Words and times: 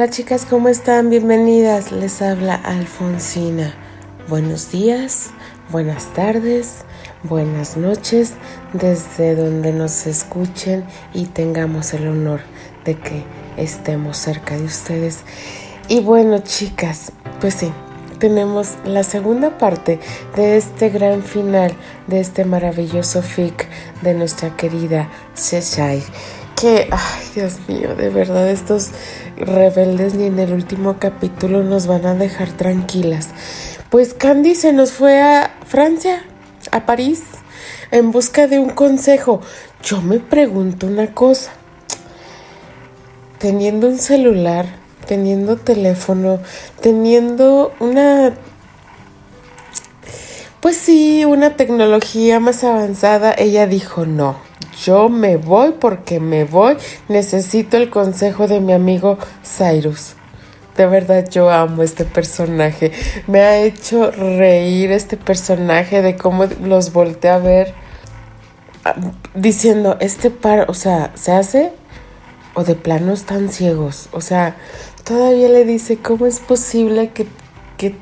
Hola 0.00 0.08
chicas, 0.08 0.46
¿cómo 0.48 0.70
están? 0.70 1.10
Bienvenidas. 1.10 1.92
Les 1.92 2.22
habla 2.22 2.54
Alfonsina. 2.54 3.74
Buenos 4.30 4.72
días, 4.72 5.28
buenas 5.70 6.06
tardes, 6.14 6.86
buenas 7.22 7.76
noches, 7.76 8.32
desde 8.72 9.34
donde 9.36 9.74
nos 9.74 10.06
escuchen 10.06 10.86
y 11.12 11.26
tengamos 11.26 11.92
el 11.92 12.08
honor 12.08 12.40
de 12.86 12.96
que 12.96 13.24
estemos 13.58 14.16
cerca 14.16 14.56
de 14.56 14.64
ustedes. 14.64 15.18
Y 15.88 16.00
bueno 16.00 16.38
chicas, 16.38 17.12
pues 17.38 17.52
sí, 17.52 17.70
tenemos 18.18 18.78
la 18.86 19.02
segunda 19.02 19.58
parte 19.58 20.00
de 20.34 20.56
este 20.56 20.88
gran 20.88 21.22
final 21.22 21.74
de 22.06 22.20
este 22.20 22.46
maravilloso 22.46 23.20
fic 23.20 23.68
de 24.00 24.14
nuestra 24.14 24.56
querida 24.56 25.10
Cheshire 25.34 26.04
que, 26.60 26.88
ay 26.90 27.22
Dios 27.34 27.58
mío, 27.68 27.94
de 27.94 28.10
verdad 28.10 28.50
estos 28.50 28.90
rebeldes 29.36 30.14
ni 30.14 30.26
en 30.26 30.38
el 30.38 30.52
último 30.52 30.98
capítulo 30.98 31.62
nos 31.62 31.86
van 31.86 32.04
a 32.04 32.14
dejar 32.14 32.50
tranquilas. 32.52 33.30
Pues 33.88 34.12
Candy 34.12 34.54
se 34.54 34.74
nos 34.74 34.92
fue 34.92 35.22
a 35.22 35.56
Francia, 35.66 36.22
a 36.70 36.84
París, 36.84 37.22
en 37.90 38.10
busca 38.10 38.46
de 38.46 38.58
un 38.58 38.70
consejo. 38.70 39.40
Yo 39.82 40.02
me 40.02 40.18
pregunto 40.18 40.86
una 40.86 41.14
cosa. 41.14 41.52
Teniendo 43.38 43.88
un 43.88 43.98
celular, 43.98 44.66
teniendo 45.06 45.56
teléfono, 45.56 46.40
teniendo 46.82 47.72
una 47.80 48.34
pues 50.60 50.76
sí, 50.76 51.24
una 51.24 51.56
tecnología 51.56 52.38
más 52.38 52.64
avanzada, 52.64 53.32
ella 53.32 53.66
dijo 53.66 54.04
no 54.04 54.49
yo 54.84 55.08
me 55.08 55.36
voy 55.36 55.72
porque 55.78 56.20
me 56.20 56.44
voy. 56.44 56.76
Necesito 57.08 57.76
el 57.76 57.90
consejo 57.90 58.46
de 58.46 58.60
mi 58.60 58.72
amigo 58.72 59.18
Cyrus. 59.44 60.14
De 60.76 60.86
verdad 60.86 61.28
yo 61.28 61.50
amo 61.50 61.82
este 61.82 62.04
personaje. 62.04 62.92
Me 63.26 63.40
ha 63.40 63.58
hecho 63.58 64.10
reír 64.10 64.92
este 64.92 65.16
personaje 65.16 66.02
de 66.02 66.16
cómo 66.16 66.46
los 66.62 66.92
volteé 66.92 67.30
a 67.30 67.38
ver 67.38 67.74
ah, 68.84 68.94
diciendo, 69.34 69.96
este 70.00 70.30
par, 70.30 70.66
o 70.68 70.74
sea, 70.74 71.10
¿se 71.14 71.32
hace? 71.32 71.72
O 72.54 72.64
de 72.64 72.74
plano 72.74 73.12
están 73.12 73.50
ciegos. 73.50 74.08
O 74.12 74.20
sea, 74.20 74.56
todavía 75.04 75.48
le 75.48 75.64
dice, 75.64 75.98
¿cómo 75.98 76.26
es 76.26 76.40
posible 76.40 77.10
que, 77.10 77.26
que, 77.76 77.94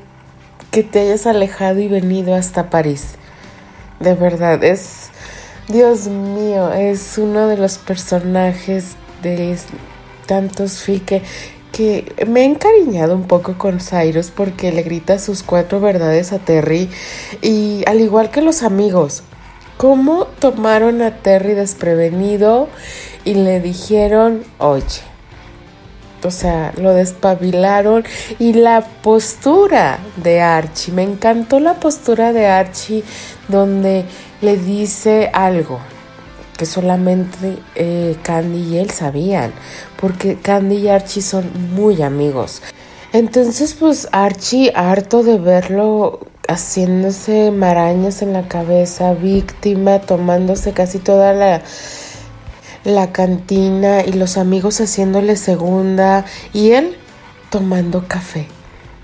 que 0.71 0.83
te 0.83 1.01
hayas 1.01 1.25
alejado 1.25 1.79
y 1.79 1.87
venido 1.87 2.35
hasta 2.35 2.69
París? 2.69 3.15
De 3.99 4.13
verdad, 4.13 4.63
es 4.63 5.09
Dios 5.69 6.07
mío, 6.07 6.73
es 6.73 7.19
uno 7.19 7.47
de 7.47 7.55
los 7.55 7.77
personajes 7.77 8.95
de 9.21 9.55
tantos 10.25 10.79
fique 10.79 11.21
que 11.71 12.11
me 12.27 12.41
he 12.41 12.45
encariñado 12.45 13.13
un 13.13 13.27
poco 13.27 13.55
con 13.59 13.79
Cyrus 13.79 14.31
porque 14.31 14.71
le 14.71 14.81
grita 14.81 15.19
sus 15.19 15.43
cuatro 15.43 15.79
verdades 15.79 16.33
a 16.33 16.39
Terry 16.39 16.89
y 17.43 17.83
al 17.85 18.01
igual 18.01 18.31
que 18.31 18.41
los 18.41 18.63
amigos, 18.63 19.21
cómo 19.77 20.25
tomaron 20.39 21.03
a 21.03 21.17
Terry 21.17 21.53
desprevenido 21.53 22.67
y 23.23 23.35
le 23.35 23.59
dijeron, 23.59 24.43
oye, 24.57 25.03
o 26.23 26.31
sea, 26.31 26.73
lo 26.77 26.95
despabilaron 26.95 28.05
y 28.39 28.53
la 28.53 28.81
postura 29.03 29.99
de 30.15 30.41
Archie, 30.41 30.95
me 30.95 31.03
encantó 31.03 31.59
la 31.59 31.75
postura 31.75 32.33
de 32.33 32.47
Archie 32.47 33.03
donde 33.49 34.05
le 34.41 34.57
dice 34.57 35.29
algo 35.33 35.79
que 36.57 36.65
solamente 36.65 37.57
eh, 37.75 38.17
Candy 38.21 38.75
y 38.75 38.77
él 38.79 38.89
sabían, 38.89 39.53
porque 39.99 40.35
Candy 40.35 40.75
y 40.75 40.89
Archie 40.89 41.21
son 41.21 41.49
muy 41.73 42.01
amigos. 42.01 42.61
Entonces, 43.13 43.73
pues 43.73 44.09
Archie, 44.11 44.73
harto 44.75 45.23
de 45.23 45.37
verlo 45.37 46.19
haciéndose 46.49 47.51
marañas 47.51 48.21
en 48.21 48.33
la 48.33 48.47
cabeza, 48.47 49.13
víctima, 49.13 49.99
tomándose 49.99 50.73
casi 50.73 50.99
toda 50.99 51.33
la, 51.33 51.61
la 52.83 53.11
cantina 53.11 54.03
y 54.03 54.13
los 54.13 54.37
amigos 54.37 54.81
haciéndole 54.81 55.37
segunda 55.37 56.25
y 56.53 56.71
él 56.71 56.97
tomando 57.49 58.05
café. 58.07 58.47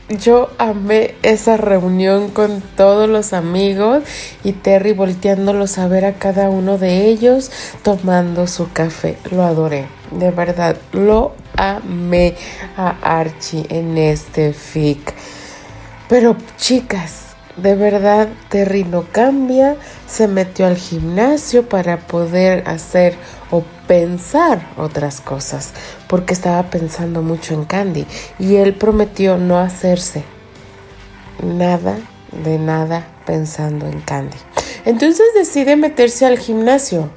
Yo 0.07 0.51
amé 0.59 1.15
esa 1.23 1.57
reunión 1.57 2.29
con 2.29 2.61
todos 2.61 3.09
los 3.09 3.33
amigos 3.33 4.03
y 4.43 4.51
Terry 4.51 4.93
volteándolos 4.93 5.79
a 5.79 5.87
ver 5.87 6.05
a 6.05 6.13
cada 6.13 6.51
uno 6.51 6.77
de 6.77 7.07
ellos 7.07 7.51
tomando 7.81 8.45
su 8.45 8.71
café. 8.71 9.17
Lo 9.31 9.41
adoré, 9.41 9.87
de 10.11 10.29
verdad, 10.29 10.77
lo 10.91 11.33
amé 11.57 12.35
a 12.77 12.89
Archie 13.01 13.65
en 13.69 13.97
este 13.97 14.53
fic. 14.53 15.11
Pero 16.07 16.35
chicas, 16.55 17.24
de 17.57 17.75
verdad 17.75 18.27
Terry 18.49 18.83
no 18.83 19.05
cambia, 19.11 19.75
se 20.07 20.27
metió 20.27 20.65
al 20.65 20.77
gimnasio 20.77 21.67
para 21.69 21.97
poder 21.97 22.67
hacer 22.67 23.15
o 23.51 23.63
pensar 23.87 24.67
otras 24.77 25.21
cosas, 25.21 25.71
porque 26.07 26.33
estaba 26.33 26.69
pensando 26.69 27.21
mucho 27.21 27.53
en 27.53 27.65
Candy 27.65 28.05
y 28.39 28.55
él 28.55 28.73
prometió 28.73 29.37
no 29.37 29.59
hacerse 29.59 30.23
nada 31.43 31.97
de 32.43 32.57
nada 32.57 33.07
pensando 33.25 33.87
en 33.87 34.01
Candy. 34.01 34.37
Entonces 34.85 35.25
decide 35.35 35.75
meterse 35.75 36.25
al 36.25 36.37
gimnasio. 36.37 37.09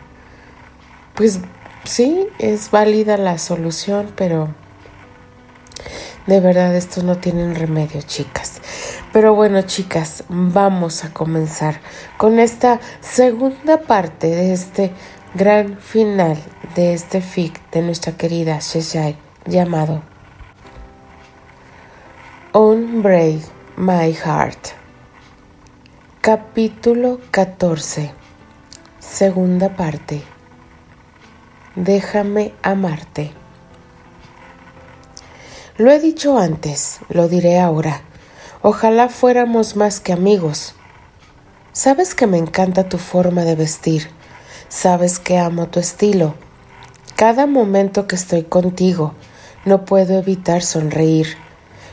Pues 1.15 1.41
sí, 1.85 2.29
es 2.39 2.71
válida 2.71 3.17
la 3.17 3.39
solución, 3.39 4.13
pero 4.17 4.55
de 6.29 6.41
verdad 6.41 6.77
esto 6.77 7.03
no 7.03 7.17
tiene 7.17 7.55
remedio, 7.55 8.03
chicas. 8.03 8.61
Pero 9.15 9.35
bueno, 9.35 9.63
chicas, 9.63 10.25
vamos 10.29 11.03
a 11.05 11.13
comenzar 11.15 11.81
con 12.19 12.39
esta 12.39 12.81
segunda 13.01 13.79
parte 13.79 14.27
de 14.27 14.53
este 14.53 14.93
gran 15.35 15.79
final 15.79 16.37
de 16.77 16.93
este 16.93 17.23
fic 17.23 17.59
de 17.71 17.81
nuestra 17.81 18.13
querida 18.13 18.59
Cheshire 18.59 19.17
llamado 19.47 20.03
Unbreak 22.53 23.41
My 23.79 24.13
Heart. 24.13 24.69
Capítulo 26.21 27.21
14. 27.31 28.13
Segunda 28.99 29.71
parte. 29.71 30.23
Déjame 31.75 32.53
amarte. 32.63 33.33
Lo 35.79 35.93
he 35.93 36.01
dicho 36.01 36.39
antes, 36.39 36.99
lo 37.09 37.29
diré 37.29 37.61
ahora. 37.61 38.03
Ojalá 38.63 39.09
fuéramos 39.09 39.77
más 39.77 40.01
que 40.01 40.13
amigos. 40.13 40.75
Sabes 41.73 42.17
que 42.17 42.27
me 42.27 42.37
encanta 42.37 42.89
tu 42.89 42.99
forma 42.99 43.45
de 43.45 43.55
vestir. 43.55 44.11
Sabes 44.69 45.21
que 45.21 45.39
amo 45.39 45.69
tu 45.69 45.79
estilo. 45.79 46.35
Cada 47.15 47.47
momento 47.47 48.09
que 48.09 48.17
estoy 48.17 48.43
contigo, 48.43 49.15
no 49.65 49.85
puedo 49.85 50.19
evitar 50.19 50.63
sonreír. 50.63 51.37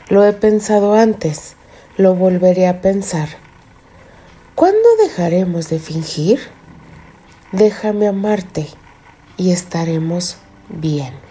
Lo 0.09 0.25
he 0.25 0.34
pensado 0.34 0.96
antes, 0.96 1.56
lo 1.96 2.16
volveré 2.16 2.67
a 2.67 2.81
pensar. 2.81 3.29
¿Cuándo 4.56 4.96
dejaremos 5.03 5.69
de 5.69 5.78
fingir? 5.78 6.40
Déjame 7.52 8.07
amarte 8.07 8.67
y 9.38 9.52
estaremos 9.52 10.38
bien. 10.69 11.25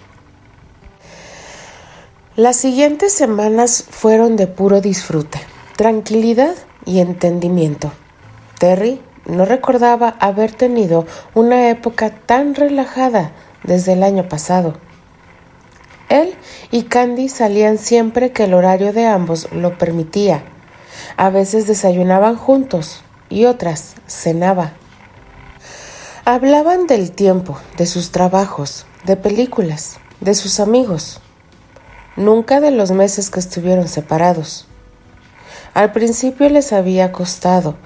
Las 2.37 2.57
siguientes 2.57 3.13
semanas 3.13 3.85
fueron 3.89 4.35
de 4.35 4.49
puro 4.49 4.81
disfrute, 4.81 5.39
tranquilidad 5.77 6.57
y 6.85 6.99
entendimiento. 6.99 7.93
Terry 8.59 9.01
no 9.25 9.45
recordaba 9.45 10.17
haber 10.19 10.51
tenido 10.51 11.07
una 11.35 11.71
época 11.71 12.11
tan 12.11 12.57
relajada 12.57 13.31
desde 13.63 13.93
el 13.93 14.03
año 14.03 14.29
pasado. 14.29 14.75
Él 16.09 16.35
y 16.73 16.83
Candy 16.83 17.29
salían 17.29 17.79
siempre 17.79 18.33
que 18.33 18.45
el 18.45 18.55
horario 18.55 18.93
de 18.93 19.07
ambos 19.07 19.47
lo 19.53 19.79
permitía. 19.79 20.43
A 21.17 21.31
veces 21.31 21.69
desayunaban 21.69 22.35
juntos 22.35 23.05
y 23.29 23.45
otras 23.45 23.95
cenaba. 24.09 24.73
Hablaban 26.25 26.89
del 26.89 27.13
tiempo, 27.13 27.57
de 27.79 27.87
sus 27.87 28.11
trabajos, 28.11 28.87
de 29.05 29.15
películas, 29.15 30.01
de 30.21 30.35
sus 30.35 30.59
amigos 30.59 31.21
nunca 32.17 32.61
de 32.61 32.71
los 32.71 32.91
meses 32.91 33.31
que 33.31 33.41
estuvieron 33.41 33.89
separados. 33.89 34.67
Al 35.75 35.93
principio 35.93 36.49
les 36.49 36.73
había 36.73 37.11
costado. 37.13 37.77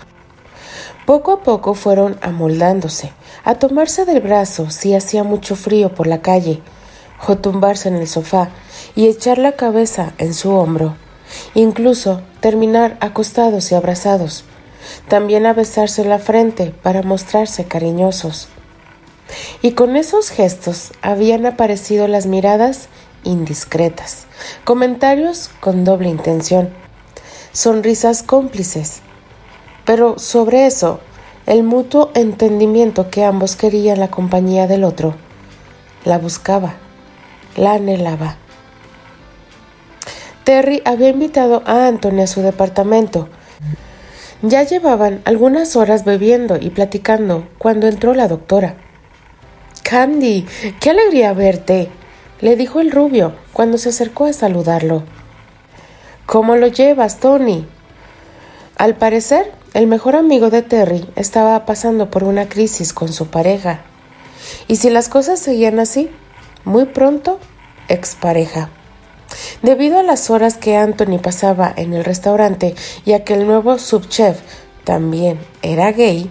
Poco 1.07 1.33
a 1.33 1.43
poco 1.43 1.75
fueron 1.75 2.19
amoldándose, 2.21 3.13
a 3.45 3.55
tomarse 3.55 4.05
del 4.05 4.21
brazo 4.21 4.71
si 4.71 4.95
hacía 4.95 5.25
mucho 5.25 5.57
frío 5.57 5.95
por 5.95 6.07
la 6.07 6.21
calle, 6.21 6.61
o 7.27 7.37
tumbarse 7.37 7.89
en 7.89 7.97
el 7.97 8.07
sofá 8.07 8.51
y 8.95 9.07
echar 9.07 9.39
la 9.39 9.53
cabeza 9.53 10.13
en 10.19 10.35
su 10.35 10.51
hombro, 10.53 10.97
incluso 11.55 12.21
terminar 12.41 12.97
acostados 13.01 13.73
y 13.73 13.75
abrazados, 13.75 14.45
también 15.09 15.47
a 15.47 15.55
besarse 15.55 16.05
la 16.05 16.19
frente 16.19 16.75
para 16.83 17.03
mostrarse 17.03 17.65
cariñosos. 17.65 18.49
Y 19.63 19.73
con 19.73 19.97
esos 19.97 20.31
gestos 20.31 20.93
habían 21.03 21.47
aparecido 21.47 22.07
las 22.09 22.27
miradas 22.27 22.89
indiscretas, 23.25 24.27
comentarios 24.65 25.51
con 25.61 25.85
doble 25.85 26.09
intención, 26.09 26.71
sonrisas 27.53 28.23
cómplices. 28.23 29.01
Pero 29.85 30.19
sobre 30.19 30.67
eso, 30.67 31.01
el 31.47 31.63
mutuo 31.63 32.11
entendimiento 32.15 33.11
que 33.11 33.25
ambos 33.25 33.57
querían 33.57 34.01
la 34.01 34.09
compañía 34.09 34.67
del 34.67 34.85
otro, 34.85 35.15
la 36.05 36.19
buscaba, 36.19 36.75
la 37.57 37.73
anhelaba. 37.75 38.37
Terry 40.45 40.83
había 40.85 41.11
invitado 41.11 41.63
a 41.67 41.87
Anthony 41.87 42.21
a 42.23 42.27
su 42.27 42.41
departamento. 42.41 43.29
Ya 44.41 44.63
llevaban 44.63 45.21
algunas 45.25 45.77
horas 45.77 46.05
bebiendo 46.05 46.57
y 46.57 46.71
platicando 46.71 47.49
cuando 47.59 47.87
entró 47.87 48.15
la 48.15 48.29
doctora. 48.29 48.77
Candy, 49.83 50.47
qué 50.81 50.91
alegría 50.91 51.33
verte, 51.33 51.91
le 52.41 52.57
dijo 52.57 52.81
el 52.81 52.91
rubio 52.91 53.35
cuando 53.53 53.79
se 53.79 53.89
acercó 53.89 54.27
a 54.27 54.33
saludarlo. 54.33 55.03
¿Cómo 56.27 56.57
lo 56.57 56.67
llevas, 56.67 57.21
Tony? 57.21 57.67
Al 58.77 58.97
parecer, 58.97 59.53
el 59.75 59.87
mejor 59.87 60.15
amigo 60.15 60.51
de 60.51 60.63
Terry 60.63 61.09
estaba 61.17 61.67
pasando 61.67 62.11
por 62.11 62.25
una 62.25 62.49
crisis 62.49 62.93
con 62.93 63.13
su 63.13 63.27
pareja. 63.27 63.81
Y 64.69 64.77
si 64.77 64.91
las 64.91 65.09
cosas 65.09 65.41
seguían 65.41 65.79
así, 65.79 66.11
muy 66.65 66.85
pronto, 66.87 67.39
expareja. 67.89 68.71
Debido 69.63 69.99
a 69.99 70.03
las 70.03 70.31
horas 70.31 70.57
que 70.57 70.77
Anthony 70.77 71.19
pasaba 71.19 71.73
en 71.77 71.93
el 71.93 72.05
restaurante 72.05 72.75
y 73.05 73.13
a 73.13 73.25
que 73.25 73.35
el 73.35 73.47
nuevo 73.47 73.79
subchef 73.79 74.41
también 74.85 75.39
era 75.63 75.93
gay, 75.93 76.31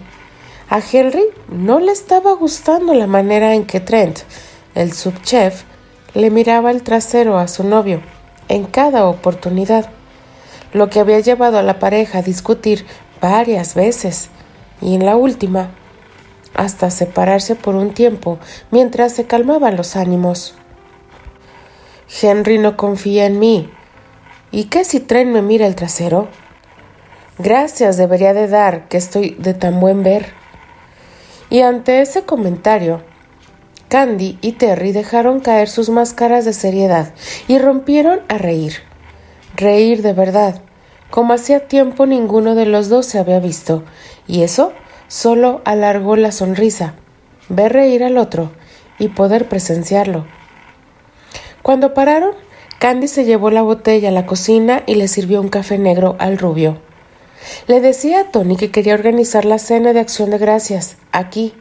a 0.70 0.80
Henry 0.80 1.24
no 1.48 1.80
le 1.80 1.92
estaba 1.92 2.32
gustando 2.34 2.94
la 2.94 3.06
manera 3.06 3.54
en 3.54 3.66
que 3.66 3.80
Trent, 3.80 4.20
el 4.74 4.92
subchef, 4.92 5.62
le 6.14 6.30
miraba 6.30 6.70
el 6.70 6.82
trasero 6.82 7.38
a 7.38 7.48
su 7.48 7.64
novio 7.64 8.00
en 8.48 8.64
cada 8.64 9.06
oportunidad, 9.06 9.90
lo 10.72 10.88
que 10.90 11.00
había 11.00 11.20
llevado 11.20 11.58
a 11.58 11.62
la 11.62 11.78
pareja 11.78 12.18
a 12.18 12.22
discutir 12.22 12.86
varias 13.20 13.74
veces 13.74 14.30
y 14.80 14.94
en 14.94 15.04
la 15.04 15.16
última 15.16 15.70
hasta 16.54 16.90
separarse 16.90 17.54
por 17.54 17.74
un 17.74 17.94
tiempo 17.94 18.38
mientras 18.70 19.12
se 19.12 19.26
calmaban 19.26 19.76
los 19.76 19.96
ánimos. 19.96 20.54
Henry 22.20 22.58
no 22.58 22.76
confía 22.76 23.26
en 23.26 23.38
mí. 23.38 23.70
¿Y 24.50 24.64
qué 24.64 24.84
si 24.84 25.00
Trent 25.00 25.30
me 25.30 25.42
mira 25.42 25.66
el 25.66 25.74
trasero? 25.74 26.28
Gracias 27.38 27.96
debería 27.96 28.32
de 28.32 28.48
dar 28.48 28.88
que 28.88 28.96
estoy 28.96 29.36
de 29.38 29.54
tan 29.54 29.78
buen 29.78 30.02
ver. 30.02 30.32
Y 31.50 31.60
ante 31.60 32.00
ese 32.00 32.24
comentario, 32.24 33.02
Candy 33.88 34.38
y 34.42 34.52
Terry 34.52 34.92
dejaron 34.92 35.40
caer 35.40 35.68
sus 35.68 35.88
máscaras 35.88 36.44
de 36.44 36.52
seriedad 36.52 37.12
y 37.48 37.58
rompieron 37.58 38.20
a 38.28 38.36
reír. 38.36 38.74
Reír 39.56 40.02
de 40.02 40.12
verdad, 40.12 40.60
como 41.10 41.32
hacía 41.32 41.68
tiempo 41.68 42.06
ninguno 42.06 42.54
de 42.54 42.66
los 42.66 42.90
dos 42.90 43.06
se 43.06 43.18
había 43.18 43.40
visto, 43.40 43.84
y 44.26 44.42
eso 44.42 44.72
solo 45.08 45.62
alargó 45.64 46.16
la 46.16 46.32
sonrisa, 46.32 46.94
ver 47.48 47.72
reír 47.72 48.04
al 48.04 48.18
otro 48.18 48.52
y 48.98 49.08
poder 49.08 49.48
presenciarlo. 49.48 50.26
Cuando 51.62 51.94
pararon, 51.94 52.32
Candy 52.78 53.08
se 53.08 53.24
llevó 53.24 53.50
la 53.50 53.62
botella 53.62 54.10
a 54.10 54.12
la 54.12 54.26
cocina 54.26 54.82
y 54.86 54.94
le 54.96 55.08
sirvió 55.08 55.40
un 55.40 55.48
café 55.48 55.78
negro 55.78 56.14
al 56.18 56.38
rubio. 56.38 56.78
Le 57.66 57.80
decía 57.80 58.20
a 58.20 58.30
Tony 58.30 58.56
que 58.56 58.70
quería 58.70 58.94
organizar 58.94 59.44
la 59.44 59.58
cena 59.58 59.92
de 59.92 60.00
acción 60.00 60.30
de 60.30 60.38
gracias, 60.38 60.96
aquí. 61.10 61.54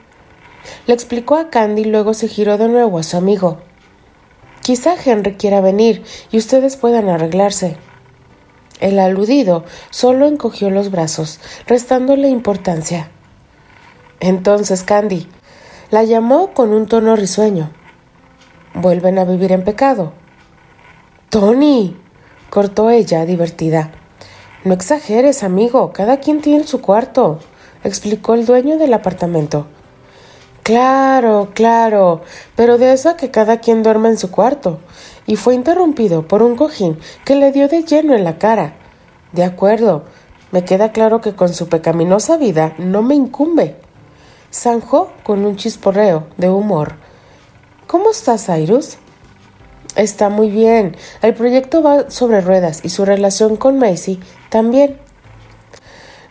Le 0.85 0.93
explicó 0.93 1.35
a 1.35 1.49
Candy 1.49 1.81
y 1.81 1.85
luego 1.85 2.13
se 2.13 2.27
giró 2.27 2.57
de 2.57 2.67
nuevo 2.67 2.99
a 2.99 3.03
su 3.03 3.17
amigo. 3.17 3.59
Quizá 4.61 4.95
Henry 5.03 5.35
quiera 5.35 5.61
venir 5.61 6.03
y 6.31 6.37
ustedes 6.37 6.75
puedan 6.75 7.09
arreglarse. 7.09 7.77
El 8.79 8.99
aludido 8.99 9.63
solo 9.89 10.27
encogió 10.27 10.69
los 10.69 10.91
brazos, 10.91 11.39
restándole 11.65 12.27
importancia. 12.27 13.09
Entonces 14.19 14.83
Candy 14.83 15.27
la 15.89 16.03
llamó 16.03 16.53
con 16.53 16.73
un 16.73 16.87
tono 16.87 17.15
risueño. 17.15 17.71
¿Vuelven 18.73 19.17
a 19.19 19.25
vivir 19.25 19.51
en 19.51 19.63
pecado? 19.63 20.13
Tony, 21.29 21.95
cortó 22.49 22.89
ella, 22.89 23.25
divertida. 23.25 23.91
No 24.63 24.73
exageres, 24.73 25.43
amigo, 25.43 25.93
cada 25.93 26.19
quien 26.19 26.41
tiene 26.41 26.65
su 26.65 26.81
cuarto, 26.81 27.39
explicó 27.83 28.33
el 28.33 28.45
dueño 28.45 28.77
del 28.77 28.93
apartamento. 28.93 29.67
Claro, 30.67 31.51
claro, 31.53 32.23
pero 32.57 32.77
de 32.77 32.91
eso 32.91 33.07
a 33.07 33.15
que 33.15 33.31
cada 33.31 33.61
quien 33.61 33.83
duerma 33.83 34.09
en 34.09 34.17
su 34.17 34.29
cuarto. 34.29 34.81
Y 35.25 35.37
fue 35.37 35.55
interrumpido 35.55 36.27
por 36.27 36.43
un 36.43 36.57
cojín 36.57 36.99
que 37.23 37.35
le 37.35 37.53
dio 37.53 37.69
de 37.69 37.83
lleno 37.83 38.13
en 38.13 38.25
la 38.25 38.37
cara. 38.37 38.73
De 39.31 39.45
acuerdo, 39.45 40.03
me 40.51 40.65
queda 40.65 40.91
claro 40.91 41.21
que 41.21 41.35
con 41.35 41.53
su 41.53 41.69
pecaminosa 41.69 42.35
vida 42.35 42.75
no 42.79 43.01
me 43.01 43.15
incumbe. 43.15 43.77
Zanjó 44.53 45.13
con 45.23 45.45
un 45.45 45.55
chisporreo 45.55 46.27
de 46.35 46.49
humor. 46.49 46.95
¿Cómo 47.87 48.11
estás, 48.11 48.47
Cyrus? 48.47 48.97
Está 49.95 50.27
muy 50.27 50.49
bien. 50.49 50.97
El 51.21 51.33
proyecto 51.33 51.81
va 51.81 52.11
sobre 52.11 52.41
ruedas 52.41 52.81
y 52.83 52.89
su 52.89 53.05
relación 53.05 53.55
con 53.55 53.79
Macy 53.79 54.19
también. 54.49 54.99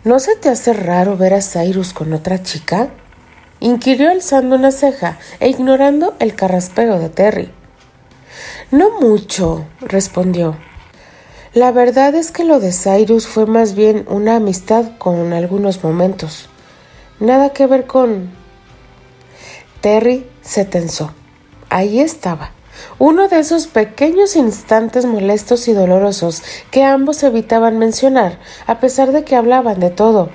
¿No 0.04 0.18
se 0.18 0.36
te 0.36 0.50
hace 0.50 0.74
raro 0.74 1.16
ver 1.16 1.32
a 1.32 1.40
Cyrus 1.40 1.94
con 1.94 2.12
otra 2.12 2.42
chica? 2.42 2.90
Inquirió 3.60 4.10
alzando 4.10 4.56
una 4.56 4.72
ceja 4.72 5.18
e 5.40 5.48
ignorando 5.48 6.14
el 6.18 6.34
carraspeo 6.34 6.98
de 6.98 7.08
Terry. 7.08 7.52
No 8.70 9.00
mucho, 9.00 9.66
respondió. 9.80 10.56
La 11.54 11.70
verdad 11.72 12.14
es 12.14 12.32
que 12.32 12.44
lo 12.44 12.60
de 12.60 12.72
Cyrus 12.72 13.26
fue 13.26 13.46
más 13.46 13.74
bien 13.74 14.04
una 14.08 14.36
amistad 14.36 14.98
con 14.98 15.32
algunos 15.32 15.82
momentos. 15.82 16.48
Nada 17.18 17.50
que 17.50 17.66
ver 17.66 17.86
con... 17.86 18.30
Terry 19.80 20.26
se 20.42 20.64
tensó. 20.64 21.12
Ahí 21.70 22.00
estaba, 22.00 22.50
uno 22.98 23.28
de 23.28 23.38
esos 23.38 23.66
pequeños 23.66 24.36
instantes 24.36 25.06
molestos 25.06 25.68
y 25.68 25.72
dolorosos 25.72 26.42
que 26.70 26.84
ambos 26.84 27.22
evitaban 27.22 27.78
mencionar, 27.78 28.38
a 28.66 28.80
pesar 28.80 29.12
de 29.12 29.24
que 29.24 29.36
hablaban 29.36 29.80
de 29.80 29.90
todo. 29.90 30.30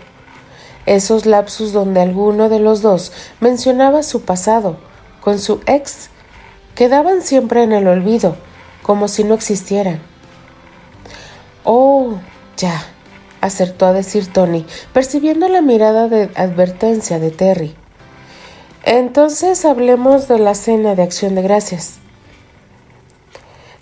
Esos 0.85 1.25
lapsus 1.25 1.73
donde 1.73 2.01
alguno 2.01 2.49
de 2.49 2.59
los 2.59 2.81
dos 2.81 3.11
mencionaba 3.39 4.03
su 4.03 4.21
pasado, 4.21 4.77
con 5.21 5.39
su 5.39 5.61
ex, 5.65 6.09
quedaban 6.75 7.21
siempre 7.21 7.63
en 7.63 7.71
el 7.71 7.87
olvido, 7.87 8.35
como 8.81 9.07
si 9.07 9.23
no 9.23 9.35
existieran. 9.35 10.01
Oh, 11.63 12.15
ya, 12.57 12.83
acertó 13.41 13.85
a 13.85 13.93
decir 13.93 14.31
Tony, 14.31 14.65
percibiendo 14.93 15.47
la 15.49 15.61
mirada 15.61 16.07
de 16.07 16.31
advertencia 16.35 17.19
de 17.19 17.31
Terry. 17.31 17.75
Entonces 18.83 19.65
hablemos 19.65 20.27
de 20.27 20.39
la 20.39 20.55
cena 20.55 20.95
de 20.95 21.03
acción 21.03 21.35
de 21.35 21.43
gracias. 21.43 21.97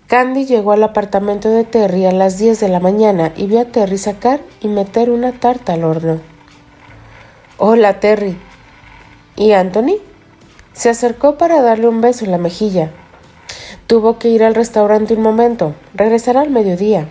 Candy 0.07 0.45
llegó 0.45 0.71
al 0.71 0.83
apartamento 0.83 1.49
de 1.49 1.63
Terry 1.63 2.05
a 2.05 2.11
las 2.11 2.37
10 2.37 2.59
de 2.59 2.67
la 2.67 2.79
mañana 2.79 3.31
y 3.37 3.45
vio 3.45 3.61
a 3.61 3.65
Terry 3.65 3.97
sacar 3.97 4.41
y 4.59 4.67
meter 4.67 5.09
una 5.09 5.33
tarta 5.33 5.73
al 5.73 5.83
horno. 5.83 6.19
Hola, 7.61 7.99
Terry. 7.99 8.37
¿Y 9.35 9.51
Anthony? 9.51 9.97
Se 10.71 10.89
acercó 10.89 11.37
para 11.37 11.61
darle 11.61 11.89
un 11.89 11.99
beso 11.99 12.23
en 12.23 12.31
la 12.31 12.37
mejilla. 12.37 12.89
Tuvo 13.85 14.17
que 14.17 14.29
ir 14.29 14.45
al 14.45 14.55
restaurante 14.55 15.13
un 15.13 15.21
momento. 15.21 15.75
Regresará 15.93 16.39
al 16.39 16.51
mediodía. 16.51 17.09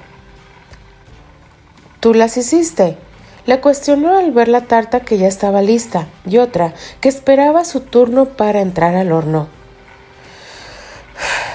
¿Tú 2.00 2.14
las 2.14 2.38
hiciste? 2.38 2.97
Le 3.45 3.61
cuestionó 3.61 4.17
al 4.17 4.31
ver 4.33 4.49
la 4.49 4.62
tarta 4.62 5.00
que 5.00 5.19
ya 5.19 5.28
estaba 5.28 5.61
lista 5.61 6.07
y 6.25 6.38
otra 6.38 6.73
que 7.02 7.11
esperaba 7.11 7.67
su 7.67 7.81
turno 7.81 8.25
para 8.25 8.62
entrar 8.62 8.95
al 8.95 9.12
horno. 9.12 9.49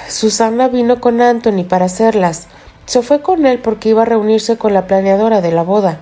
Susana 0.08 0.68
vino 0.68 1.02
con 1.02 1.20
Anthony 1.20 1.64
para 1.68 1.86
hacerlas. 1.86 2.48
Se 2.86 3.02
fue 3.02 3.24
con 3.24 3.48
él 3.48 3.58
porque 3.58 3.90
iba 3.90 4.04
a 4.04 4.06
reunirse 4.06 4.56
con 4.60 4.72
la 4.72 4.86
planeadora 4.86 5.42
de 5.42 5.52
la 5.52 5.64
boda. 5.64 6.00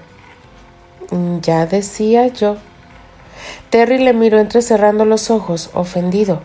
Ya 1.42 1.66
decía 1.66 2.28
yo. 2.28 2.58
Terry 3.70 3.98
le 4.00 4.14
miró 4.14 4.40
entrecerrando 4.40 5.06
los 5.06 5.32
ojos, 5.32 5.70
ofendido. 5.74 6.42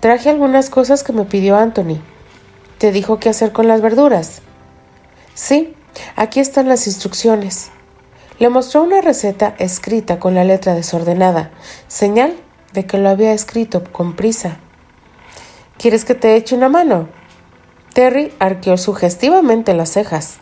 Traje 0.00 0.30
algunas 0.30 0.70
cosas 0.70 1.02
que 1.02 1.12
me 1.12 1.24
pidió 1.24 1.56
Anthony. 1.56 2.00
¿Te 2.78 2.92
dijo 2.92 3.18
qué 3.18 3.30
hacer 3.30 3.52
con 3.52 3.68
las 3.68 3.80
verduras? 3.80 4.42
Sí, 5.34 5.74
aquí 6.16 6.40
están 6.40 6.68
las 6.68 6.86
instrucciones. 6.86 7.70
Le 8.38 8.48
mostró 8.48 8.82
una 8.82 9.00
receta 9.00 9.54
escrita 9.58 10.18
con 10.18 10.34
la 10.34 10.44
letra 10.44 10.74
desordenada, 10.74 11.50
señal 11.88 12.34
de 12.72 12.84
que 12.84 12.98
lo 12.98 13.08
había 13.08 13.32
escrito 13.32 13.84
con 13.84 14.16
prisa. 14.16 14.58
¿Quieres 15.78 16.04
que 16.04 16.14
te 16.14 16.36
eche 16.36 16.54
una 16.54 16.68
mano? 16.68 17.08
Terry 17.94 18.34
arqueó 18.40 18.76
sugestivamente 18.76 19.72
las 19.72 19.90
cejas. 19.90 20.38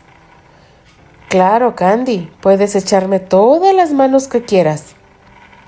Claro, 1.28 1.76
Candy, 1.76 2.30
puedes 2.40 2.74
echarme 2.74 3.20
todas 3.20 3.74
las 3.74 3.92
manos 3.92 4.28
que 4.28 4.42
quieras. 4.42 4.94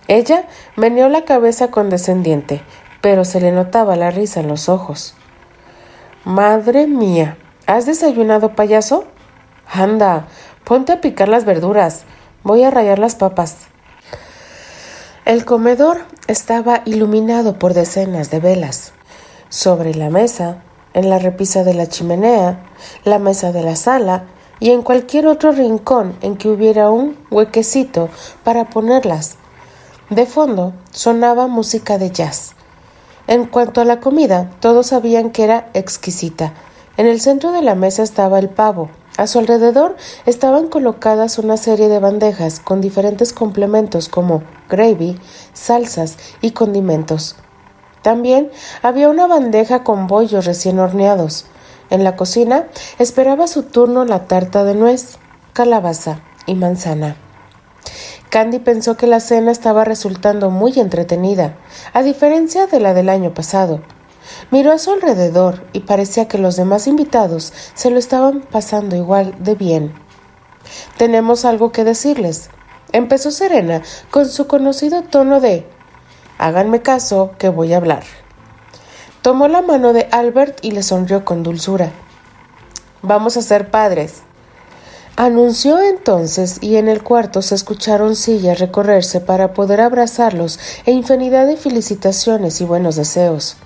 Ella 0.09 0.47
meneó 0.77 1.09
la 1.09 1.25
cabeza 1.25 1.71
condescendiente, 1.71 2.63
pero 3.01 3.25
se 3.25 3.41
le 3.41 3.53
notaba 3.53 3.97
la 3.97 4.11
risa 4.11 4.41
en 4.41 4.49
los 4.49 4.69
ojos. 4.69 5.15
Madre 6.25 6.87
mía, 6.87 7.37
¿has 7.67 7.87
desayunado, 7.87 8.55
payaso? 8.55 9.05
Anda, 9.67 10.27
ponte 10.65 10.93
a 10.93 11.01
picar 11.01 11.29
las 11.29 11.45
verduras. 11.45 12.05
Voy 12.43 12.63
a 12.65 12.71
rayar 12.71 12.99
las 12.99 13.15
papas. 13.15 13.57
El 15.25 15.47
comedor 15.47 16.03
estaba 16.27 16.83
iluminado 16.85 17.59
por 17.59 17.73
decenas 17.73 18.31
de 18.31 18.41
velas. 18.41 18.93
Sobre 19.49 19.95
la 19.95 20.11
mesa, 20.11 20.63
en 20.93 21.09
la 21.09 21.19
repisa 21.19 21.65
de 21.65 21.75
la 21.75 21.89
chimenea, 21.89 22.61
la 23.05 23.19
mesa 23.19 23.53
de 23.53 23.63
la 23.63 23.77
sala 23.77 24.25
y 24.61 24.71
en 24.71 24.83
cualquier 24.83 25.27
otro 25.27 25.53
rincón 25.53 26.17
en 26.21 26.37
que 26.37 26.49
hubiera 26.49 26.91
un 26.91 27.19
huequecito 27.31 28.09
para 28.43 28.71
ponerlas. 28.71 29.39
De 30.11 30.27
fondo 30.27 30.75
sonaba 30.91 31.47
música 31.47 31.99
de 31.99 32.11
jazz. 32.11 32.55
En 33.27 33.47
cuanto 33.47 33.81
a 33.81 33.85
la 33.85 34.01
comida, 34.01 34.51
todos 34.61 34.89
sabían 34.89 35.31
que 35.31 35.45
era 35.45 35.71
exquisita. 35.73 36.53
En 36.97 37.07
el 37.07 37.21
centro 37.21 37.53
de 37.53 37.63
la 37.63 37.75
mesa 37.75 38.03
estaba 38.03 38.39
el 38.39 38.51
pavo, 38.51 38.91
a 39.17 39.29
su 39.29 39.39
alrededor 39.39 39.97
estaban 40.27 40.67
colocadas 40.67 41.39
una 41.39 41.57
serie 41.57 41.89
de 41.89 42.01
bandejas 42.01 42.59
con 42.59 42.81
diferentes 42.81 43.33
complementos 43.33 44.09
como 44.09 44.43
gravy, 44.69 45.21
salsas 45.53 46.17
y 46.41 46.51
condimentos. 46.51 47.37
También 48.03 48.51
había 48.83 49.09
una 49.09 49.29
bandeja 49.29 49.85
con 49.85 50.09
bollos 50.09 50.47
recién 50.47 50.81
horneados. 50.81 51.47
En 51.91 52.03
la 52.03 52.17
cocina 52.17 52.67
esperaba 52.99 53.47
su 53.47 53.63
turno 53.63 54.05
la 54.05 54.27
tarta 54.27 54.65
de 54.65 54.75
nuez, 54.75 55.19
calabaza 55.53 56.21
y 56.47 56.57
manzana. 56.57 57.17
Candy 58.35 58.59
pensó 58.59 58.97
que 58.97 59.07
la 59.07 59.21
cena 59.21 59.53
estaba 59.53 59.85
resultando 59.85 60.51
muy 60.51 60.73
entretenida, 60.81 61.57
a 61.93 62.03
diferencia 62.03 62.67
de 62.67 62.81
la 62.81 62.93
del 62.93 63.09
año 63.09 63.33
pasado. 63.33 63.81
Miró 64.51 64.73
a 64.73 64.79
su 64.79 64.91
alrededor 64.91 65.63
y 65.73 65.83
parecía 65.83 66.27
que 66.27 66.39
los 66.39 66.57
demás 66.57 66.89
invitados 66.89 67.53
se 67.75 67.91
lo 67.91 67.99
estaban 68.01 68.41
pasando 68.41 68.97
igual 68.97 69.37
de 69.39 69.55
bien. 69.55 69.95
Tenemos 70.97 71.45
algo 71.45 71.71
que 71.71 71.85
decirles. 71.85 72.51
Empezó 72.91 73.31
Serena 73.31 73.83
con 74.11 74.29
su 74.29 74.49
conocido 74.49 75.03
tono 75.03 75.41
de 75.41 75.69
Háganme 76.37 76.83
caso 76.83 77.37
que 77.39 77.51
voy 77.51 77.73
a 77.73 77.77
hablar. 77.77 78.03
Tomó 79.23 79.47
la 79.47 79.63
mano 79.63 79.93
de 79.93 80.09
Albert 80.11 80.59
y 80.61 80.73
le 80.73 80.83
sonrió 80.83 81.25
con 81.25 81.45
dulzura. 81.45 81.93
Vamos 83.01 83.37
a 83.37 83.43
ser 83.43 83.71
padres. 83.71 84.25
Anunció 85.17 85.81
entonces 85.81 86.59
y 86.61 86.75
en 86.75 86.89
el 86.89 87.05
cuarto 87.05 87.41
se 87.41 87.55
escucharon 87.55 88.17
sillas 88.17 88.59
recorrerse 88.59 89.21
para 89.21 89.55
poder 89.55 89.81
abrazarlos 89.81 90.59
e 90.87 90.91
infinidad 90.91 91.47
de 91.47 91.57
felicitaciones 91.57 92.61
y 92.61 92.65
buenos 92.65 92.97
deseos. 92.97 93.57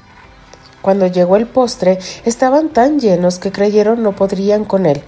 Cuando 0.82 1.06
llegó 1.06 1.36
el 1.36 1.46
postre, 1.46 2.00
estaban 2.26 2.68
tan 2.68 3.00
llenos 3.00 3.38
que 3.38 3.50
creyeron 3.50 4.02
no 4.02 4.14
podrían 4.14 4.66
con 4.66 4.84
él, 4.84 5.02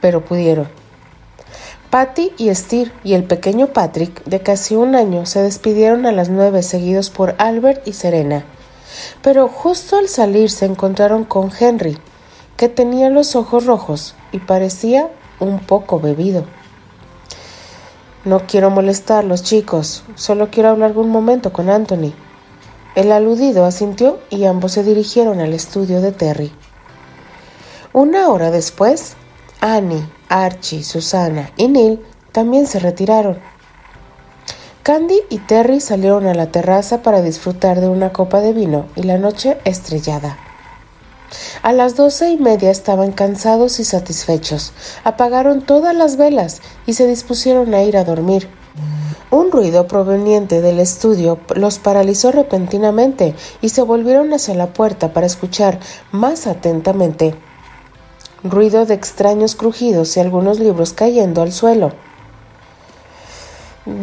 pero 0.00 0.24
pudieron. 0.24 0.68
Patty 1.90 2.32
y 2.38 2.54
Steve 2.54 2.92
y 3.02 3.14
el 3.14 3.24
pequeño 3.24 3.68
Patrick, 3.68 4.22
de 4.24 4.40
casi 4.40 4.76
un 4.76 4.94
año, 4.94 5.26
se 5.26 5.42
despidieron 5.42 6.06
a 6.06 6.12
las 6.12 6.28
nueve 6.28 6.62
seguidos 6.62 7.10
por 7.10 7.34
Albert 7.38 7.88
y 7.88 7.92
Serena. 7.92 8.44
Pero 9.20 9.48
justo 9.48 9.96
al 9.96 10.08
salir 10.08 10.48
se 10.48 10.66
encontraron 10.66 11.24
con 11.24 11.50
Henry, 11.58 11.98
que 12.56 12.68
tenía 12.68 13.10
los 13.10 13.34
ojos 13.34 13.66
rojos 13.66 14.14
y 14.30 14.38
parecía 14.38 15.10
un 15.40 15.60
poco 15.60 16.00
bebido. 16.00 16.44
No 18.24 18.40
quiero 18.46 18.70
molestarlos, 18.70 19.42
chicos, 19.42 20.04
solo 20.16 20.50
quiero 20.50 20.70
hablar 20.70 20.98
un 20.98 21.10
momento 21.10 21.52
con 21.52 21.70
Anthony. 21.70 22.12
El 22.94 23.12
aludido 23.12 23.64
asintió 23.64 24.18
y 24.30 24.46
ambos 24.46 24.72
se 24.72 24.82
dirigieron 24.82 25.40
al 25.40 25.52
estudio 25.52 26.00
de 26.00 26.12
Terry. 26.12 26.52
Una 27.92 28.28
hora 28.28 28.50
después, 28.50 29.16
Annie, 29.60 30.08
Archie, 30.28 30.82
Susana 30.82 31.50
y 31.56 31.68
Neil 31.68 32.00
también 32.32 32.66
se 32.66 32.78
retiraron. 32.78 33.38
Candy 34.82 35.20
y 35.30 35.38
Terry 35.38 35.80
salieron 35.80 36.26
a 36.26 36.34
la 36.34 36.52
terraza 36.52 37.02
para 37.02 37.20
disfrutar 37.20 37.80
de 37.80 37.88
una 37.88 38.12
copa 38.12 38.40
de 38.40 38.52
vino 38.52 38.86
y 38.94 39.02
la 39.02 39.18
noche 39.18 39.58
estrellada. 39.64 40.45
A 41.62 41.72
las 41.72 41.96
doce 41.96 42.30
y 42.30 42.36
media 42.36 42.70
estaban 42.70 43.12
cansados 43.12 43.80
y 43.80 43.84
satisfechos. 43.84 44.72
Apagaron 45.04 45.62
todas 45.62 45.94
las 45.94 46.16
velas 46.16 46.62
y 46.86 46.92
se 46.92 47.06
dispusieron 47.06 47.74
a 47.74 47.82
ir 47.82 47.96
a 47.96 48.04
dormir. 48.04 48.48
Un 49.30 49.50
ruido 49.50 49.88
proveniente 49.88 50.60
del 50.60 50.78
estudio 50.78 51.40
los 51.56 51.78
paralizó 51.78 52.30
repentinamente 52.30 53.34
y 53.60 53.70
se 53.70 53.82
volvieron 53.82 54.32
hacia 54.32 54.54
la 54.54 54.68
puerta 54.68 55.12
para 55.12 55.26
escuchar 55.26 55.80
más 56.12 56.46
atentamente. 56.46 57.34
Ruido 58.44 58.86
de 58.86 58.94
extraños 58.94 59.56
crujidos 59.56 60.16
y 60.16 60.20
algunos 60.20 60.60
libros 60.60 60.92
cayendo 60.92 61.42
al 61.42 61.52
suelo. 61.52 61.92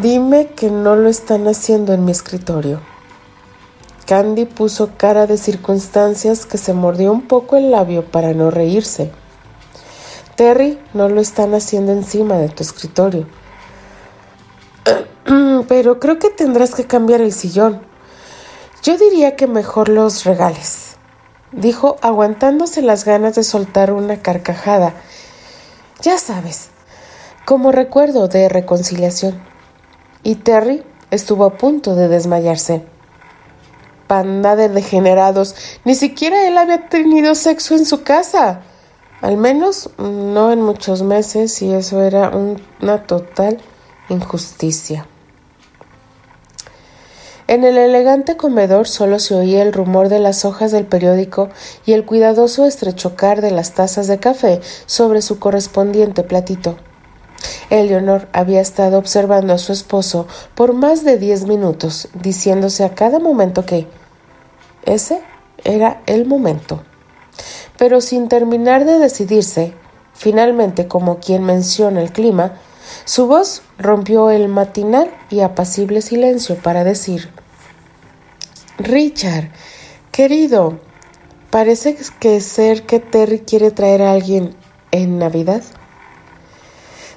Dime 0.02 0.48
que 0.48 0.70
no 0.70 0.98
lo 0.98 1.08
están 1.08 1.48
haciendo 1.48 1.94
en 1.94 2.04
mi 2.04 2.12
escritorio. 2.12 2.93
Candy 4.06 4.46
puso 4.46 4.92
cara 4.98 5.28
de 5.28 5.38
circunstancias 5.38 6.46
que 6.46 6.58
se 6.58 6.74
mordió 6.74 7.12
un 7.12 7.28
poco 7.28 7.56
el 7.56 7.72
labio 7.72 8.06
para 8.06 8.34
no 8.34 8.52
reírse. 8.52 9.12
Terry, 10.36 10.80
no 10.94 11.10
lo 11.10 11.22
están 11.22 11.54
haciendo 11.54 11.92
encima 11.92 12.38
de 12.38 12.50
tu 12.50 12.64
escritorio. 12.64 13.28
Pero 15.68 16.00
creo 16.00 16.20
que 16.20 16.30
tendrás 16.30 16.76
que 16.76 16.86
cambiar 16.86 17.22
el 17.22 17.32
sillón. 17.32 17.82
Yo 18.82 18.98
diría 18.98 19.36
que 19.38 19.48
mejor 19.48 19.88
los 19.88 20.26
regales, 20.26 20.98
dijo 21.54 21.96
aguantándose 22.02 22.82
las 22.82 23.06
ganas 23.06 23.36
de 23.36 23.44
soltar 23.44 23.94
una 23.94 24.22
carcajada. 24.22 24.94
Ya 26.02 26.18
sabes, 26.18 26.70
como 27.46 27.72
recuerdo 27.72 28.28
de 28.28 28.50
reconciliación. 28.50 29.42
Y 30.24 30.36
Terry 30.36 30.84
estuvo 31.12 31.46
a 31.46 31.58
punto 31.58 31.96
de 31.96 32.10
desmayarse. 32.10 32.93
Panda 34.14 34.56
de 34.56 34.70
degenerados, 34.70 35.56
ni 35.86 35.96
siquiera 35.96 36.48
él 36.48 36.56
había 36.60 36.88
tenido 36.88 37.34
sexo 37.34 37.74
en 37.74 37.84
su 37.84 38.04
casa. 38.04 38.62
Al 39.22 39.38
menos 39.38 39.90
no 39.98 40.52
en 40.52 40.62
muchos 40.62 41.02
meses 41.02 41.60
y 41.64 41.74
eso 41.74 42.00
era 42.04 42.30
una 42.30 43.08
total 43.08 43.58
injusticia. 44.10 45.08
En 47.48 47.64
el 47.64 47.76
elegante 47.76 48.38
comedor 48.38 48.88
solo 48.88 49.18
se 49.18 49.34
oía 49.34 49.64
el 49.64 49.74
rumor 49.74 50.10
de 50.10 50.20
las 50.20 50.46
hojas 50.46 50.72
del 50.72 50.86
periódico 50.86 51.50
y 51.84 51.94
el 51.94 52.06
cuidadoso 52.06 52.68
estrechocar 52.68 53.42
de 53.42 53.50
las 53.50 53.72
tazas 53.72 54.06
de 54.06 54.20
café 54.20 54.62
sobre 54.86 55.24
su 55.24 55.40
correspondiente 55.40 56.22
platito. 56.22 56.78
Eleonor 57.72 58.28
había 58.32 58.62
estado 58.62 59.00
observando 59.00 59.54
a 59.54 59.58
su 59.58 59.74
esposo 59.74 60.28
por 60.54 60.74
más 60.74 61.04
de 61.04 61.18
diez 61.18 61.48
minutos, 61.48 62.10
diciéndose 62.14 62.84
a 62.84 62.94
cada 62.94 63.18
momento 63.18 63.66
que 63.66 63.88
ese 64.86 65.22
era 65.64 66.02
el 66.06 66.26
momento. 66.26 66.84
Pero 67.78 68.02
sin 68.02 68.28
terminar 68.28 68.86
de 68.86 69.00
decidirse, 69.00 69.74
finalmente, 70.14 70.88
como 70.88 71.20
quien 71.20 71.44
menciona 71.44 72.02
el 72.02 72.12
clima, 72.12 72.54
su 73.06 73.28
voz 73.28 73.64
rompió 73.78 74.30
el 74.30 74.48
matinal 74.48 75.12
y 75.30 75.42
apacible 75.42 76.02
silencio 76.02 76.56
para 76.56 76.84
decir 76.84 77.30
Richard, 78.78 79.50
querido, 80.12 80.80
parece 81.50 81.96
que 82.20 82.42
ser 82.42 82.86
que 82.86 83.00
Terry 83.00 83.40
quiere 83.40 83.72
traer 83.72 84.02
a 84.02 84.12
alguien 84.12 84.56
en 84.92 85.20
Navidad. 85.20 85.62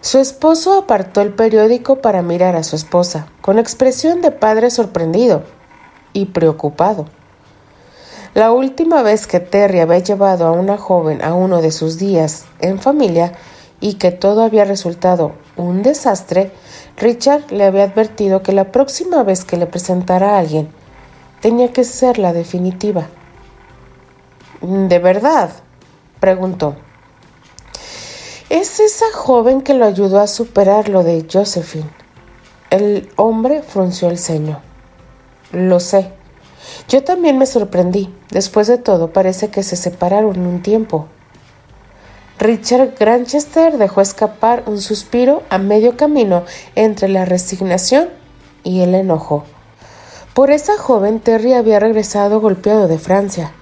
Su 0.02 0.18
esposo 0.18 0.74
apartó 0.74 1.22
el 1.22 1.32
periódico 1.32 2.00
para 2.02 2.22
mirar 2.22 2.56
a 2.56 2.62
su 2.62 2.76
esposa, 2.76 3.28
con 3.40 3.58
expresión 3.58 4.20
de 4.20 4.30
padre 4.30 4.70
sorprendido 4.70 5.44
y 6.12 6.26
preocupado. 6.26 7.06
La 8.36 8.52
última 8.52 9.02
vez 9.02 9.26
que 9.26 9.40
Terry 9.40 9.80
había 9.80 10.00
llevado 10.00 10.46
a 10.46 10.50
una 10.50 10.76
joven 10.76 11.24
a 11.24 11.32
uno 11.32 11.62
de 11.62 11.72
sus 11.72 11.96
días 11.96 12.44
en 12.58 12.78
familia 12.78 13.32
y 13.80 13.94
que 13.94 14.10
todo 14.10 14.42
había 14.42 14.66
resultado 14.66 15.32
un 15.56 15.82
desastre, 15.82 16.52
Richard 16.98 17.50
le 17.50 17.64
había 17.64 17.84
advertido 17.84 18.42
que 18.42 18.52
la 18.52 18.72
próxima 18.72 19.22
vez 19.22 19.46
que 19.46 19.56
le 19.56 19.64
presentara 19.64 20.34
a 20.34 20.38
alguien 20.38 20.68
tenía 21.40 21.72
que 21.72 21.82
ser 21.82 22.18
la 22.18 22.34
definitiva. 22.34 23.06
¿De 24.60 24.98
verdad? 24.98 25.48
preguntó. 26.20 26.76
Es 28.50 28.80
esa 28.80 29.06
joven 29.14 29.62
que 29.62 29.72
lo 29.72 29.86
ayudó 29.86 30.20
a 30.20 30.26
superar 30.26 30.90
lo 30.90 31.04
de 31.04 31.26
Josephine. 31.32 31.88
El 32.68 33.08
hombre 33.16 33.62
frunció 33.62 34.10
el 34.10 34.18
ceño. 34.18 34.60
Lo 35.52 35.80
sé. 35.80 36.15
Yo 36.88 37.04
también 37.04 37.38
me 37.38 37.46
sorprendí. 37.46 38.12
Después 38.30 38.66
de 38.66 38.78
todo, 38.78 39.12
parece 39.12 39.48
que 39.48 39.62
se 39.62 39.76
separaron 39.76 40.38
un 40.46 40.62
tiempo. 40.62 41.06
Richard 42.38 42.94
Granchester 42.98 43.78
dejó 43.78 44.02
escapar 44.02 44.64
un 44.66 44.80
suspiro 44.80 45.42
a 45.48 45.58
medio 45.58 45.96
camino 45.96 46.44
entre 46.74 47.08
la 47.08 47.24
resignación 47.24 48.08
y 48.62 48.82
el 48.82 48.94
enojo. 48.94 49.44
Por 50.34 50.50
esa 50.50 50.76
joven 50.76 51.20
Terry 51.20 51.54
había 51.54 51.80
regresado 51.80 52.40
golpeado 52.40 52.88
de 52.88 52.98
Francia. 52.98 53.52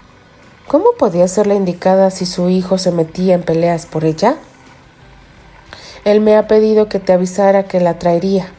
¿Cómo 0.66 0.86
podía 0.98 1.28
ser 1.28 1.46
la 1.46 1.54
indicada 1.54 2.10
si 2.10 2.26
su 2.26 2.48
hijo 2.48 2.78
se 2.78 2.90
metía 2.90 3.34
en 3.34 3.42
peleas 3.42 3.86
por 3.86 4.04
ella? 4.04 4.36
Él 6.04 6.20
me 6.20 6.36
ha 6.36 6.48
pedido 6.48 6.88
que 6.88 6.98
te 6.98 7.12
avisara 7.12 7.64
que 7.64 7.78
la 7.80 7.98
traería. 7.98 8.52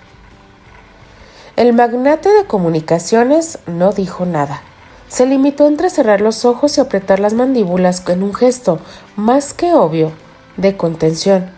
El 1.56 1.72
magnate 1.72 2.28
de 2.28 2.44
comunicaciones 2.44 3.60
no 3.66 3.94
dijo 3.94 4.26
nada. 4.26 4.62
Se 5.08 5.26
limitó 5.26 5.64
a 5.64 5.68
entrecerrar 5.68 6.20
los 6.20 6.44
ojos 6.44 6.78
y 6.78 6.82
apretar 6.82 7.22
las 7.22 7.34
mandíbulas 7.34 8.04
en 8.10 8.24
un 8.24 8.34
gesto, 8.34 8.80
más 9.16 9.54
que 9.54 9.74
obvio, 9.74 10.12
de 10.58 10.76
contención. 10.76 11.52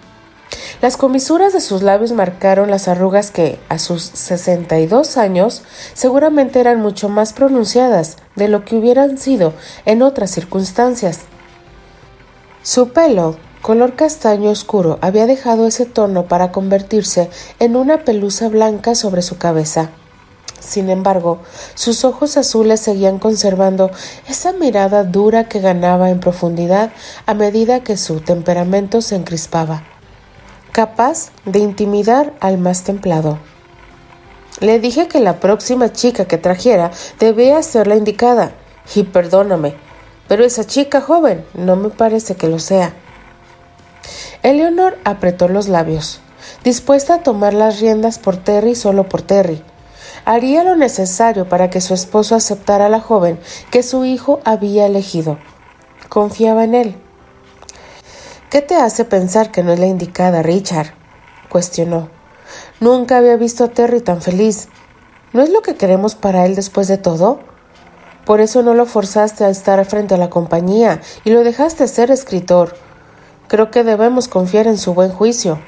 Las 0.84 0.98
comisuras 0.98 1.51
de 1.51 1.62
sus 1.62 1.82
labios 1.82 2.12
marcaron 2.12 2.70
las 2.70 2.88
arrugas 2.88 3.32
que, 3.32 3.60
a 3.70 3.80
sus 3.80 4.04
62 4.04 5.18
años, 5.18 5.63
seguramente 5.96 6.60
eran 6.60 6.80
mucho 6.80 7.10
más 7.10 7.34
pronunciadas 7.34 8.18
de 8.36 8.50
lo 8.50 8.66
que 8.66 8.75
hubieran 8.75 9.18
sido 9.18 9.54
en 9.86 10.04
otras 10.04 10.30
circunstancias. 10.30 11.22
Su 12.62 12.89
pelo, 12.89 13.38
color 13.62 13.96
castaño 13.96 14.50
oscuro, 14.50 15.00
había 15.02 15.26
dejado 15.26 15.68
ese 15.68 15.86
tono 15.86 16.28
para 16.28 16.52
convertirse 16.52 17.30
en 17.60 17.76
una 17.76 18.04
pelusa 18.04 18.50
blanca 18.50 18.96
sobre 18.96 19.22
su 19.22 19.38
cabeza. 19.38 19.90
Sin 20.60 20.90
embargo, 20.90 21.40
sus 21.76 22.04
ojos 22.04 22.38
azules 22.38 22.80
seguían 22.80 23.20
conservando 23.20 23.92
esa 24.28 24.54
mirada 24.54 25.04
dura 25.04 25.48
que 25.48 25.60
ganaba 25.60 26.10
en 26.10 26.20
profundidad 26.20 26.92
a 27.26 27.34
medida 27.34 27.84
que 27.84 27.98
su 27.98 28.22
temperamento 28.22 29.02
se 29.02 29.16
encrispaba 29.16 29.84
capaz 30.78 31.32
de 31.44 31.58
intimidar 31.58 32.36
al 32.40 32.60
más 32.60 32.84
templado. 32.84 33.40
Le 34.60 34.78
dije 34.80 35.08
que 35.08 35.20
la 35.20 35.40
próxima 35.40 35.92
chica 35.92 36.26
que 36.26 36.38
trajera 36.38 36.92
debía 37.20 37.64
ser 37.64 37.88
la 37.88 37.96
indicada, 37.96 38.52
y 38.94 39.02
perdóname, 39.02 39.74
pero 40.28 40.46
esa 40.46 40.68
chica 40.68 41.02
joven 41.02 41.44
no 41.56 41.78
me 41.78 41.90
parece 41.90 42.36
que 42.36 42.48
lo 42.48 42.60
sea. 42.60 42.94
Eleonor 44.48 44.98
apretó 45.04 45.50
los 45.50 45.68
labios, 45.68 46.22
dispuesta 46.63 47.16
a 47.16 47.22
tomar 47.22 47.54
las 47.54 47.82
riendas 47.82 48.18
por 48.18 48.38
Terry 48.38 48.75
solo 48.75 49.10
por 49.10 49.22
Terry. 49.22 49.62
Haría 50.24 50.63
lo 50.63 50.77
necesario 50.77 51.50
para 51.50 51.70
que 51.70 51.82
su 51.82 51.94
esposo 51.94 52.34
aceptara 52.34 52.86
a 52.86 52.89
la 52.89 53.01
joven 53.01 53.42
que 53.72 53.84
su 53.84 54.06
hijo 54.06 54.39
había 54.46 54.86
elegido. 54.86 55.38
Confiaba 56.08 56.63
en 56.63 56.75
él. 56.75 56.96
¿Qué 58.50 58.62
te 58.62 58.75
hace 58.75 59.04
pensar 59.04 59.51
que 59.51 59.63
no 59.63 59.74
es 59.74 59.80
la 59.80 59.88
indicada, 59.88 60.42
Richard? 60.44 60.94
cuestionó. 61.50 62.10
Nunca 62.80 63.18
había 63.18 63.36
visto 63.36 63.66
a 63.66 63.72
Terry 63.72 64.00
tan 64.00 64.22
feliz. 64.22 64.70
¿No 65.34 65.42
es 65.42 65.50
lo 65.50 65.62
que 65.62 65.75
queremos 65.75 66.16
para 66.16 66.46
él 66.46 66.56
después 66.56 66.88
de 66.88 66.98
todo? 66.98 67.42
Por 68.24 68.39
eso 68.39 68.63
no 68.63 68.74
lo 68.75 68.86
forzaste 68.86 69.44
a 69.44 69.50
estar 69.50 69.84
frente 69.84 70.16
a 70.16 70.18
la 70.18 70.30
compañía 70.30 71.01
y 71.25 71.32
lo 71.32 71.44
dejaste 71.44 71.86
ser 71.89 72.12
escritor. 72.12 72.87
Creo 73.48 73.72
que 73.72 73.84
debemos 73.84 74.27
confiar 74.27 74.68
en 74.68 74.77
su 74.77 74.94
buen 74.94 75.12
juicio. 75.12 75.60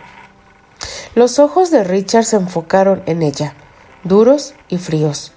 Los 1.15 1.39
ojos 1.39 1.71
de 1.71 1.83
Richard 1.83 2.25
se 2.25 2.36
enfocaron 2.36 3.03
en 3.05 3.21
ella, 3.21 3.55
duros 4.03 4.53
y 4.67 4.77
fríos, 4.77 5.31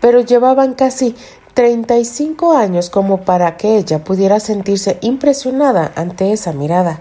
pero 0.00 0.20
llevaban 0.20 0.74
casi 0.74 1.16
35 1.54 2.56
años 2.56 2.90
como 2.90 3.22
para 3.22 3.56
que 3.56 3.76
ella 3.78 4.04
pudiera 4.04 4.40
sentirse 4.40 4.98
impresionada 5.00 5.92
ante 5.96 6.32
esa 6.32 6.52
mirada. 6.52 7.00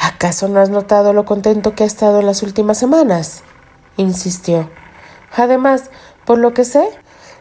¿Acaso 0.00 0.46
no 0.48 0.60
has 0.60 0.70
notado 0.70 1.12
lo 1.12 1.24
contento 1.24 1.74
que 1.74 1.82
ha 1.82 1.86
estado 1.86 2.20
en 2.20 2.26
las 2.26 2.42
últimas 2.42 2.78
semanas? 2.78 3.42
insistió. 3.96 4.70
Además, 5.36 5.90
por 6.24 6.38
lo 6.38 6.54
que 6.54 6.64
sé, 6.64 6.88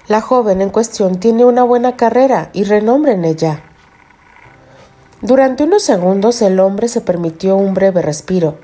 la 0.07 0.21
joven 0.21 0.61
en 0.61 0.69
cuestión 0.69 1.19
tiene 1.19 1.45
una 1.45 1.63
buena 1.63 1.95
carrera 1.95 2.49
y 2.53 2.63
renombre 2.63 3.13
en 3.13 3.25
ella. 3.25 3.66
Durante 5.21 5.63
unos 5.63 5.81
segundos 5.81 6.43
el 6.43 6.59
hombre 6.59 6.87
se 6.87 7.01
permitió 7.01 7.55
un 7.55 7.73
breve 7.73 8.03
respiro. 8.03 8.59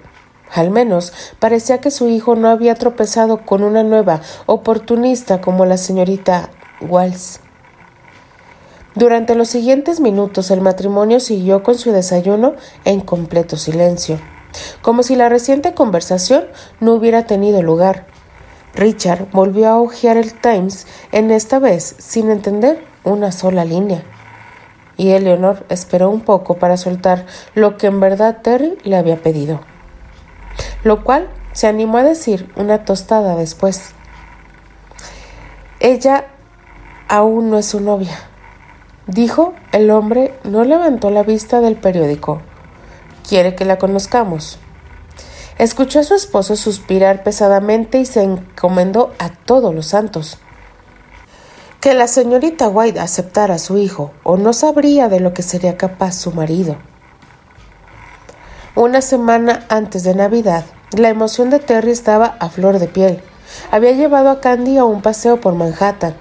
Al 0.53 0.69
menos 0.69 1.11
parecía 1.39 1.79
que 1.79 1.89
su 1.89 2.09
hijo 2.09 2.35
no 2.35 2.47
había 2.47 2.75
tropezado 2.75 3.43
con 3.43 3.63
una 3.63 3.81
nueva 3.81 4.21
oportunista 4.45 5.41
como 5.41 5.65
la 5.65 5.77
señorita 5.77 6.51
Walls. 6.79 7.39
Durante 8.93 9.33
los 9.33 9.49
siguientes 9.49 9.99
minutos 9.99 10.51
el 10.51 10.61
matrimonio 10.61 11.19
siguió 11.19 11.63
con 11.63 11.79
su 11.79 11.91
desayuno 11.91 12.53
en 12.85 13.01
completo 13.01 13.57
silencio, 13.57 14.19
como 14.83 15.01
si 15.01 15.15
la 15.15 15.29
reciente 15.29 15.73
conversación 15.73 16.45
no 16.79 16.93
hubiera 16.93 17.25
tenido 17.25 17.63
lugar. 17.63 18.05
Richard 18.75 19.27
volvió 19.31 19.69
a 19.69 19.79
hojear 19.79 20.17
el 20.17 20.33
Times, 20.33 20.85
en 21.11 21.31
esta 21.31 21.57
vez 21.57 21.95
sin 21.97 22.29
entender 22.29 22.83
una 23.03 23.31
sola 23.31 23.65
línea. 23.65 24.03
Y 24.97 25.11
Eleanor 25.11 25.65
esperó 25.69 26.09
un 26.09 26.21
poco 26.21 26.55
para 26.55 26.77
soltar 26.77 27.25
lo 27.55 27.77
que 27.77 27.87
en 27.87 27.99
verdad 27.99 28.41
Terry 28.41 28.77
le 28.83 28.95
había 28.95 29.17
pedido. 29.17 29.61
Lo 30.83 31.03
cual 31.03 31.29
se 31.53 31.67
animó 31.67 31.97
a 31.97 32.03
decir 32.03 32.51
una 32.55 32.85
tostada 32.85 33.35
después. 33.35 33.91
Ella 35.79 36.27
aún 37.07 37.49
no 37.49 37.57
es 37.57 37.65
su 37.65 37.79
novia. 37.79 38.17
Dijo 39.07 39.53
el 39.71 39.91
hombre, 39.91 40.33
no 40.43 40.63
levantó 40.63 41.09
la 41.09 41.23
vista 41.23 41.59
del 41.59 41.75
periódico. 41.75 42.41
Quiere 43.27 43.55
que 43.55 43.65
la 43.65 43.77
conozcamos. 43.77 44.59
Escuchó 45.57 45.99
a 45.99 46.03
su 46.03 46.15
esposo 46.15 46.55
suspirar 46.55 47.23
pesadamente 47.23 47.99
y 47.99 48.05
se 48.05 48.23
encomendó 48.23 49.13
a 49.19 49.29
todos 49.29 49.75
los 49.75 49.87
santos. 49.87 50.39
Que 51.83 51.93
la 51.93 52.07
señorita 52.07 52.69
White 52.69 53.01
aceptara 53.01 53.55
a 53.55 53.59
su 53.59 53.77
hijo, 53.77 54.13
o 54.23 54.37
no 54.37 54.53
sabría 54.53 55.09
de 55.09 55.19
lo 55.19 55.33
que 55.33 55.43
sería 55.43 55.75
capaz 55.75 56.13
su 56.13 56.31
marido. 56.31 56.77
Una 58.73 59.01
semana 59.01 59.65
antes 59.67 60.05
de 60.05 60.15
Navidad, 60.15 60.63
la 60.97 61.09
emoción 61.09 61.49
de 61.49 61.59
Terry 61.59 61.91
estaba 61.91 62.37
a 62.39 62.47
flor 62.47 62.79
de 62.79 62.87
piel. 62.87 63.19
Había 63.69 63.91
llevado 63.91 64.29
a 64.29 64.39
Candy 64.39 64.77
a 64.77 64.85
un 64.85 65.01
paseo 65.01 65.41
por 65.41 65.55
Manhattan 65.55 66.15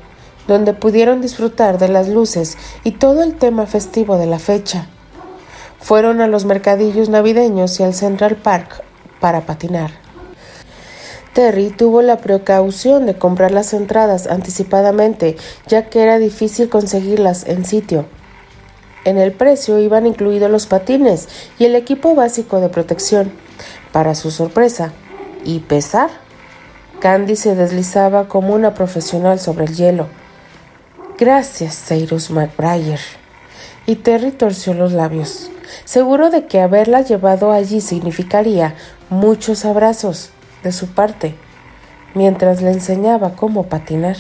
donde 0.49 0.75
pudieron 0.75 1.21
disfrutar 1.21 1.79
de 1.79 1.87
las 1.87 2.09
luces 2.09 2.59
y 2.83 2.91
todo 2.91 3.23
el 3.23 3.37
tema 3.37 3.67
festivo 3.67 4.19
de 4.19 4.27
la 4.27 4.41
fecha. 4.41 4.89
Fueron 5.79 6.21
a 6.21 6.27
los 6.27 6.45
mercadillos 6.45 7.09
navideños 7.09 7.79
y 7.79 7.85
al 7.85 7.95
Central 7.95 8.35
Park 8.35 8.83
para 9.21 9.43
patinar. 9.43 10.02
Terry 11.33 11.71
tuvo 11.71 12.03
la 12.03 12.19
precaución 12.19 13.07
de 13.07 13.17
comprar 13.17 13.53
las 13.53 13.73
entradas 13.73 14.27
anticipadamente, 14.27 15.37
ya 15.67 15.89
que 15.89 16.03
era 16.03 16.19
difícil 16.19 16.69
conseguirlas 16.69 17.47
en 17.47 17.65
sitio. 17.65 18.05
En 19.05 19.17
el 19.17 19.33
precio 19.33 19.79
iban 19.79 20.07
incluidos 20.07 20.51
los 20.51 20.67
patines 20.67 21.29
y 21.59 21.65
el 21.65 21.75
equipo 21.75 22.15
básico 22.15 22.61
de 22.61 22.69
protección. 22.69 23.33
Para 23.93 24.15
su 24.15 24.31
sorpresa 24.31 24.93
y 25.43 25.61
pesar, 25.61 26.11
Candy 27.01 27.35
se 27.35 27.55
deslizaba 27.55 28.29
como 28.29 28.55
una 28.55 28.75
profesional 28.75 29.41
sobre 29.41 29.65
el 29.65 29.75
hielo. 29.75 30.09
Gracias, 31.19 31.83
Cyrus 31.89 32.31
McBrayer. 32.31 33.01
Y 33.87 33.97
Terry 33.97 34.33
torció 34.33 34.75
los 34.75 34.93
labios, 34.93 35.51
seguro 35.85 36.31
de 36.31 36.47
que 36.47 36.61
haberla 36.61 37.01
llevado 37.01 37.53
allí 37.53 37.81
significaría 37.81 38.75
muchos 39.09 39.65
abrazos 39.65 40.31
de 40.63 40.73
su 40.73 40.89
parte, 40.89 41.35
mientras 42.15 42.63
le 42.63 42.71
enseñaba 42.71 43.37
cómo 43.37 43.65
patinar. 43.65 44.17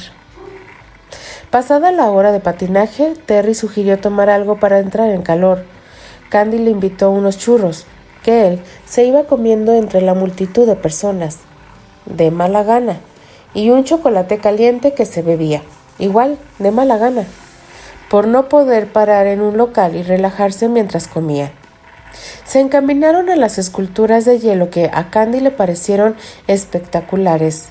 Pasada 1.50 1.92
la 1.92 2.10
hora 2.10 2.32
de 2.32 2.40
patinaje, 2.40 3.14
Terry 3.26 3.54
sugirió 3.54 3.98
tomar 3.98 4.30
algo 4.30 4.58
para 4.58 4.78
entrar 4.78 5.10
en 5.10 5.22
calor. 5.22 5.64
Candy 6.30 6.58
le 6.58 6.70
invitó 6.70 7.10
unos 7.10 7.38
churros, 7.38 7.86
que 8.22 8.46
él 8.46 8.60
se 8.86 9.04
iba 9.04 9.24
comiendo 9.24 9.74
entre 9.74 10.00
la 10.00 10.14
multitud 10.14 10.66
de 10.66 10.76
personas, 10.76 11.38
de 12.06 12.30
mala 12.30 12.62
gana, 12.62 12.98
y 13.54 13.70
un 13.70 13.84
chocolate 13.84 14.38
caliente 14.38 14.94
que 14.94 15.04
se 15.04 15.22
bebía 15.22 15.62
igual, 15.98 16.38
de 16.58 16.70
mala 16.70 16.98
gana, 16.98 17.24
por 18.10 18.26
no 18.26 18.48
poder 18.48 18.88
parar 18.88 19.26
en 19.26 19.40
un 19.40 19.56
local 19.56 19.94
y 19.96 20.02
relajarse 20.02 20.68
mientras 20.68 21.08
comía. 21.08 21.52
Se 22.44 22.60
encaminaron 22.60 23.30
a 23.30 23.36
las 23.36 23.58
esculturas 23.58 24.24
de 24.24 24.38
hielo 24.38 24.70
que 24.70 24.90
a 24.92 25.10
Candy 25.10 25.40
le 25.40 25.50
parecieron 25.50 26.16
espectaculares. 26.46 27.68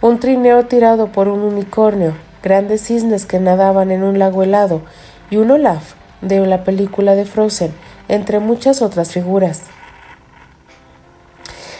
Un 0.00 0.18
trineo 0.20 0.66
tirado 0.66 1.12
por 1.12 1.28
un 1.28 1.40
unicornio, 1.42 2.14
grandes 2.42 2.82
cisnes 2.82 3.26
que 3.26 3.38
nadaban 3.38 3.90
en 3.90 4.02
un 4.02 4.18
lago 4.18 4.42
helado 4.42 4.82
y 5.30 5.36
un 5.36 5.50
Olaf 5.50 5.94
de 6.20 6.44
la 6.46 6.64
película 6.64 7.14
de 7.14 7.24
Frozen, 7.24 7.72
entre 8.08 8.38
muchas 8.38 8.82
otras 8.82 9.12
figuras. 9.12 9.62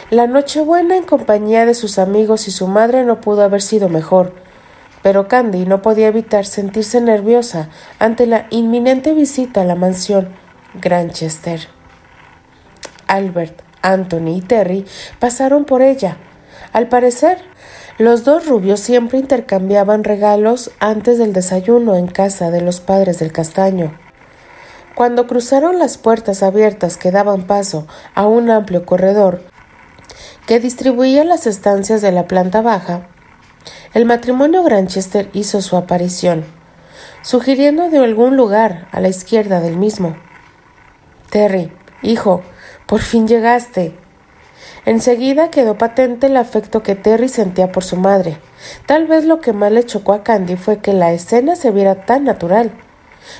La 0.09 0.27
Nochebuena 0.27 0.95
en 0.95 1.03
compañía 1.03 1.65
de 1.65 1.73
sus 1.73 1.97
amigos 1.97 2.47
y 2.47 2.51
su 2.51 2.67
madre 2.67 3.03
no 3.03 3.19
pudo 3.19 3.43
haber 3.43 3.61
sido 3.61 3.89
mejor 3.89 4.33
pero 5.03 5.27
Candy 5.27 5.65
no 5.65 5.83
podía 5.83 6.07
evitar 6.07 6.45
sentirse 6.45 6.99
nerviosa 7.01 7.69
ante 7.99 8.25
la 8.25 8.47
inminente 8.49 9.13
visita 9.13 9.61
a 9.61 9.65
la 9.65 9.75
mansión 9.75 10.29
Granchester. 10.75 11.67
Albert, 13.07 13.61
Anthony 13.81 14.37
y 14.37 14.41
Terry 14.41 14.85
pasaron 15.19 15.65
por 15.65 15.81
ella. 15.81 16.17
Al 16.71 16.87
parecer, 16.87 17.37
Los 17.99 18.23
dos 18.23 18.47
rubios 18.47 18.79
siempre 18.79 19.19
intercambiaban 19.19 20.03
regalos 20.03 20.71
antes 20.79 21.19
del 21.19 21.31
desayuno 21.31 21.95
en 21.95 22.07
casa 22.07 22.49
de 22.49 22.59
los 22.59 22.79
padres 22.79 23.19
del 23.19 23.31
castaño. 23.31 23.95
Cuando 24.95 25.27
cruzaron 25.27 25.77
las 25.77 25.99
puertas 25.99 26.41
abiertas 26.41 26.97
que 26.97 27.11
daban 27.11 27.45
paso 27.45 27.87
a 28.15 28.25
un 28.25 28.49
amplio 28.49 28.83
corredor 28.85 29.43
que 30.47 30.59
distribuía 30.59 31.23
las 31.23 31.45
estancias 31.45 32.01
de 32.01 32.11
la 32.11 32.27
planta 32.27 32.61
baja, 32.63 33.07
el 33.93 34.05
matrimonio 34.05 34.63
Granchester 34.63 35.29
hizo 35.33 35.61
su 35.61 35.77
aparición, 35.77 36.45
sugiriendo 37.21 37.91
de 37.91 37.99
algún 37.99 38.35
lugar 38.35 38.87
a 38.91 39.01
la 39.01 39.09
izquierda 39.09 39.61
del 39.61 39.77
mismo. 39.77 40.15
Terry, 41.33 41.71
hijo, 42.03 42.43
por 42.85 43.01
fin 43.01 43.27
llegaste. 43.27 43.95
Enseguida 44.85 45.49
quedó 45.49 45.79
patente 45.79 46.27
el 46.27 46.37
afecto 46.37 46.83
que 46.83 46.93
Terry 46.93 47.27
sentía 47.27 47.71
por 47.71 47.83
su 47.83 47.95
madre. 47.95 48.37
Tal 48.85 49.07
vez 49.07 49.25
lo 49.25 49.41
que 49.41 49.51
más 49.51 49.71
le 49.71 49.83
chocó 49.83 50.13
a 50.13 50.21
Candy 50.21 50.57
fue 50.57 50.77
que 50.77 50.93
la 50.93 51.11
escena 51.11 51.55
se 51.55 51.71
viera 51.71 52.05
tan 52.05 52.23
natural, 52.23 52.71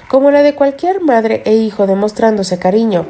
como 0.08 0.32
la 0.32 0.42
de 0.42 0.56
cualquier 0.56 1.02
madre 1.02 1.44
e 1.46 1.54
hijo 1.54 1.86
demostrándose 1.86 2.58
cariño. 2.58 3.06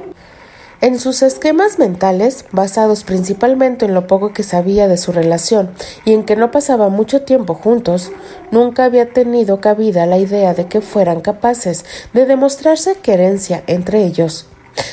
En 0.81 0.99
sus 0.99 1.21
esquemas 1.21 1.79
mentales, 1.79 2.43
basados 2.51 3.05
principalmente 3.05 3.85
en 3.85 3.93
lo 3.93 4.05
poco 4.05 4.33
que 4.33 4.43
sabía 4.43 4.89
de 4.89 4.97
su 4.97 5.13
relación 5.13 5.71
y 6.03 6.11
en 6.11 6.25
que 6.25 6.35
no 6.35 6.51
pasaba 6.51 6.89
mucho 6.89 7.21
tiempo 7.21 7.53
juntos, 7.53 8.11
nunca 8.51 8.83
había 8.83 9.13
tenido 9.13 9.61
cabida 9.61 10.05
la 10.07 10.17
idea 10.17 10.53
de 10.53 10.67
que 10.67 10.81
fueran 10.81 11.21
capaces 11.21 11.85
de 12.11 12.25
demostrarse 12.25 12.95
querencia 12.95 13.63
entre 13.67 14.03
ellos, 14.03 14.47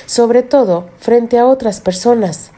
sobre 0.06 0.42
todo 0.42 0.88
frente 0.98 1.38
a 1.38 1.46
otras 1.46 1.80
personas. 1.80 2.50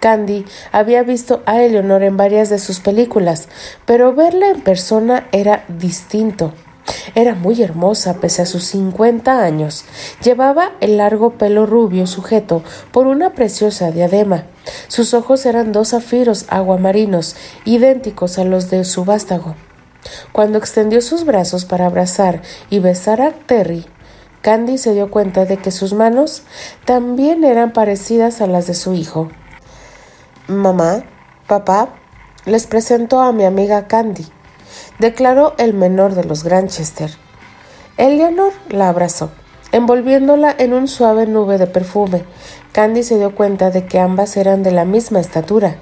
Candy 0.00 0.44
había 0.70 1.02
visto 1.02 1.42
a 1.46 1.62
Eleanor 1.62 2.02
en 2.02 2.18
varias 2.18 2.50
de 2.50 2.58
sus 2.58 2.80
películas, 2.80 3.48
pero 3.86 4.14
verla 4.14 4.50
en 4.50 4.60
persona 4.60 5.28
era 5.32 5.64
distinto. 5.68 6.52
Era 7.14 7.34
muy 7.34 7.62
hermosa 7.62 8.20
pese 8.20 8.42
a 8.42 8.46
sus 8.46 8.64
cincuenta 8.64 9.42
años. 9.42 9.84
Llevaba 10.22 10.72
el 10.80 10.98
largo 10.98 11.38
pelo 11.38 11.64
rubio 11.64 12.06
sujeto 12.06 12.62
por 12.92 13.06
una 13.06 13.32
preciosa 13.32 13.90
diadema. 13.90 14.44
Sus 14.88 15.14
ojos 15.14 15.46
eran 15.46 15.72
dos 15.72 15.90
zafiros 15.90 16.46
aguamarinos, 16.48 17.36
idénticos 17.64 18.38
a 18.38 18.44
los 18.44 18.70
de 18.70 18.84
su 18.84 19.04
vástago. 19.04 19.54
Cuando 20.32 20.58
extendió 20.58 21.00
sus 21.00 21.24
brazos 21.24 21.64
para 21.64 21.86
abrazar 21.86 22.42
y 22.68 22.78
besar 22.78 23.22
a 23.22 23.32
Terry, 23.32 23.86
Candy 24.44 24.76
se 24.76 24.92
dio 24.92 25.10
cuenta 25.10 25.46
de 25.46 25.56
que 25.56 25.70
sus 25.70 25.94
manos 25.94 26.42
también 26.84 27.44
eran 27.44 27.72
parecidas 27.72 28.42
a 28.42 28.46
las 28.46 28.66
de 28.66 28.74
su 28.74 28.92
hijo. 28.92 29.30
Mamá, 30.48 31.04
papá, 31.46 31.88
les 32.44 32.66
presento 32.66 33.22
a 33.22 33.32
mi 33.32 33.46
amiga 33.46 33.86
Candy, 33.86 34.26
declaró 34.98 35.54
el 35.56 35.72
menor 35.72 36.14
de 36.14 36.24
los 36.24 36.44
Granchester. 36.44 37.10
Eleanor 37.96 38.52
la 38.68 38.90
abrazó, 38.90 39.30
envolviéndola 39.72 40.54
en 40.58 40.74
un 40.74 40.88
suave 40.88 41.26
nube 41.26 41.56
de 41.56 41.66
perfume. 41.66 42.24
Candy 42.72 43.02
se 43.02 43.16
dio 43.16 43.34
cuenta 43.34 43.70
de 43.70 43.86
que 43.86 43.98
ambas 43.98 44.36
eran 44.36 44.62
de 44.62 44.72
la 44.72 44.84
misma 44.84 45.20
estatura. 45.20 45.76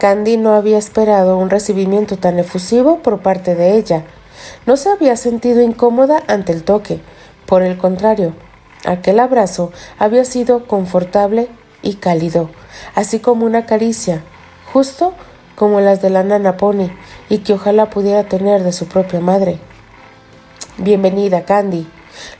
Candy 0.00 0.38
no 0.38 0.54
había 0.54 0.76
esperado 0.78 1.38
un 1.38 1.50
recibimiento 1.50 2.16
tan 2.16 2.40
efusivo 2.40 2.98
por 2.98 3.22
parte 3.22 3.54
de 3.54 3.76
ella. 3.76 4.06
No 4.66 4.76
se 4.76 4.88
había 4.90 5.14
sentido 5.14 5.62
incómoda 5.62 6.20
ante 6.26 6.50
el 6.50 6.64
toque. 6.64 7.00
Por 7.50 7.64
el 7.64 7.78
contrario, 7.78 8.32
aquel 8.86 9.18
abrazo 9.18 9.72
había 9.98 10.24
sido 10.24 10.68
confortable 10.68 11.48
y 11.82 11.94
cálido, 11.94 12.48
así 12.94 13.18
como 13.18 13.44
una 13.44 13.66
caricia, 13.66 14.22
justo 14.72 15.14
como 15.56 15.80
las 15.80 16.00
de 16.00 16.10
la 16.10 16.22
nana 16.22 16.56
Pony 16.56 16.90
y 17.28 17.38
que 17.38 17.54
ojalá 17.54 17.90
pudiera 17.90 18.28
tener 18.28 18.62
de 18.62 18.72
su 18.72 18.86
propia 18.86 19.18
madre. 19.18 19.58
Bienvenida, 20.78 21.44
Candy. 21.44 21.88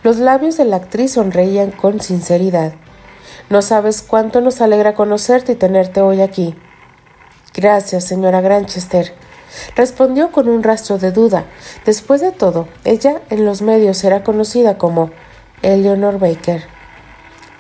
Los 0.05 0.19
labios 0.19 0.57
de 0.57 0.65
la 0.65 0.77
actriz 0.77 1.15
sonreían 1.15 1.73
con 1.73 2.01
sinceridad. 2.01 2.75
No 3.49 3.63
sabes 3.63 4.03
cuánto 4.03 4.41
nos 4.41 4.61
alegra 4.61 4.95
conocerte 4.95 5.53
y 5.53 5.57
tenerte 5.57 6.03
hoy 6.03 6.21
aquí. 6.21 6.55
Gracias, 7.53 8.05
señora 8.05 8.43
Granchester. 8.43 9.13
Respondió 9.77 10.33
con 10.33 10.49
un 10.49 10.63
rastro 10.63 10.99
de 10.99 11.13
duda. 11.13 11.45
Después 11.85 12.21
de 12.21 12.33
todo, 12.33 12.69
ella 12.85 13.21
en 13.31 13.45
los 13.45 13.63
medios 13.63 14.03
era 14.05 14.23
conocida 14.23 14.79
como 14.79 15.11
Eleanor 15.63 16.19
Baker. 16.19 16.65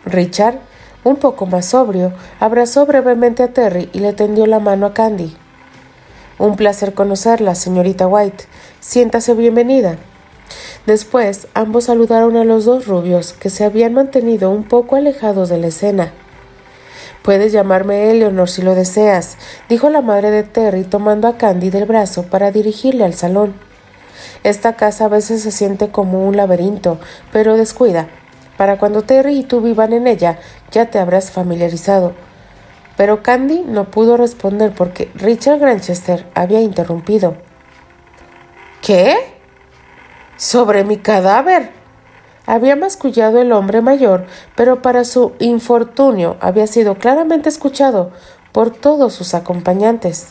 Richard, 0.04 0.58
un 1.04 1.16
poco 1.16 1.46
más 1.46 1.66
sobrio, 1.66 2.12
abrazó 2.38 2.86
brevemente 2.86 3.42
a 3.42 3.52
Terry 3.52 3.88
y 3.92 4.00
le 4.00 4.12
tendió 4.12 4.46
la 4.46 4.60
mano 4.60 4.86
a 4.86 4.94
Candy. 4.94 5.36
Un 6.38 6.56
placer 6.56 6.94
conocerla, 6.94 7.54
señorita 7.54 8.06
White. 8.06 8.44
Siéntase 8.80 9.34
bienvenida. 9.34 9.98
Después, 10.86 11.48
ambos 11.54 11.84
saludaron 11.84 12.36
a 12.36 12.44
los 12.44 12.64
dos 12.64 12.86
rubios, 12.86 13.34
que 13.34 13.50
se 13.50 13.64
habían 13.64 13.92
mantenido 13.92 14.50
un 14.50 14.64
poco 14.64 14.96
alejados 14.96 15.50
de 15.50 15.58
la 15.58 15.66
escena. 15.66 16.12
Puedes 17.22 17.52
llamarme 17.52 18.10
Eleanor 18.10 18.48
si 18.48 18.62
lo 18.62 18.74
deseas, 18.74 19.36
dijo 19.68 19.90
la 19.90 20.00
madre 20.00 20.30
de 20.30 20.42
Terry 20.42 20.84
tomando 20.84 21.28
a 21.28 21.36
Candy 21.36 21.68
del 21.68 21.84
brazo 21.84 22.22
para 22.24 22.50
dirigirle 22.50 23.04
al 23.04 23.14
salón. 23.14 23.54
Esta 24.42 24.74
casa 24.74 25.04
a 25.04 25.08
veces 25.08 25.42
se 25.42 25.50
siente 25.50 25.90
como 25.90 26.26
un 26.26 26.36
laberinto, 26.36 26.98
pero 27.30 27.56
descuida. 27.58 28.08
Para 28.56 28.78
cuando 28.78 29.02
Terry 29.02 29.38
y 29.38 29.42
tú 29.42 29.60
vivan 29.60 29.92
en 29.92 30.06
ella, 30.06 30.38
ya 30.70 30.86
te 30.86 30.98
habrás 30.98 31.30
familiarizado. 31.30 32.14
Pero 32.96 33.22
Candy 33.22 33.64
no 33.66 33.90
pudo 33.90 34.16
responder 34.16 34.72
porque 34.74 35.10
Richard 35.14 35.58
Granchester 35.58 36.26
había 36.34 36.60
interrumpido. 36.60 37.36
¿Qué? 38.82 39.16
Sobre 40.36 40.84
mi 40.84 40.96
cadáver. 40.98 41.79
Había 42.50 42.74
mascullado 42.74 43.40
el 43.40 43.52
hombre 43.52 43.80
mayor, 43.80 44.26
pero 44.56 44.82
para 44.82 45.04
su 45.04 45.34
infortunio 45.38 46.36
había 46.40 46.66
sido 46.66 46.96
claramente 46.96 47.48
escuchado 47.48 48.10
por 48.50 48.70
todos 48.70 49.12
sus 49.12 49.34
acompañantes. 49.34 50.30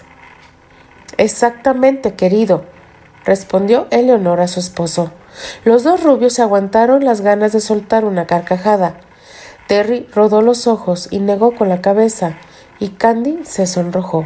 Exactamente, 1.16 2.16
querido, 2.16 2.66
respondió 3.24 3.88
Eleonora 3.90 4.44
a 4.44 4.48
su 4.50 4.60
esposo. 4.60 5.14
Los 5.64 5.84
dos 5.84 6.04
rubios 6.04 6.34
se 6.34 6.42
aguantaron 6.42 7.06
las 7.06 7.22
ganas 7.22 7.54
de 7.54 7.62
soltar 7.62 8.04
una 8.04 8.28
carcajada. 8.28 9.00
Terry 9.70 10.06
rodó 10.14 10.42
los 10.42 10.68
ojos 10.68 11.08
y 11.12 11.20
negó 11.20 11.56
con 11.56 11.70
la 11.70 11.80
cabeza 11.82 12.36
y 12.80 12.90
Candy 12.90 13.46
se 13.46 13.66
sonrojó. 13.66 14.26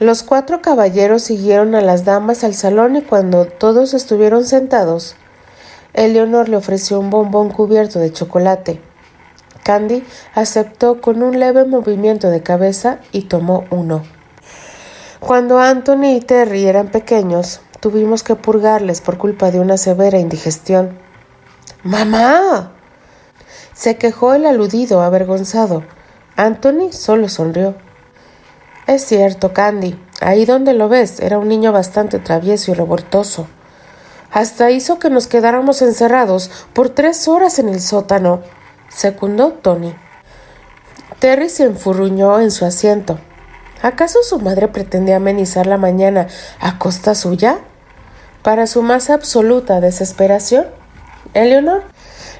Los 0.00 0.22
cuatro 0.22 0.60
caballeros 0.60 1.22
siguieron 1.22 1.74
a 1.74 1.80
las 1.80 2.04
damas 2.04 2.44
al 2.44 2.52
salón 2.52 2.96
y 2.96 3.00
cuando 3.00 3.46
todos 3.46 3.94
estuvieron 3.94 4.44
sentados, 4.44 5.16
Eleonor 5.94 6.48
le 6.48 6.56
ofreció 6.56 7.00
un 7.00 7.10
bombón 7.10 7.50
cubierto 7.50 7.98
de 7.98 8.12
chocolate. 8.12 8.80
Candy 9.62 10.04
aceptó 10.34 11.00
con 11.00 11.22
un 11.22 11.38
leve 11.38 11.64
movimiento 11.64 12.30
de 12.30 12.42
cabeza 12.42 12.98
y 13.12 13.22
tomó 13.22 13.64
uno. 13.70 14.02
Cuando 15.20 15.58
Anthony 15.58 16.16
y 16.16 16.20
Terry 16.20 16.66
eran 16.66 16.88
pequeños, 16.88 17.60
tuvimos 17.80 18.22
que 18.22 18.36
purgarles 18.36 19.00
por 19.00 19.18
culpa 19.18 19.50
de 19.50 19.60
una 19.60 19.76
severa 19.76 20.18
indigestión. 20.18 20.98
¡Mamá! 21.82 22.72
se 23.80 23.96
quejó 23.96 24.34
el 24.34 24.44
aludido, 24.44 25.00
avergonzado. 25.00 25.82
Anthony 26.36 26.92
solo 26.92 27.30
sonrió. 27.30 27.76
Es 28.86 29.06
cierto, 29.06 29.54
Candy. 29.54 29.98
Ahí 30.20 30.44
donde 30.44 30.74
lo 30.74 30.90
ves, 30.90 31.18
era 31.20 31.38
un 31.38 31.48
niño 31.48 31.72
bastante 31.72 32.18
travieso 32.18 32.70
y 32.70 32.74
revoltoso. 32.74 33.46
Hasta 34.32 34.70
hizo 34.70 34.98
que 34.98 35.10
nos 35.10 35.26
quedáramos 35.26 35.82
encerrados 35.82 36.50
por 36.72 36.90
tres 36.90 37.26
horas 37.28 37.58
en 37.58 37.68
el 37.68 37.80
sótano, 37.80 38.42
secundó 38.88 39.52
Tony. 39.52 39.94
Terry 41.18 41.48
se 41.48 41.64
enfurruñó 41.64 42.40
en 42.40 42.50
su 42.50 42.64
asiento. 42.64 43.18
¿Acaso 43.82 44.22
su 44.22 44.38
madre 44.40 44.68
pretendía 44.68 45.16
amenizar 45.16 45.66
la 45.66 45.78
mañana 45.78 46.28
a 46.60 46.78
costa 46.78 47.14
suya? 47.14 47.58
Para 48.42 48.66
su 48.66 48.82
más 48.82 49.10
absoluta 49.10 49.80
desesperación, 49.80 50.66
Eleanor 51.34 51.82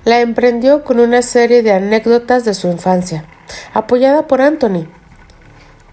la 0.04 0.20
emprendió 0.20 0.84
con 0.84 0.98
una 0.98 1.22
serie 1.22 1.62
de 1.62 1.72
anécdotas 1.72 2.44
de 2.44 2.54
su 2.54 2.68
infancia 2.68 3.24
apoyada 3.74 4.26
por 4.26 4.40
Anthony. 4.40 4.88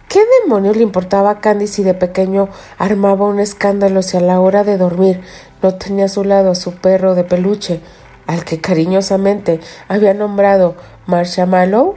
¿Qué 0.07 0.21
demonios 0.41 0.77
le 0.77 0.83
importaba 0.83 1.31
a 1.31 1.39
Candy 1.41 1.67
si 1.67 1.83
de 1.83 1.93
pequeño 1.93 2.47
armaba 2.77 3.27
un 3.27 3.41
escándalo 3.41 4.01
si 4.01 4.15
a 4.15 4.21
la 4.21 4.39
hora 4.39 4.63
de 4.63 4.77
dormir 4.77 5.19
no 5.61 5.75
tenía 5.75 6.05
a 6.05 6.07
su 6.07 6.23
lado 6.23 6.51
a 6.51 6.55
su 6.55 6.75
perro 6.75 7.13
de 7.13 7.25
peluche, 7.25 7.81
al 8.25 8.45
que 8.45 8.61
cariñosamente 8.61 9.59
había 9.89 10.13
nombrado 10.13 10.75
Marshmallow? 11.07 11.95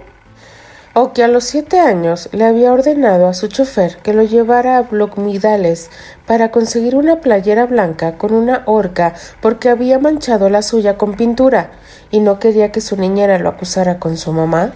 ¿O 0.92 1.12
que 1.12 1.22
a 1.22 1.28
los 1.28 1.44
siete 1.44 1.78
años 1.78 2.28
le 2.32 2.44
había 2.44 2.72
ordenado 2.72 3.28
a 3.28 3.32
su 3.32 3.46
chofer 3.46 3.98
que 3.98 4.12
lo 4.12 4.24
llevara 4.24 4.78
a 4.78 4.82
Blockmidales 4.82 5.88
para 6.26 6.50
conseguir 6.50 6.96
una 6.96 7.20
playera 7.20 7.66
blanca 7.66 8.18
con 8.18 8.34
una 8.34 8.64
horca 8.66 9.14
porque 9.40 9.68
había 9.68 10.00
manchado 10.00 10.50
la 10.50 10.62
suya 10.62 10.98
con 10.98 11.14
pintura 11.14 11.70
y 12.10 12.18
no 12.18 12.40
quería 12.40 12.72
que 12.72 12.80
su 12.80 12.96
niñera 12.96 13.38
lo 13.38 13.50
acusara 13.50 14.00
con 14.00 14.16
su 14.16 14.32
mamá? 14.32 14.72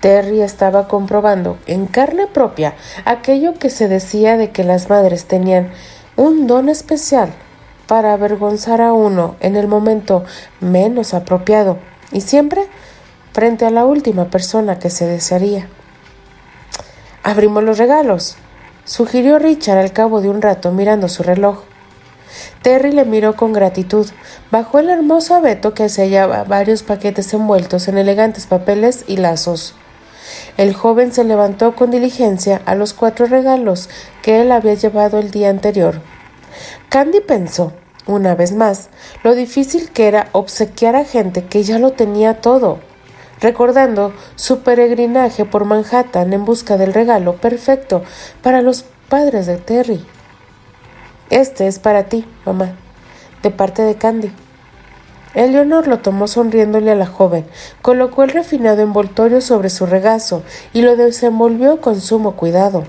Terry 0.00 0.42
estaba 0.42 0.88
comprobando 0.88 1.58
en 1.66 1.86
carne 1.86 2.26
propia 2.26 2.74
aquello 3.04 3.54
que 3.54 3.70
se 3.70 3.88
decía 3.88 4.36
de 4.36 4.50
que 4.50 4.64
las 4.64 4.90
madres 4.90 5.26
tenían 5.26 5.70
un 6.16 6.46
don 6.46 6.68
especial 6.68 7.32
para 7.86 8.12
avergonzar 8.12 8.80
a 8.80 8.92
uno 8.92 9.36
en 9.40 9.56
el 9.56 9.68
momento 9.68 10.24
menos 10.60 11.14
apropiado 11.14 11.78
y 12.12 12.20
siempre 12.20 12.66
frente 13.32 13.66
a 13.66 13.70
la 13.70 13.84
última 13.84 14.26
persona 14.26 14.78
que 14.78 14.90
se 14.90 15.06
desearía. 15.06 15.68
Abrimos 17.22 17.64
los 17.64 17.78
regalos, 17.78 18.36
sugirió 18.84 19.38
Richard 19.38 19.78
al 19.78 19.92
cabo 19.92 20.20
de 20.20 20.28
un 20.28 20.42
rato 20.42 20.70
mirando 20.70 21.08
su 21.08 21.22
reloj. 21.22 21.62
Terry 22.62 22.92
le 22.92 23.04
miró 23.04 23.36
con 23.36 23.52
gratitud. 23.52 24.06
Bajó 24.50 24.78
el 24.78 24.88
hermoso 24.88 25.34
abeto 25.34 25.74
que 25.74 25.88
se 25.88 26.02
hallaba 26.02 26.44
varios 26.44 26.82
paquetes 26.82 27.32
envueltos 27.34 27.88
en 27.88 27.98
elegantes 27.98 28.46
papeles 28.46 29.04
y 29.06 29.16
lazos. 29.16 29.74
El 30.56 30.74
joven 30.74 31.12
se 31.12 31.24
levantó 31.24 31.74
con 31.74 31.90
diligencia 31.90 32.62
a 32.66 32.74
los 32.74 32.94
cuatro 32.94 33.26
regalos 33.26 33.88
que 34.22 34.40
él 34.40 34.52
había 34.52 34.74
llevado 34.74 35.18
el 35.18 35.30
día 35.30 35.50
anterior. 35.50 36.00
Candy 36.88 37.20
pensó, 37.20 37.72
una 38.06 38.34
vez 38.34 38.52
más, 38.52 38.88
lo 39.22 39.34
difícil 39.34 39.90
que 39.90 40.08
era 40.08 40.28
obsequiar 40.32 40.96
a 40.96 41.04
gente 41.04 41.46
que 41.46 41.62
ya 41.62 41.78
lo 41.78 41.92
tenía 41.92 42.40
todo, 42.40 42.78
recordando 43.40 44.12
su 44.36 44.60
peregrinaje 44.60 45.44
por 45.44 45.64
Manhattan 45.64 46.32
en 46.32 46.44
busca 46.44 46.76
del 46.76 46.94
regalo 46.94 47.36
perfecto 47.36 48.02
para 48.42 48.62
los 48.62 48.84
padres 49.08 49.46
de 49.46 49.56
Terry. 49.56 50.04
Este 51.30 51.66
es 51.66 51.78
para 51.78 52.04
ti, 52.04 52.26
mamá, 52.44 52.74
de 53.42 53.50
parte 53.50 53.82
de 53.82 53.96
Candy. 53.96 54.43
Eleonor 55.34 55.88
lo 55.88 55.98
tomó 55.98 56.28
sonriéndole 56.28 56.92
a 56.92 56.94
la 56.94 57.06
joven, 57.06 57.44
colocó 57.82 58.22
el 58.22 58.30
refinado 58.30 58.82
envoltorio 58.82 59.40
sobre 59.40 59.68
su 59.68 59.84
regazo 59.84 60.42
y 60.72 60.82
lo 60.82 60.96
desenvolvió 60.96 61.80
con 61.80 62.00
sumo 62.00 62.36
cuidado, 62.36 62.84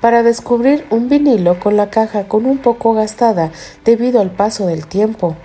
para 0.00 0.22
descubrir 0.22 0.86
un 0.90 1.08
vinilo 1.08 1.58
con 1.58 1.76
la 1.76 1.88
caja 1.90 2.28
con 2.28 2.44
un 2.44 2.58
poco 2.58 2.92
gastada 2.92 3.50
debido 3.84 4.20
al 4.20 4.30
paso 4.30 4.66
del 4.66 4.86
tiempo. 4.86 5.36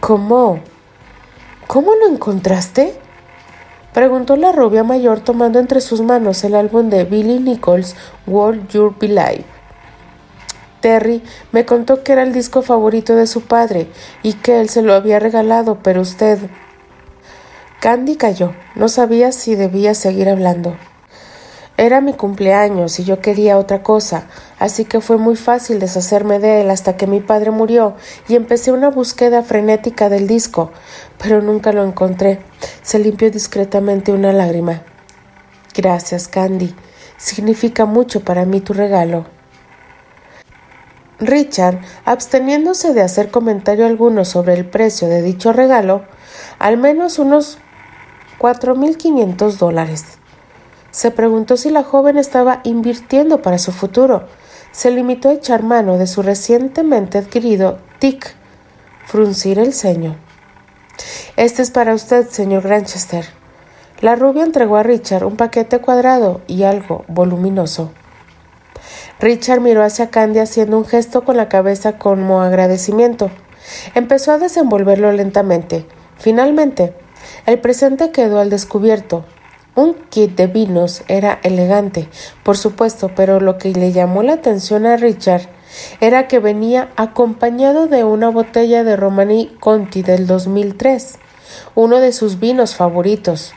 ¿Cómo? 0.00 0.60
¿Cómo 1.66 1.94
lo 1.94 2.08
encontraste? 2.08 2.98
preguntó 3.92 4.36
la 4.36 4.52
rubia 4.52 4.84
mayor 4.84 5.20
tomando 5.20 5.58
entre 5.58 5.80
sus 5.80 6.02
manos 6.02 6.44
el 6.44 6.54
álbum 6.54 6.88
de 6.88 7.04
Billy 7.04 7.40
Nichols 7.40 7.96
World 8.26 8.68
Your 8.68 8.94
Be 8.98 9.08
Live. 9.08 9.57
Terry 10.80 11.22
me 11.52 11.64
contó 11.64 12.02
que 12.02 12.12
era 12.12 12.22
el 12.22 12.32
disco 12.32 12.62
favorito 12.62 13.14
de 13.14 13.26
su 13.26 13.42
padre 13.42 13.88
y 14.22 14.34
que 14.34 14.60
él 14.60 14.68
se 14.68 14.82
lo 14.82 14.94
había 14.94 15.18
regalado, 15.18 15.78
pero 15.82 16.00
usted. 16.00 16.38
Candy 17.80 18.16
cayó. 18.16 18.54
No 18.74 18.88
sabía 18.88 19.32
si 19.32 19.54
debía 19.54 19.94
seguir 19.94 20.28
hablando. 20.28 20.76
Era 21.76 22.00
mi 22.00 22.12
cumpleaños 22.12 22.98
y 22.98 23.04
yo 23.04 23.20
quería 23.20 23.56
otra 23.56 23.84
cosa, 23.84 24.26
así 24.58 24.84
que 24.84 25.00
fue 25.00 25.16
muy 25.16 25.36
fácil 25.36 25.78
deshacerme 25.78 26.40
de 26.40 26.62
él 26.62 26.70
hasta 26.70 26.96
que 26.96 27.06
mi 27.06 27.20
padre 27.20 27.52
murió 27.52 27.94
y 28.26 28.34
empecé 28.34 28.72
una 28.72 28.90
búsqueda 28.90 29.44
frenética 29.44 30.08
del 30.08 30.26
disco, 30.26 30.72
pero 31.22 31.40
nunca 31.40 31.72
lo 31.72 31.84
encontré. 31.84 32.40
Se 32.82 32.98
limpió 32.98 33.30
discretamente 33.30 34.10
una 34.10 34.32
lágrima. 34.32 34.82
Gracias, 35.72 36.26
Candy. 36.26 36.74
Significa 37.16 37.84
mucho 37.84 38.24
para 38.24 38.44
mí 38.44 38.60
tu 38.60 38.72
regalo. 38.72 39.37
Richard, 41.20 41.80
absteniéndose 42.04 42.94
de 42.94 43.02
hacer 43.02 43.30
comentario 43.30 43.86
alguno 43.86 44.24
sobre 44.24 44.54
el 44.54 44.64
precio 44.64 45.08
de 45.08 45.20
dicho 45.20 45.52
regalo, 45.52 46.04
al 46.58 46.76
menos 46.76 47.18
unos 47.18 47.58
cuatro 48.38 48.76
mil 48.76 48.96
quinientos 48.96 49.58
dólares. 49.58 50.18
Se 50.92 51.10
preguntó 51.10 51.56
si 51.56 51.70
la 51.70 51.82
joven 51.82 52.18
estaba 52.18 52.60
invirtiendo 52.64 53.42
para 53.42 53.58
su 53.58 53.72
futuro. 53.72 54.26
Se 54.70 54.90
limitó 54.90 55.28
a 55.28 55.34
echar 55.34 55.62
mano 55.62 55.98
de 55.98 56.06
su 56.06 56.22
recientemente 56.22 57.18
adquirido 57.18 57.78
TIC, 57.98 58.34
fruncir 59.06 59.58
el 59.58 59.74
ceño. 59.74 60.16
Este 61.36 61.62
es 61.62 61.70
para 61.70 61.94
usted, 61.94 62.28
señor 62.28 62.62
Granchester. 62.62 63.26
La 64.00 64.14
rubia 64.14 64.44
entregó 64.44 64.76
a 64.76 64.84
Richard 64.84 65.24
un 65.24 65.36
paquete 65.36 65.80
cuadrado 65.80 66.40
y 66.46 66.62
algo 66.62 67.04
voluminoso. 67.08 67.90
Richard 69.20 69.60
miró 69.60 69.82
hacia 69.82 70.10
Candy 70.10 70.38
haciendo 70.38 70.78
un 70.78 70.84
gesto 70.84 71.24
con 71.24 71.36
la 71.36 71.48
cabeza 71.48 71.98
como 71.98 72.40
agradecimiento. 72.40 73.30
Empezó 73.94 74.32
a 74.32 74.38
desenvolverlo 74.38 75.10
lentamente. 75.12 75.86
Finalmente, 76.18 76.94
el 77.46 77.58
presente 77.58 78.12
quedó 78.12 78.38
al 78.38 78.48
descubierto. 78.48 79.24
Un 79.74 79.94
kit 80.10 80.36
de 80.36 80.46
vinos 80.46 81.02
era 81.08 81.40
elegante, 81.42 82.08
por 82.42 82.56
supuesto, 82.56 83.10
pero 83.14 83.40
lo 83.40 83.58
que 83.58 83.72
le 83.72 83.92
llamó 83.92 84.22
la 84.22 84.34
atención 84.34 84.86
a 84.86 84.96
Richard 84.96 85.42
era 86.00 86.28
que 86.28 86.38
venía 86.38 86.88
acompañado 86.96 87.86
de 87.86 88.04
una 88.04 88.28
botella 88.28 88.84
de 88.84 88.96
Romani 88.96 89.54
Conti 89.60 90.02
del 90.02 90.26
2003, 90.26 91.18
uno 91.74 92.00
de 92.00 92.12
sus 92.12 92.38
vinos 92.40 92.74
favoritos. 92.74 93.52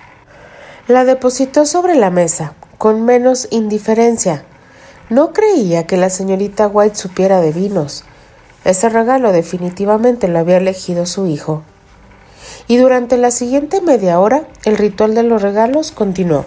La 0.87 1.05
depositó 1.05 1.65
sobre 1.65 1.95
la 1.95 2.09
mesa, 2.09 2.53
con 2.77 3.03
menos 3.05 3.47
indiferencia, 3.51 4.43
no 5.11 5.33
creía 5.33 5.85
que 5.85 5.97
la 5.97 6.09
señorita 6.09 6.67
White 6.67 6.95
supiera 6.95 7.41
de 7.41 7.51
vinos. 7.51 8.05
Ese 8.63 8.87
regalo 8.87 9.33
definitivamente 9.33 10.29
lo 10.29 10.39
había 10.39 10.55
elegido 10.55 11.05
su 11.05 11.27
hijo. 11.27 11.63
Y 12.67 12.77
durante 12.77 13.17
la 13.17 13.29
siguiente 13.29 13.81
media 13.81 14.21
hora 14.21 14.47
el 14.63 14.77
ritual 14.77 15.13
de 15.13 15.23
los 15.23 15.41
regalos 15.41 15.91
continuó. 15.91 16.45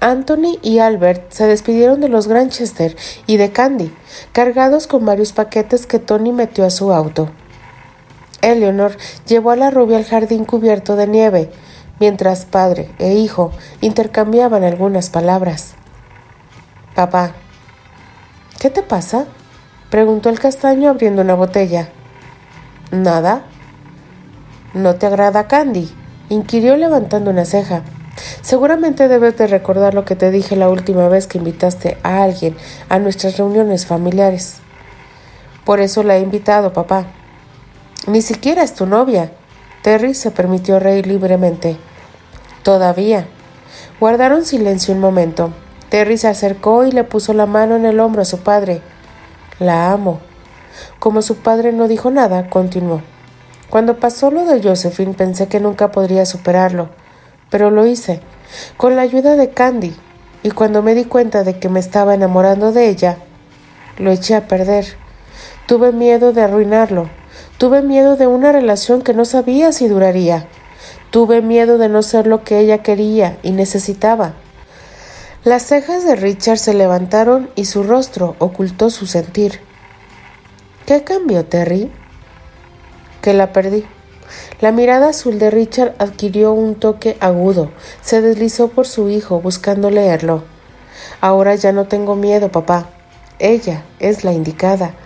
Anthony 0.00 0.58
y 0.62 0.78
Albert 0.78 1.30
se 1.32 1.46
despidieron 1.46 2.00
de 2.00 2.08
los 2.08 2.28
Granchester 2.28 2.96
y 3.26 3.36
de 3.36 3.52
Candy, 3.52 3.94
cargados 4.32 4.86
con 4.86 5.04
varios 5.04 5.32
paquetes 5.32 5.86
que 5.86 5.98
Tony 5.98 6.32
metió 6.32 6.64
a 6.64 6.70
su 6.70 6.94
auto. 6.94 7.28
Eleanor 8.40 8.96
llevó 9.26 9.50
a 9.50 9.56
la 9.56 9.70
rubia 9.70 9.98
al 9.98 10.06
jardín 10.06 10.46
cubierto 10.46 10.96
de 10.96 11.08
nieve, 11.08 11.50
mientras 12.00 12.46
padre 12.46 12.88
e 12.98 13.16
hijo 13.16 13.52
intercambiaban 13.82 14.64
algunas 14.64 15.10
palabras. 15.10 15.74
Papá, 16.94 17.34
¿Qué 18.60 18.70
te 18.70 18.82
pasa? 18.82 19.26
preguntó 19.90 20.30
el 20.30 20.40
castaño 20.40 20.90
abriendo 20.90 21.22
una 21.22 21.34
botella. 21.34 21.88
Nada. 22.90 23.44
¿No 24.72 24.94
te 24.94 25.06
agrada 25.06 25.46
Candy? 25.46 25.92
inquirió 26.28 26.76
levantando 26.76 27.30
una 27.30 27.44
ceja. 27.44 27.82
Seguramente 28.40 29.08
debes 29.08 29.36
de 29.36 29.46
recordar 29.46 29.94
lo 29.94 30.04
que 30.04 30.16
te 30.16 30.30
dije 30.30 30.56
la 30.56 30.68
última 30.68 31.08
vez 31.08 31.26
que 31.26 31.38
invitaste 31.38 31.98
a 32.02 32.22
alguien 32.22 32.56
a 32.88 32.98
nuestras 32.98 33.36
reuniones 33.36 33.86
familiares. 33.86 34.58
Por 35.64 35.80
eso 35.80 36.02
la 36.02 36.16
he 36.16 36.20
invitado, 36.20 36.72
papá. 36.72 37.06
Ni 38.06 38.22
siquiera 38.22 38.62
es 38.62 38.74
tu 38.74 38.86
novia. 38.86 39.32
Terry 39.82 40.14
se 40.14 40.30
permitió 40.30 40.78
reír 40.78 41.06
libremente. 41.06 41.76
Todavía. 42.62 43.26
Guardaron 44.00 44.44
silencio 44.44 44.94
un 44.94 45.00
momento. 45.00 45.52
Terry 45.88 46.18
se 46.18 46.28
acercó 46.28 46.84
y 46.84 46.92
le 46.92 47.04
puso 47.04 47.32
la 47.32 47.46
mano 47.46 47.76
en 47.76 47.86
el 47.86 48.00
hombro 48.00 48.22
a 48.22 48.26
su 48.26 48.38
padre. 48.40 48.80
La 49.58 49.92
amo. 49.92 50.20
Como 50.98 51.22
su 51.22 51.36
padre 51.36 51.72
no 51.72 51.88
dijo 51.88 52.10
nada, 52.10 52.50
continuó. 52.50 53.02
Cuando 53.70 53.98
pasó 53.98 54.30
lo 54.30 54.44
de 54.44 54.62
Josephine 54.62 55.14
pensé 55.14 55.48
que 55.48 55.60
nunca 55.60 55.90
podría 55.90 56.24
superarlo, 56.26 56.90
pero 57.50 57.70
lo 57.70 57.86
hice, 57.86 58.20
con 58.76 58.96
la 58.96 59.02
ayuda 59.02 59.36
de 59.36 59.50
Candy, 59.50 59.96
y 60.42 60.50
cuando 60.50 60.82
me 60.82 60.94
di 60.94 61.04
cuenta 61.04 61.42
de 61.42 61.58
que 61.58 61.68
me 61.68 61.80
estaba 61.80 62.14
enamorando 62.14 62.72
de 62.72 62.88
ella, 62.88 63.16
lo 63.98 64.10
eché 64.10 64.36
a 64.36 64.46
perder. 64.46 64.86
Tuve 65.66 65.90
miedo 65.90 66.32
de 66.32 66.42
arruinarlo, 66.42 67.10
tuve 67.58 67.82
miedo 67.82 68.16
de 68.16 68.28
una 68.28 68.52
relación 68.52 69.02
que 69.02 69.14
no 69.14 69.24
sabía 69.24 69.72
si 69.72 69.88
duraría, 69.88 70.46
tuve 71.10 71.42
miedo 71.42 71.78
de 71.78 71.88
no 71.88 72.02
ser 72.02 72.26
lo 72.26 72.44
que 72.44 72.60
ella 72.60 72.78
quería 72.78 73.38
y 73.42 73.50
necesitaba. 73.50 74.34
Las 75.46 75.62
cejas 75.62 76.04
de 76.04 76.16
Richard 76.16 76.58
se 76.58 76.74
levantaron 76.74 77.50
y 77.54 77.66
su 77.66 77.84
rostro 77.84 78.34
ocultó 78.40 78.90
su 78.90 79.06
sentir. 79.06 79.60
¿Qué 80.86 81.04
cambió, 81.04 81.44
Terry? 81.44 81.88
Que 83.22 83.32
la 83.32 83.52
perdí. 83.52 83.84
La 84.60 84.72
mirada 84.72 85.10
azul 85.10 85.38
de 85.38 85.50
Richard 85.50 85.94
adquirió 86.00 86.50
un 86.50 86.74
toque 86.74 87.16
agudo. 87.20 87.70
Se 88.02 88.22
deslizó 88.22 88.70
por 88.70 88.88
su 88.88 89.08
hijo, 89.08 89.40
buscando 89.40 89.88
leerlo. 89.88 90.42
Ahora 91.20 91.54
ya 91.54 91.70
no 91.70 91.86
tengo 91.86 92.16
miedo, 92.16 92.50
papá. 92.50 92.90
Ella 93.38 93.84
es 94.00 94.24
la 94.24 94.32
indicada. 94.32 94.96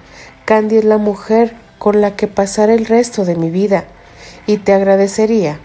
Candy 0.46 0.78
es 0.78 0.84
la 0.86 0.96
mujer 0.96 1.54
con 1.78 2.00
la 2.00 2.16
que 2.16 2.28
pasar 2.28 2.70
el 2.70 2.86
resto 2.86 3.26
de 3.26 3.36
mi 3.36 3.50
vida. 3.50 3.84
Y 4.46 4.56
te 4.56 4.72
agradecería 4.72 5.60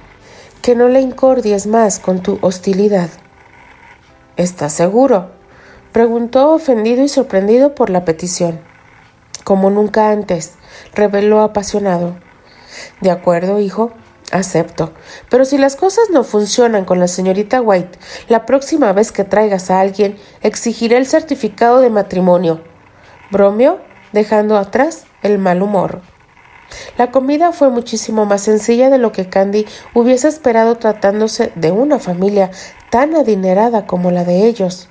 que 0.61 0.75
no 0.75 0.89
le 0.89 0.99
incordies 0.99 1.65
más 1.65 1.97
con 1.97 2.21
tu 2.21 2.39
hostilidad. 2.41 3.09
¿Estás 4.37 4.73
seguro? 4.73 5.31
preguntó 5.93 6.51
ofendido 6.51 7.01
y 7.03 7.07
sorprendido 7.07 7.73
por 7.73 7.89
la 7.89 8.03
petición. 8.03 8.59
Como 9.45 9.69
nunca 9.69 10.09
antes, 10.09 10.55
reveló 10.93 11.39
apasionado. 11.41 12.17
De 12.99 13.11
acuerdo, 13.11 13.61
hijo, 13.61 13.93
Acepto. 14.31 14.91
Pero 15.29 15.45
si 15.45 15.57
las 15.57 15.77
cosas 15.77 16.09
no 16.11 16.25
funcionan 16.25 16.83
con 16.83 16.99
la 16.99 17.07
señorita 17.07 17.61
White, 17.61 17.97
la 18.27 18.45
próxima 18.45 18.91
vez 18.91 19.13
que 19.13 19.23
traigas 19.23 19.71
a 19.71 19.79
alguien, 19.79 20.17
exigiré 20.41 20.97
el 20.97 21.05
certificado 21.05 21.79
de 21.79 21.89
matrimonio. 21.89 22.61
Bromeó, 23.31 23.79
dejando 24.11 24.57
atrás 24.57 25.05
el 25.21 25.37
mal 25.37 25.61
humor. 25.61 26.01
La 26.97 27.11
comida 27.11 27.51
fue 27.51 27.69
muchísimo 27.69 28.25
más 28.25 28.41
sencilla 28.41 28.89
de 28.89 28.97
lo 28.97 29.11
que 29.11 29.29
Candy 29.29 29.65
hubiese 29.93 30.27
esperado 30.27 30.75
tratándose 30.75 31.51
de 31.55 31.71
una 31.71 31.99
familia 31.99 32.51
tan 32.95 33.13
adinerada 33.13 33.87
como 33.87 34.09
la 34.09 34.23
de 34.23 34.45
ellos. 34.45 34.87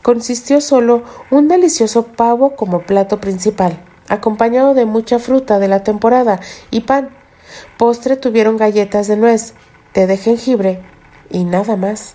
Consistió 0.00 0.62
solo 0.62 1.02
un 1.30 1.48
delicioso 1.48 2.06
pavo 2.06 2.56
como 2.56 2.80
plato 2.86 3.20
principal, 3.20 3.78
acompañado 4.08 4.72
de 4.72 4.86
mucha 4.86 5.18
fruta 5.18 5.58
de 5.58 5.68
la 5.68 5.82
temporada 5.82 6.40
y 6.70 6.80
pan. 6.80 7.10
Postre 7.76 8.16
tuvieron 8.16 8.56
galletas 8.56 9.06
de 9.06 9.18
nuez, 9.18 9.52
té 9.92 10.06
de 10.06 10.16
jengibre 10.16 10.80
y 11.28 11.44
nada 11.44 11.76
más. 11.76 12.14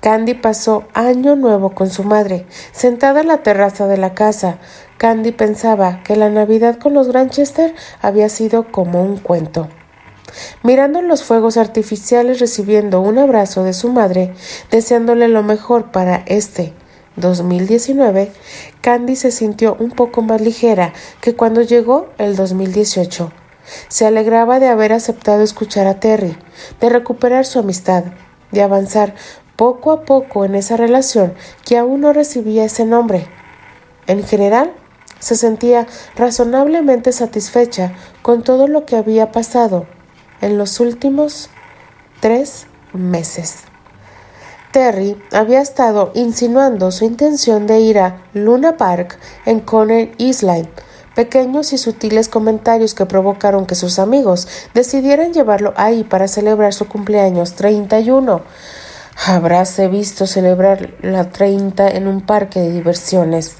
Candy 0.00 0.32
pasó 0.32 0.84
año 0.94 1.36
nuevo 1.36 1.74
con 1.74 1.90
su 1.90 2.02
madre, 2.02 2.46
sentada 2.72 3.20
en 3.20 3.28
la 3.28 3.42
terraza 3.42 3.86
de 3.88 3.98
la 3.98 4.14
casa, 4.14 4.56
Candy 4.96 5.32
pensaba 5.32 6.02
que 6.02 6.16
la 6.16 6.30
Navidad 6.30 6.78
con 6.78 6.94
los 6.94 7.08
Granchester 7.08 7.74
había 8.00 8.30
sido 8.30 8.72
como 8.72 9.04
un 9.04 9.18
cuento. 9.18 9.68
Mirando 10.62 11.02
los 11.02 11.24
fuegos 11.24 11.56
artificiales, 11.56 12.40
recibiendo 12.40 13.00
un 13.00 13.18
abrazo 13.18 13.62
de 13.62 13.72
su 13.72 13.88
madre, 13.90 14.34
deseándole 14.70 15.28
lo 15.28 15.42
mejor 15.42 15.90
para 15.90 16.22
este 16.26 16.72
2019, 17.16 18.32
Candy 18.80 19.16
se 19.16 19.30
sintió 19.30 19.76
un 19.78 19.90
poco 19.90 20.22
más 20.22 20.40
ligera 20.40 20.92
que 21.20 21.34
cuando 21.34 21.62
llegó 21.62 22.08
el 22.18 22.36
2018. 22.36 23.32
Se 23.88 24.06
alegraba 24.06 24.60
de 24.60 24.68
haber 24.68 24.92
aceptado 24.92 25.42
escuchar 25.42 25.86
a 25.86 26.00
Terry, 26.00 26.36
de 26.80 26.88
recuperar 26.88 27.44
su 27.44 27.58
amistad, 27.58 28.04
de 28.50 28.62
avanzar 28.62 29.14
poco 29.56 29.92
a 29.92 30.02
poco 30.02 30.44
en 30.44 30.54
esa 30.54 30.76
relación 30.76 31.34
que 31.64 31.76
aún 31.76 32.00
no 32.00 32.12
recibía 32.12 32.64
ese 32.64 32.84
nombre. 32.84 33.26
En 34.06 34.24
general, 34.24 34.72
se 35.18 35.34
sentía 35.34 35.86
razonablemente 36.16 37.12
satisfecha 37.12 37.92
con 38.22 38.42
todo 38.42 38.68
lo 38.68 38.86
que 38.86 38.96
había 38.96 39.32
pasado 39.32 39.86
en 40.40 40.58
los 40.58 40.80
últimos 40.80 41.50
tres 42.20 42.66
meses. 42.92 43.64
Terry 44.72 45.16
había 45.32 45.60
estado 45.60 46.12
insinuando 46.14 46.90
su 46.90 47.04
intención 47.04 47.66
de 47.66 47.80
ir 47.80 47.98
a 47.98 48.22
Luna 48.34 48.76
Park 48.76 49.18
en 49.46 49.60
Conner 49.60 50.12
Island, 50.18 50.68
pequeños 51.14 51.72
y 51.72 51.78
sutiles 51.78 52.28
comentarios 52.28 52.94
que 52.94 53.06
provocaron 53.06 53.66
que 53.66 53.74
sus 53.74 53.98
amigos 53.98 54.46
decidieran 54.74 55.32
llevarlo 55.32 55.72
ahí 55.76 56.04
para 56.04 56.28
celebrar 56.28 56.74
su 56.74 56.86
cumpleaños 56.86 57.54
31. 57.54 58.42
Habráse 59.26 59.88
visto 59.88 60.26
celebrar 60.26 60.94
la 61.02 61.30
30 61.30 61.88
en 61.88 62.06
un 62.06 62.20
parque 62.20 62.60
de 62.60 62.70
diversiones. 62.70 63.56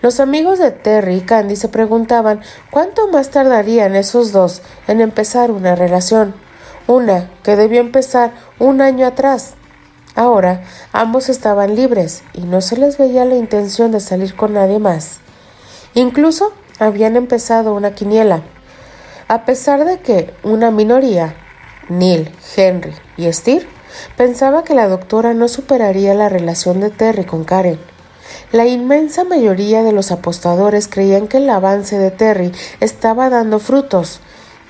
Los 0.00 0.20
amigos 0.20 0.58
de 0.58 0.70
Terry 0.70 1.16
y 1.16 1.20
Candy 1.20 1.56
se 1.56 1.68
preguntaban 1.68 2.40
cuánto 2.70 3.08
más 3.08 3.30
tardarían 3.30 3.94
esos 3.94 4.32
dos 4.32 4.62
en 4.88 5.00
empezar 5.00 5.50
una 5.50 5.74
relación, 5.74 6.34
una 6.86 7.30
que 7.42 7.56
debió 7.56 7.80
empezar 7.80 8.32
un 8.58 8.80
año 8.80 9.06
atrás. 9.06 9.54
Ahora 10.14 10.64
ambos 10.92 11.28
estaban 11.28 11.74
libres 11.74 12.22
y 12.34 12.42
no 12.42 12.60
se 12.60 12.76
les 12.76 12.98
veía 12.98 13.24
la 13.24 13.36
intención 13.36 13.92
de 13.92 14.00
salir 14.00 14.34
con 14.36 14.52
nadie 14.52 14.78
más. 14.78 15.20
Incluso 15.94 16.52
habían 16.78 17.16
empezado 17.16 17.74
una 17.74 17.94
quiniela. 17.94 18.42
A 19.28 19.44
pesar 19.44 19.84
de 19.84 20.00
que 20.00 20.34
una 20.42 20.70
minoría, 20.70 21.36
Neil, 21.88 22.30
Henry 22.56 22.92
y 23.16 23.32
Steve, 23.32 23.66
pensaba 24.16 24.64
que 24.64 24.74
la 24.74 24.88
doctora 24.88 25.32
no 25.32 25.48
superaría 25.48 26.14
la 26.14 26.28
relación 26.28 26.80
de 26.80 26.90
Terry 26.90 27.24
con 27.24 27.44
Karen. 27.44 27.78
La 28.52 28.66
inmensa 28.66 29.24
mayoría 29.24 29.82
de 29.82 29.92
los 29.92 30.10
apostadores 30.10 30.88
creían 30.88 31.28
que 31.28 31.38
el 31.38 31.50
avance 31.50 31.98
de 31.98 32.10
Terry 32.10 32.52
estaba 32.80 33.30
dando 33.30 33.58
frutos 33.58 34.20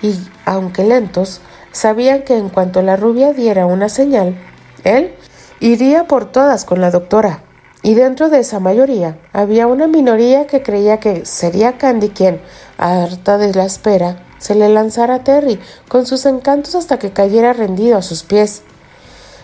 y, 0.02 0.16
aunque 0.44 0.84
lentos, 0.84 1.40
sabían 1.72 2.22
que 2.22 2.36
en 2.36 2.48
cuanto 2.48 2.82
la 2.82 2.96
rubia 2.96 3.32
diera 3.32 3.66
una 3.66 3.88
señal, 3.88 4.36
él 4.84 5.14
iría 5.60 6.04
por 6.04 6.30
todas 6.30 6.64
con 6.64 6.80
la 6.80 6.90
doctora. 6.90 7.44
Y 7.84 7.94
dentro 7.94 8.28
de 8.28 8.38
esa 8.38 8.60
mayoría 8.60 9.18
había 9.32 9.66
una 9.66 9.88
minoría 9.88 10.46
que 10.46 10.62
creía 10.62 11.00
que 11.00 11.26
sería 11.26 11.78
Candy 11.78 12.10
quien, 12.10 12.40
harta 12.78 13.38
de 13.38 13.52
la 13.52 13.64
espera, 13.64 14.24
se 14.38 14.54
le 14.54 14.68
lanzara 14.68 15.16
a 15.16 15.24
Terry 15.24 15.58
con 15.88 16.06
sus 16.06 16.26
encantos 16.26 16.74
hasta 16.74 16.98
que 16.98 17.12
cayera 17.12 17.52
rendido 17.52 17.96
a 17.96 18.02
sus 18.02 18.22
pies, 18.22 18.62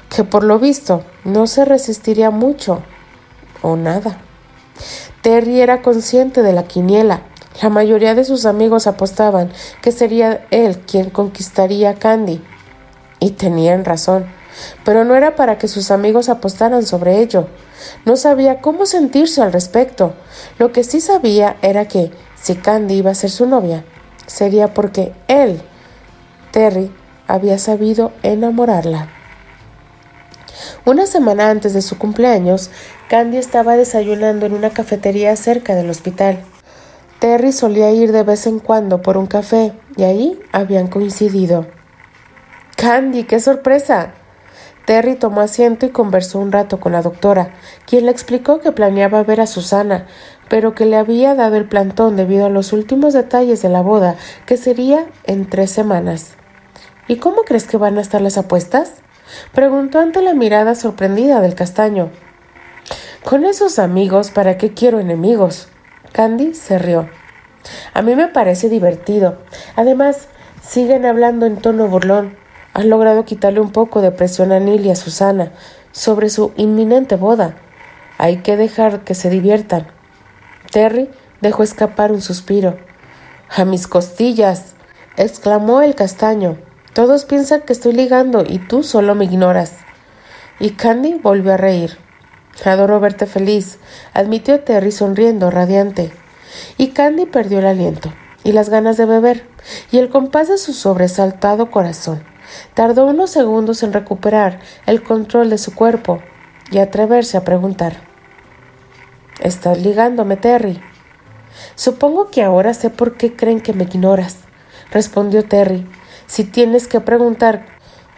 que 0.08 0.24
por 0.24 0.44
lo 0.44 0.58
visto 0.58 1.02
no 1.24 1.46
se 1.46 1.64
resistiría 1.64 2.30
mucho 2.30 2.82
o 3.62 3.76
nada. 3.76 4.18
Terry 5.22 5.60
era 5.60 5.82
consciente 5.82 6.42
de 6.42 6.52
la 6.52 6.64
quiniela. 6.64 7.22
La 7.62 7.68
mayoría 7.68 8.14
de 8.14 8.24
sus 8.24 8.46
amigos 8.46 8.86
apostaban 8.86 9.50
que 9.82 9.90
sería 9.90 10.46
él 10.50 10.78
quien 10.80 11.10
conquistaría 11.10 11.90
a 11.90 11.94
Candy. 11.94 12.40
Y 13.20 13.30
tenían 13.30 13.84
razón. 13.84 14.26
Pero 14.84 15.04
no 15.04 15.16
era 15.16 15.34
para 15.34 15.58
que 15.58 15.68
sus 15.68 15.90
amigos 15.90 16.28
apostaran 16.28 16.84
sobre 16.86 17.20
ello. 17.20 17.48
No 18.04 18.16
sabía 18.16 18.60
cómo 18.60 18.86
sentirse 18.86 19.42
al 19.42 19.52
respecto. 19.52 20.14
Lo 20.58 20.72
que 20.72 20.84
sí 20.84 21.00
sabía 21.00 21.56
era 21.62 21.86
que, 21.86 22.12
si 22.40 22.54
Candy 22.54 22.94
iba 22.94 23.10
a 23.10 23.14
ser 23.14 23.30
su 23.30 23.46
novia, 23.46 23.84
sería 24.26 24.74
porque 24.74 25.12
él, 25.26 25.60
Terry, 26.52 26.92
había 27.26 27.58
sabido 27.58 28.12
enamorarla. 28.22 29.17
Una 30.84 31.06
semana 31.06 31.50
antes 31.50 31.74
de 31.74 31.82
su 31.82 31.98
cumpleaños, 31.98 32.70
Candy 33.08 33.36
estaba 33.36 33.76
desayunando 33.76 34.46
en 34.46 34.52
una 34.52 34.70
cafetería 34.70 35.34
cerca 35.36 35.74
del 35.74 35.90
hospital. 35.90 36.44
Terry 37.18 37.52
solía 37.52 37.90
ir 37.90 38.12
de 38.12 38.22
vez 38.22 38.46
en 38.46 38.58
cuando 38.58 39.02
por 39.02 39.16
un 39.16 39.26
café 39.26 39.72
y 39.96 40.04
ahí 40.04 40.40
habían 40.52 40.86
coincidido. 40.86 41.66
Candy, 42.76 43.24
qué 43.24 43.40
sorpresa. 43.40 44.14
Terry 44.86 45.16
tomó 45.16 45.42
asiento 45.42 45.84
y 45.84 45.90
conversó 45.90 46.38
un 46.38 46.50
rato 46.50 46.80
con 46.80 46.92
la 46.92 47.02
doctora, 47.02 47.54
quien 47.86 48.06
le 48.06 48.10
explicó 48.10 48.60
que 48.60 48.72
planeaba 48.72 49.22
ver 49.22 49.40
a 49.40 49.46
Susana, 49.46 50.06
pero 50.48 50.74
que 50.74 50.86
le 50.86 50.96
había 50.96 51.34
dado 51.34 51.56
el 51.56 51.68
plantón 51.68 52.16
debido 52.16 52.46
a 52.46 52.48
los 52.48 52.72
últimos 52.72 53.12
detalles 53.12 53.60
de 53.60 53.68
la 53.68 53.82
boda, 53.82 54.16
que 54.46 54.56
sería 54.56 55.06
en 55.24 55.46
tres 55.46 55.72
semanas. 55.72 56.36
¿Y 57.06 57.16
cómo 57.16 57.42
crees 57.42 57.66
que 57.66 57.76
van 57.76 57.98
a 57.98 58.00
estar 58.00 58.22
las 58.22 58.38
apuestas? 58.38 59.02
Preguntó 59.52 59.98
ante 59.98 60.22
la 60.22 60.34
mirada 60.34 60.74
sorprendida 60.74 61.40
del 61.40 61.54
castaño. 61.54 62.10
Con 63.24 63.44
esos 63.44 63.78
amigos, 63.78 64.30
¿para 64.30 64.56
qué 64.56 64.72
quiero 64.72 65.00
enemigos? 65.00 65.68
Candy 66.12 66.54
se 66.54 66.78
rió. 66.78 67.08
A 67.92 68.02
mí 68.02 68.14
me 68.14 68.28
parece 68.28 68.68
divertido. 68.68 69.38
Además, 69.76 70.28
siguen 70.62 71.04
hablando 71.04 71.46
en 71.46 71.56
tono 71.56 71.88
burlón. 71.88 72.36
Has 72.74 72.84
logrado 72.84 73.24
quitarle 73.24 73.60
un 73.60 73.72
poco 73.72 74.00
de 74.00 74.12
presión 74.12 74.52
a 74.52 74.60
Neil 74.60 74.86
y 74.86 74.90
a 74.90 74.96
Susana 74.96 75.52
sobre 75.92 76.30
su 76.30 76.52
inminente 76.56 77.16
boda. 77.16 77.56
Hay 78.18 78.38
que 78.38 78.56
dejar 78.56 79.00
que 79.00 79.14
se 79.14 79.30
diviertan. 79.30 79.88
Terry 80.70 81.10
dejó 81.40 81.62
escapar 81.62 82.12
un 82.12 82.22
suspiro. 82.22 82.78
A 83.50 83.64
mis 83.64 83.86
costillas. 83.86 84.74
exclamó 85.16 85.82
el 85.82 85.94
castaño. 85.94 86.58
Todos 86.92 87.24
piensan 87.24 87.62
que 87.62 87.72
estoy 87.72 87.92
ligando 87.92 88.44
y 88.46 88.58
tú 88.58 88.82
solo 88.82 89.14
me 89.14 89.24
ignoras. 89.24 89.74
Y 90.58 90.70
Candy 90.70 91.14
volvió 91.14 91.54
a 91.54 91.56
reír. 91.56 91.98
Adoro 92.64 92.98
verte 93.00 93.26
feliz, 93.26 93.78
admitió 94.14 94.60
Terry 94.60 94.90
sonriendo, 94.90 95.50
radiante. 95.50 96.12
Y 96.76 96.88
Candy 96.88 97.26
perdió 97.26 97.60
el 97.60 97.66
aliento 97.66 98.12
y 98.44 98.52
las 98.52 98.68
ganas 98.68 98.96
de 98.96 99.04
beber 99.04 99.46
y 99.90 99.98
el 99.98 100.08
compás 100.08 100.48
de 100.48 100.58
su 100.58 100.72
sobresaltado 100.72 101.70
corazón. 101.70 102.22
Tardó 102.74 103.06
unos 103.06 103.30
segundos 103.30 103.82
en 103.82 103.92
recuperar 103.92 104.60
el 104.86 105.02
control 105.02 105.50
de 105.50 105.58
su 105.58 105.74
cuerpo 105.74 106.20
y 106.70 106.78
atreverse 106.78 107.36
a 107.36 107.44
preguntar. 107.44 107.96
¿Estás 109.40 109.80
ligándome, 109.80 110.36
Terry? 110.36 110.80
Supongo 111.74 112.30
que 112.30 112.42
ahora 112.42 112.74
sé 112.74 112.90
por 112.90 113.16
qué 113.16 113.36
creen 113.36 113.60
que 113.60 113.72
me 113.72 113.84
ignoras, 113.84 114.38
respondió 114.90 115.44
Terry, 115.44 115.86
si 116.28 116.44
tienes 116.44 116.86
que 116.86 117.00
preguntar, 117.00 117.64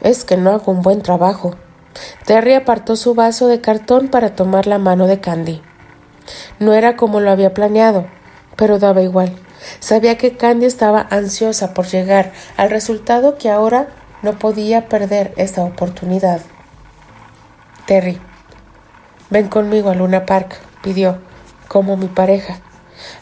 es 0.00 0.24
que 0.24 0.36
no 0.36 0.50
hago 0.50 0.72
un 0.72 0.82
buen 0.82 1.00
trabajo. 1.00 1.54
Terry 2.26 2.54
apartó 2.54 2.96
su 2.96 3.14
vaso 3.14 3.46
de 3.46 3.60
cartón 3.60 4.08
para 4.08 4.34
tomar 4.34 4.66
la 4.66 4.78
mano 4.78 5.06
de 5.06 5.20
Candy. 5.20 5.62
No 6.58 6.74
era 6.74 6.96
como 6.96 7.20
lo 7.20 7.30
había 7.30 7.54
planeado, 7.54 8.06
pero 8.56 8.78
daba 8.78 9.00
igual. 9.00 9.32
Sabía 9.78 10.18
que 10.18 10.36
Candy 10.36 10.66
estaba 10.66 11.06
ansiosa 11.10 11.72
por 11.72 11.86
llegar 11.86 12.32
al 12.56 12.70
resultado 12.70 13.38
que 13.38 13.48
ahora 13.48 13.88
no 14.22 14.38
podía 14.38 14.88
perder 14.88 15.32
esta 15.36 15.62
oportunidad. 15.62 16.40
Terry, 17.86 18.20
ven 19.30 19.48
conmigo 19.48 19.90
a 19.90 19.94
Luna 19.94 20.26
Park, 20.26 20.58
pidió, 20.82 21.18
como 21.68 21.96
mi 21.96 22.08
pareja. 22.08 22.58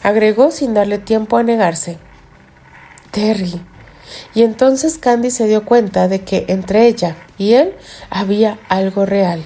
Agregó 0.01 0.49
sin 0.51 0.73
darle 0.73 0.97
tiempo 0.97 1.37
a 1.37 1.43
negarse. 1.43 1.99
Terry, 3.11 3.61
y 4.33 4.43
entonces 4.43 4.97
Candy 4.97 5.31
se 5.31 5.47
dio 5.47 5.65
cuenta 5.65 6.07
de 6.07 6.21
que 6.21 6.45
entre 6.47 6.87
ella 6.87 7.15
y 7.37 7.53
él 7.53 7.73
había 8.09 8.59
algo 8.69 9.05
real. 9.05 9.43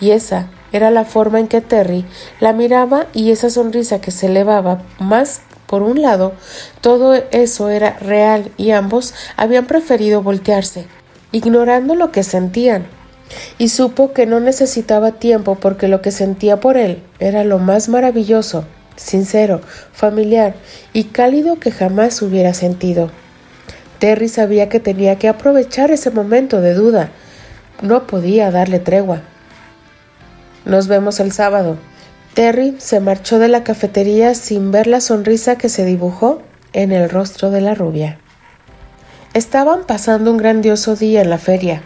Y 0.00 0.10
esa 0.10 0.50
era 0.72 0.90
la 0.90 1.04
forma 1.04 1.38
en 1.38 1.48
que 1.48 1.60
Terry 1.60 2.04
la 2.40 2.52
miraba 2.52 3.06
y 3.12 3.30
esa 3.30 3.48
sonrisa 3.48 4.00
que 4.00 4.10
se 4.10 4.26
elevaba 4.26 4.82
más 4.98 5.42
por 5.66 5.82
un 5.82 6.02
lado, 6.02 6.34
todo 6.80 7.14
eso 7.14 7.68
era 7.70 7.98
real 7.98 8.50
y 8.56 8.72
ambos 8.72 9.14
habían 9.36 9.66
preferido 9.66 10.22
voltearse, 10.22 10.86
ignorando 11.32 11.94
lo 11.94 12.12
que 12.12 12.22
sentían. 12.22 12.86
Y 13.58 13.70
supo 13.70 14.12
que 14.12 14.26
no 14.26 14.40
necesitaba 14.40 15.12
tiempo 15.12 15.54
porque 15.56 15.88
lo 15.88 16.02
que 16.02 16.10
sentía 16.10 16.60
por 16.60 16.76
él 16.76 17.02
era 17.18 17.44
lo 17.44 17.58
más 17.58 17.88
maravilloso, 17.88 18.64
sincero, 18.96 19.60
familiar 19.92 20.54
y 20.92 21.04
cálido 21.04 21.58
que 21.58 21.70
jamás 21.70 22.20
hubiera 22.22 22.54
sentido. 22.54 23.10
Terry 23.98 24.28
sabía 24.28 24.68
que 24.68 24.80
tenía 24.80 25.18
que 25.18 25.28
aprovechar 25.28 25.90
ese 25.90 26.10
momento 26.10 26.60
de 26.60 26.74
duda. 26.74 27.10
No 27.82 28.06
podía 28.06 28.50
darle 28.50 28.78
tregua. 28.78 29.22
Nos 30.64 30.88
vemos 30.88 31.20
el 31.20 31.32
sábado. 31.32 31.76
Terry 32.34 32.74
se 32.78 33.00
marchó 33.00 33.38
de 33.38 33.48
la 33.48 33.64
cafetería 33.64 34.34
sin 34.34 34.72
ver 34.72 34.86
la 34.86 35.00
sonrisa 35.00 35.56
que 35.56 35.68
se 35.68 35.84
dibujó 35.84 36.42
en 36.72 36.90
el 36.90 37.08
rostro 37.08 37.50
de 37.50 37.60
la 37.60 37.74
rubia. 37.74 38.18
Estaban 39.34 39.84
pasando 39.84 40.30
un 40.30 40.36
grandioso 40.36 40.96
día 40.96 41.20
en 41.22 41.30
la 41.30 41.38
feria. 41.38 41.82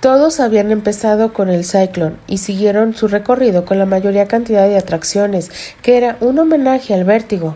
Todos 0.00 0.40
habían 0.40 0.70
empezado 0.72 1.32
con 1.32 1.48
el 1.48 1.64
Cyclone 1.64 2.16
y 2.26 2.38
siguieron 2.38 2.94
su 2.94 3.06
recorrido 3.06 3.64
con 3.64 3.78
la 3.78 3.86
mayoría 3.86 4.26
cantidad 4.26 4.66
de 4.66 4.76
atracciones, 4.76 5.50
que 5.80 5.96
era 5.96 6.16
un 6.20 6.38
homenaje 6.38 6.92
al 6.92 7.04
vértigo, 7.04 7.54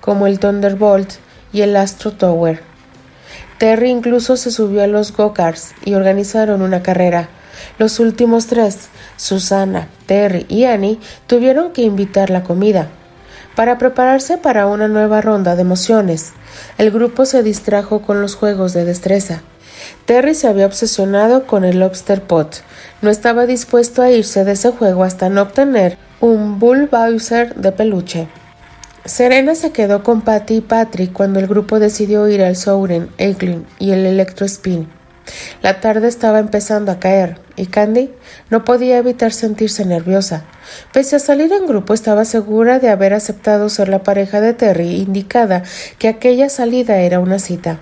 como 0.00 0.26
el 0.26 0.38
Thunderbolt 0.38 1.14
y 1.52 1.62
el 1.62 1.74
Astro 1.76 2.12
Tower. 2.12 2.67
Terry 3.58 3.90
incluso 3.90 4.36
se 4.36 4.52
subió 4.52 4.84
a 4.84 4.86
los 4.86 5.12
go-karts 5.12 5.74
y 5.84 5.94
organizaron 5.94 6.62
una 6.62 6.82
carrera. 6.82 7.28
Los 7.76 7.98
últimos 7.98 8.46
tres, 8.46 8.88
Susana, 9.16 9.88
Terry 10.06 10.46
y 10.48 10.64
Annie, 10.64 11.00
tuvieron 11.26 11.72
que 11.72 11.82
invitar 11.82 12.30
la 12.30 12.44
comida. 12.44 12.88
Para 13.56 13.76
prepararse 13.76 14.38
para 14.38 14.68
una 14.68 14.86
nueva 14.86 15.20
ronda 15.20 15.56
de 15.56 15.62
emociones, 15.62 16.32
el 16.78 16.92
grupo 16.92 17.26
se 17.26 17.42
distrajo 17.42 18.02
con 18.02 18.22
los 18.22 18.36
juegos 18.36 18.72
de 18.74 18.84
destreza. 18.84 19.42
Terry 20.04 20.36
se 20.36 20.46
había 20.46 20.66
obsesionado 20.66 21.44
con 21.44 21.64
el 21.64 21.80
lobster 21.80 22.22
pot. 22.22 22.62
No 23.02 23.10
estaba 23.10 23.46
dispuesto 23.46 24.02
a 24.02 24.10
irse 24.10 24.44
de 24.44 24.52
ese 24.52 24.70
juego 24.70 25.02
hasta 25.02 25.28
no 25.28 25.42
obtener 25.42 25.98
un 26.20 26.60
Bull 26.60 26.86
Bowser 26.86 27.56
de 27.56 27.72
peluche. 27.72 28.28
Serena 29.08 29.54
se 29.54 29.72
quedó 29.72 30.02
con 30.02 30.20
Patty 30.20 30.56
y 30.56 30.60
Patrick 30.60 31.14
cuando 31.14 31.40
el 31.40 31.46
grupo 31.46 31.78
decidió 31.78 32.28
ir 32.28 32.42
al 32.42 32.56
Souren, 32.56 33.08
Eiglin 33.16 33.66
y 33.78 33.92
el 33.92 34.04
Electro 34.04 34.44
Spin. 34.44 34.86
La 35.62 35.80
tarde 35.80 36.08
estaba 36.08 36.38
empezando 36.38 36.92
a 36.92 37.00
caer 37.00 37.40
y 37.56 37.66
Candy 37.66 38.12
no 38.50 38.64
podía 38.64 38.98
evitar 38.98 39.32
sentirse 39.32 39.86
nerviosa. 39.86 40.44
Pese 40.92 41.16
a 41.16 41.20
salir 41.20 41.50
en 41.54 41.66
grupo, 41.66 41.94
estaba 41.94 42.26
segura 42.26 42.80
de 42.80 42.90
haber 42.90 43.14
aceptado 43.14 43.70
ser 43.70 43.88
la 43.88 44.02
pareja 44.02 44.42
de 44.42 44.52
Terry, 44.52 44.96
indicada 44.96 45.62
que 45.98 46.08
aquella 46.08 46.50
salida 46.50 46.98
era 46.98 47.18
una 47.18 47.38
cita. 47.38 47.80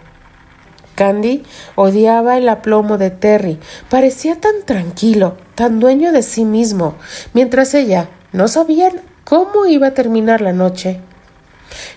Candy 0.95 1.43
odiaba 1.75 2.39
el 2.39 2.49
aplomo 2.49 2.99
de 2.99 3.11
Terry. 3.11 3.59
Parecía 3.91 4.37
tan 4.37 4.63
tranquilo, 4.65 5.37
tan 5.57 5.81
dueño 5.81 6.13
de 6.13 6.23
sí 6.23 6.45
mismo, 6.45 6.95
mientras 7.35 7.75
ella 7.75 8.09
no 8.33 8.47
sabía 8.47 8.93
cómo 9.25 9.67
iba 9.67 9.89
a 9.89 9.95
terminar 9.95 10.41
la 10.41 10.53
noche. 10.53 11.01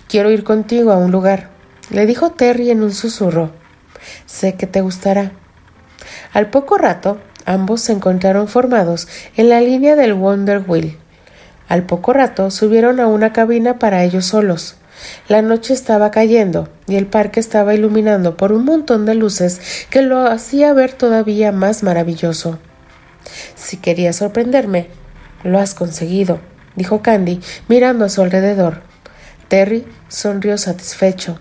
Quiero 0.08 0.32
ir 0.32 0.44
contigo 0.44 0.92
a 0.92 0.98
un 0.98 1.12
lugar, 1.12 1.50
le 1.90 2.06
dijo 2.06 2.32
Terry 2.32 2.72
en 2.72 2.84
un 2.84 2.94
susurro. 2.94 3.52
Sé 4.26 4.56
que 4.56 4.68
te 4.68 4.82
gustará. 4.82 5.32
Al 6.34 6.50
poco 6.50 6.78
rato, 6.78 7.20
ambos 7.46 7.82
se 7.82 7.94
encontraron 7.94 8.48
formados 8.48 9.08
en 9.36 9.50
la 9.50 9.62
línea 9.62 9.96
del 9.96 10.14
Wonder 10.14 10.64
Wheel. 10.68 10.98
Al 11.68 11.84
poco 11.84 12.14
rato 12.14 12.50
subieron 12.52 13.00
a 13.00 13.08
una 13.08 13.34
cabina 13.34 13.80
para 13.80 14.04
ellos 14.04 14.26
solos. 14.26 14.76
La 15.28 15.42
noche 15.42 15.74
estaba 15.74 16.12
cayendo 16.12 16.68
y 16.88 16.96
el 16.96 17.08
parque 17.08 17.40
estaba 17.40 17.74
iluminando 17.74 18.36
por 18.38 18.52
un 18.52 18.66
montón 18.66 19.06
de 19.06 19.16
luces 19.16 19.62
que 19.90 20.02
lo 20.02 20.28
hacía 20.28 20.74
ver 20.74 20.94
todavía 20.94 21.52
más 21.52 21.84
maravilloso. 21.84 22.60
Si 23.56 23.78
querías 23.78 24.18
sorprenderme, 24.18 24.88
lo 25.44 25.60
has 25.60 25.74
conseguido, 25.74 26.40
dijo 26.76 27.02
Candy, 27.02 27.40
mirando 27.68 28.06
a 28.06 28.10
su 28.10 28.22
alrededor. 28.22 28.89
Terry 29.50 29.86
sonrió 30.08 30.58
satisfecho. 30.58 31.40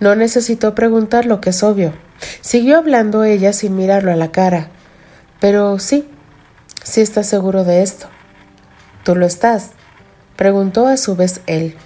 No 0.00 0.14
necesitó 0.14 0.74
preguntar 0.74 1.24
lo 1.24 1.40
que 1.40 1.50
es 1.50 1.62
obvio. 1.62 1.94
Siguió 2.40 2.78
hablando 2.78 3.24
ella 3.24 3.52
sin 3.52 3.76
mirarlo 3.76 4.12
a 4.12 4.16
la 4.16 4.32
cara. 4.32 4.68
Pero 5.40 5.78
sí, 5.78 6.06
sí 6.82 7.00
estás 7.00 7.28
seguro 7.28 7.64
de 7.64 7.82
esto. 7.82 8.08
¿Tú 9.04 9.14
lo 9.14 9.24
estás? 9.24 9.70
preguntó 10.36 10.86
a 10.86 10.96
su 10.96 11.16
vez 11.16 11.40
él. 11.46 11.76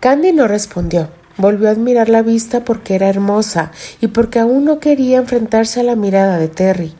Candy 0.00 0.32
no 0.32 0.48
respondió. 0.48 1.10
Volvió 1.36 1.68
a 1.68 1.72
admirar 1.72 2.08
la 2.08 2.22
vista 2.22 2.64
porque 2.64 2.94
era 2.94 3.08
hermosa 3.08 3.72
y 4.00 4.06
porque 4.06 4.38
aún 4.38 4.64
no 4.64 4.78
quería 4.78 5.18
enfrentarse 5.18 5.80
a 5.80 5.82
la 5.82 5.96
mirada 5.96 6.38
de 6.38 6.46
Terry. 6.46 6.94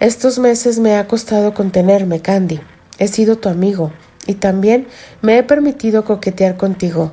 Estos 0.00 0.38
meses 0.38 0.78
me 0.78 0.96
ha 0.96 1.08
costado 1.08 1.54
contenerme, 1.54 2.20
Candy. 2.20 2.60
He 2.98 3.08
sido 3.08 3.36
tu 3.36 3.48
amigo, 3.48 3.92
y 4.26 4.34
también 4.34 4.86
me 5.22 5.38
he 5.38 5.42
permitido 5.42 6.04
coquetear 6.04 6.56
contigo, 6.56 7.12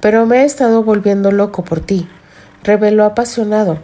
pero 0.00 0.26
me 0.26 0.42
he 0.42 0.44
estado 0.44 0.82
volviendo 0.82 1.30
loco 1.30 1.64
por 1.64 1.80
ti, 1.80 2.08
reveló 2.62 3.04
apasionado. 3.04 3.78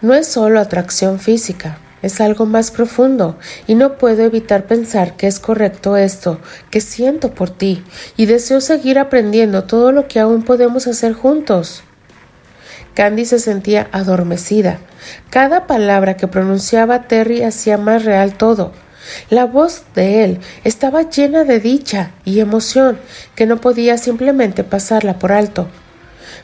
No 0.00 0.14
es 0.14 0.26
solo 0.26 0.60
atracción 0.60 1.18
física, 1.18 1.78
es 2.02 2.20
algo 2.20 2.44
más 2.44 2.70
profundo, 2.70 3.38
y 3.66 3.74
no 3.74 3.96
puedo 3.96 4.22
evitar 4.22 4.66
pensar 4.66 5.16
que 5.16 5.26
es 5.26 5.40
correcto 5.40 5.96
esto 5.96 6.38
que 6.70 6.80
siento 6.80 7.34
por 7.34 7.50
ti, 7.50 7.82
y 8.16 8.26
deseo 8.26 8.60
seguir 8.60 8.98
aprendiendo 8.98 9.64
todo 9.64 9.92
lo 9.92 10.06
que 10.06 10.20
aún 10.20 10.42
podemos 10.42 10.86
hacer 10.86 11.14
juntos. 11.14 11.82
Candy 12.94 13.24
se 13.24 13.38
sentía 13.38 13.88
adormecida. 13.90 14.78
Cada 15.30 15.66
palabra 15.66 16.16
que 16.16 16.28
pronunciaba 16.28 17.08
Terry 17.08 17.42
hacía 17.42 17.76
más 17.76 18.04
real 18.04 18.34
todo. 18.34 18.72
La 19.30 19.44
voz 19.44 19.82
de 19.94 20.24
él 20.24 20.40
estaba 20.64 21.08
llena 21.08 21.44
de 21.44 21.60
dicha 21.60 22.12
y 22.24 22.40
emoción 22.40 22.98
que 23.34 23.46
no 23.46 23.60
podía 23.60 23.98
simplemente 23.98 24.64
pasarla 24.64 25.18
por 25.18 25.32
alto. 25.32 25.68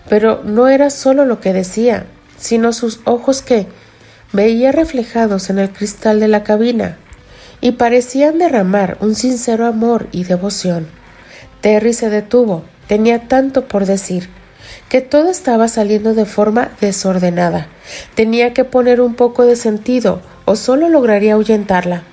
Pero 0.09 0.43
no 0.45 0.69
era 0.69 0.91
solo 0.91 1.25
lo 1.25 1.41
que 1.41 1.53
decía, 1.53 2.07
sino 2.39 2.73
sus 2.73 3.01
ojos 3.05 3.43
que 3.43 3.67
veía 4.33 4.73
reflejados 4.73 5.51
en 5.51 5.59
el 5.59 5.71
cristal 5.71 6.21
de 6.21 6.29
la 6.29 6.43
cabina 6.43 6.97
y 7.61 7.73
parecían 7.73 8.39
derramar 8.39 8.97
un 9.01 9.15
sincero 9.15 9.67
amor 9.67 10.09
y 10.13 10.25
devoción. 10.25 10.87
Terry 11.61 11.93
se 11.93 12.09
detuvo, 12.09 12.65
tenía 12.87 13.29
tanto 13.29 13.67
por 13.67 13.85
decir, 13.85 14.29
que 14.89 15.01
todo 15.01 15.31
estaba 15.31 15.69
saliendo 15.69 16.15
de 16.15 16.25
forma 16.25 16.71
desordenada. 16.81 17.69
Tenía 18.15 18.53
que 18.55 18.65
poner 18.65 19.01
un 19.01 19.15
poco 19.15 19.45
de 19.45 19.57
sentido 19.57 20.23
o 20.45 20.57
solo 20.57 20.89
lograría 20.89 21.35
ahuyentarla. 21.35 22.05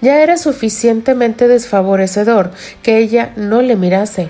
Ya 0.00 0.22
era 0.22 0.36
suficientemente 0.36 1.48
desfavorecedor 1.48 2.52
que 2.82 2.98
ella 2.98 3.32
no 3.36 3.62
le 3.62 3.76
mirase. 3.76 4.28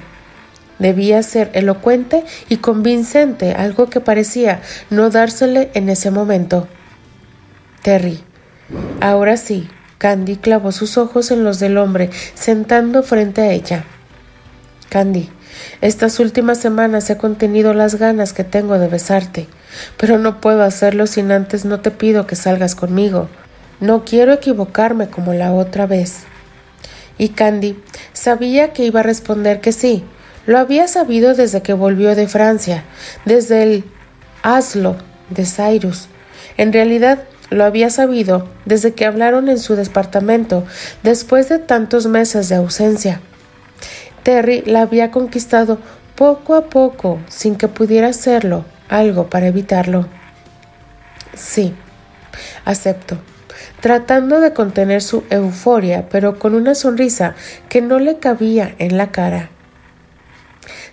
Debía 0.79 1.23
ser 1.23 1.51
elocuente 1.55 2.25
y 2.49 2.57
convincente, 2.57 3.53
algo 3.53 3.89
que 3.89 4.01
parecía 4.01 4.61
no 4.91 5.11
dársele 5.11 5.71
en 5.75 5.89
ese 5.89 6.11
momento. 6.11 6.69
Terry. 7.83 8.21
Ahora 9.01 9.37
sí, 9.37 9.69
Candy 9.99 10.37
clavó 10.37 10.73
sus 10.73 10.99
ojos 10.99 11.31
en 11.31 11.45
los 11.45 11.61
del 11.61 11.79
hombre, 11.79 12.11
sentando 12.35 13.03
frente 13.03 13.43
a 13.43 13.53
ella. 13.53 13.85
Candy, 14.91 15.31
estas 15.81 16.19
últimas 16.21 16.59
semanas 16.59 17.09
he 17.11 17.17
contenido 17.17 17.75
las 17.75 17.97
ganas 17.97 18.33
que 18.33 18.45
tengo 18.45 18.79
de 18.79 18.89
besarte, 18.89 19.47
pero 19.97 20.19
no 20.19 20.41
puedo 20.41 20.63
hacerlo 20.63 21.07
sin 21.07 21.31
antes 21.31 21.65
no 21.65 21.81
te 21.81 21.91
pido 21.91 22.27
que 22.27 22.37
salgas 22.37 22.75
conmigo. 22.75 23.29
No 23.81 24.05
quiero 24.05 24.33
equivocarme 24.33 25.09
como 25.09 25.35
la 25.35 25.53
otra 25.53 25.87
vez. 25.87 26.25
Y 27.19 27.31
Candy 27.31 27.77
sabía 28.13 28.73
que 28.73 28.85
iba 28.85 29.01
a 29.01 29.05
responder 29.05 29.61
que 29.61 29.73
sí. 29.73 30.05
Lo 30.47 30.59
había 30.59 30.89
sabido 30.89 31.35
desde 31.35 31.63
que 31.63 31.73
volvió 31.73 32.15
de 32.15 32.29
Francia, 32.29 32.85
desde 33.25 33.63
el 33.63 33.85
hazlo 34.43 34.97
de 35.31 35.45
Cyrus. 35.47 36.09
En 36.57 36.73
realidad 36.73 37.25
lo 37.51 37.65
había 37.65 37.91
sabido 37.91 38.49
desde 38.65 38.95
que 38.95 39.07
hablaron 39.07 39.49
en 39.49 39.59
su 39.59 39.75
departamento, 39.75 40.65
después 41.03 41.49
de 41.49 41.59
tantos 41.59 42.07
meses 42.07 42.49
de 42.49 42.57
ausencia. 42.57 43.21
Terry 44.23 44.63
la 44.67 44.83
había 44.83 45.11
conquistado 45.11 45.79
poco 46.15 46.55
a 46.55 46.67
poco, 46.67 47.21
sin 47.29 47.57
que 47.57 47.69
pudiera 47.69 48.09
hacerlo 48.09 48.65
algo 48.89 49.29
para 49.29 49.49
evitarlo. 49.49 50.07
Sí, 51.35 51.75
acepto 52.65 53.19
tratando 53.85 54.41
de 54.41 54.55
contener 54.55 55.03
su 55.03 55.25
euforia, 55.29 56.09
pero 56.09 56.39
con 56.39 56.55
una 56.55 56.75
sonrisa 56.75 57.35
que 57.69 57.83
no 57.83 57.99
le 57.99 58.17
cabía 58.17 58.75
en 58.79 58.97
la 58.97 59.13
cara. 59.13 59.51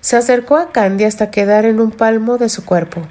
Se 0.02 0.18
acercó 0.18 0.58
a 0.58 0.74
Candy 0.74 1.06
hasta 1.06 1.32
quedar 1.32 1.64
en 1.64 1.80
un 1.80 1.92
palmo 1.92 2.38
de 2.38 2.50
su 2.50 2.66
cuerpo. 2.66 3.08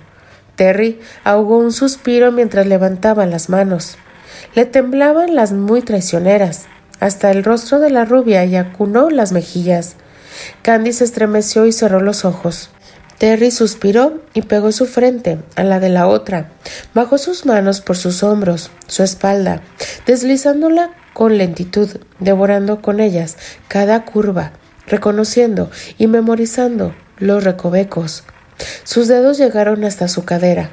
Terry 0.54 1.00
ahogó 1.24 1.56
un 1.56 1.72
suspiro 1.72 2.30
mientras 2.30 2.66
levantaba 2.66 3.24
las 3.24 3.48
manos. 3.48 3.96
Le 4.54 4.66
temblaban 4.66 5.34
las 5.34 5.52
muy 5.52 5.80
traicioneras, 5.80 6.66
hasta 7.00 7.30
el 7.30 7.42
rostro 7.42 7.80
de 7.80 7.88
la 7.88 8.04
rubia 8.04 8.44
y 8.44 8.56
acunó 8.56 9.08
las 9.08 9.32
mejillas. 9.32 9.96
Candy 10.60 10.92
se 10.92 11.04
estremeció 11.04 11.64
y 11.64 11.72
cerró 11.72 12.00
los 12.00 12.26
ojos. 12.26 12.70
Terry 13.20 13.50
suspiró 13.50 14.22
y 14.32 14.40
pegó 14.40 14.72
su 14.72 14.86
frente 14.86 15.36
a 15.54 15.62
la 15.62 15.78
de 15.78 15.90
la 15.90 16.06
otra. 16.06 16.52
Bajó 16.94 17.18
sus 17.18 17.44
manos 17.44 17.82
por 17.82 17.98
sus 17.98 18.22
hombros, 18.22 18.70
su 18.86 19.02
espalda, 19.02 19.60
deslizándola 20.06 20.92
con 21.12 21.36
lentitud, 21.36 21.90
devorando 22.18 22.80
con 22.80 22.98
ellas 22.98 23.36
cada 23.68 24.06
curva, 24.06 24.52
reconociendo 24.86 25.70
y 25.98 26.06
memorizando 26.06 26.94
los 27.18 27.44
recovecos. 27.44 28.24
Sus 28.84 29.06
dedos 29.06 29.36
llegaron 29.36 29.84
hasta 29.84 30.08
su 30.08 30.24
cadera, 30.24 30.70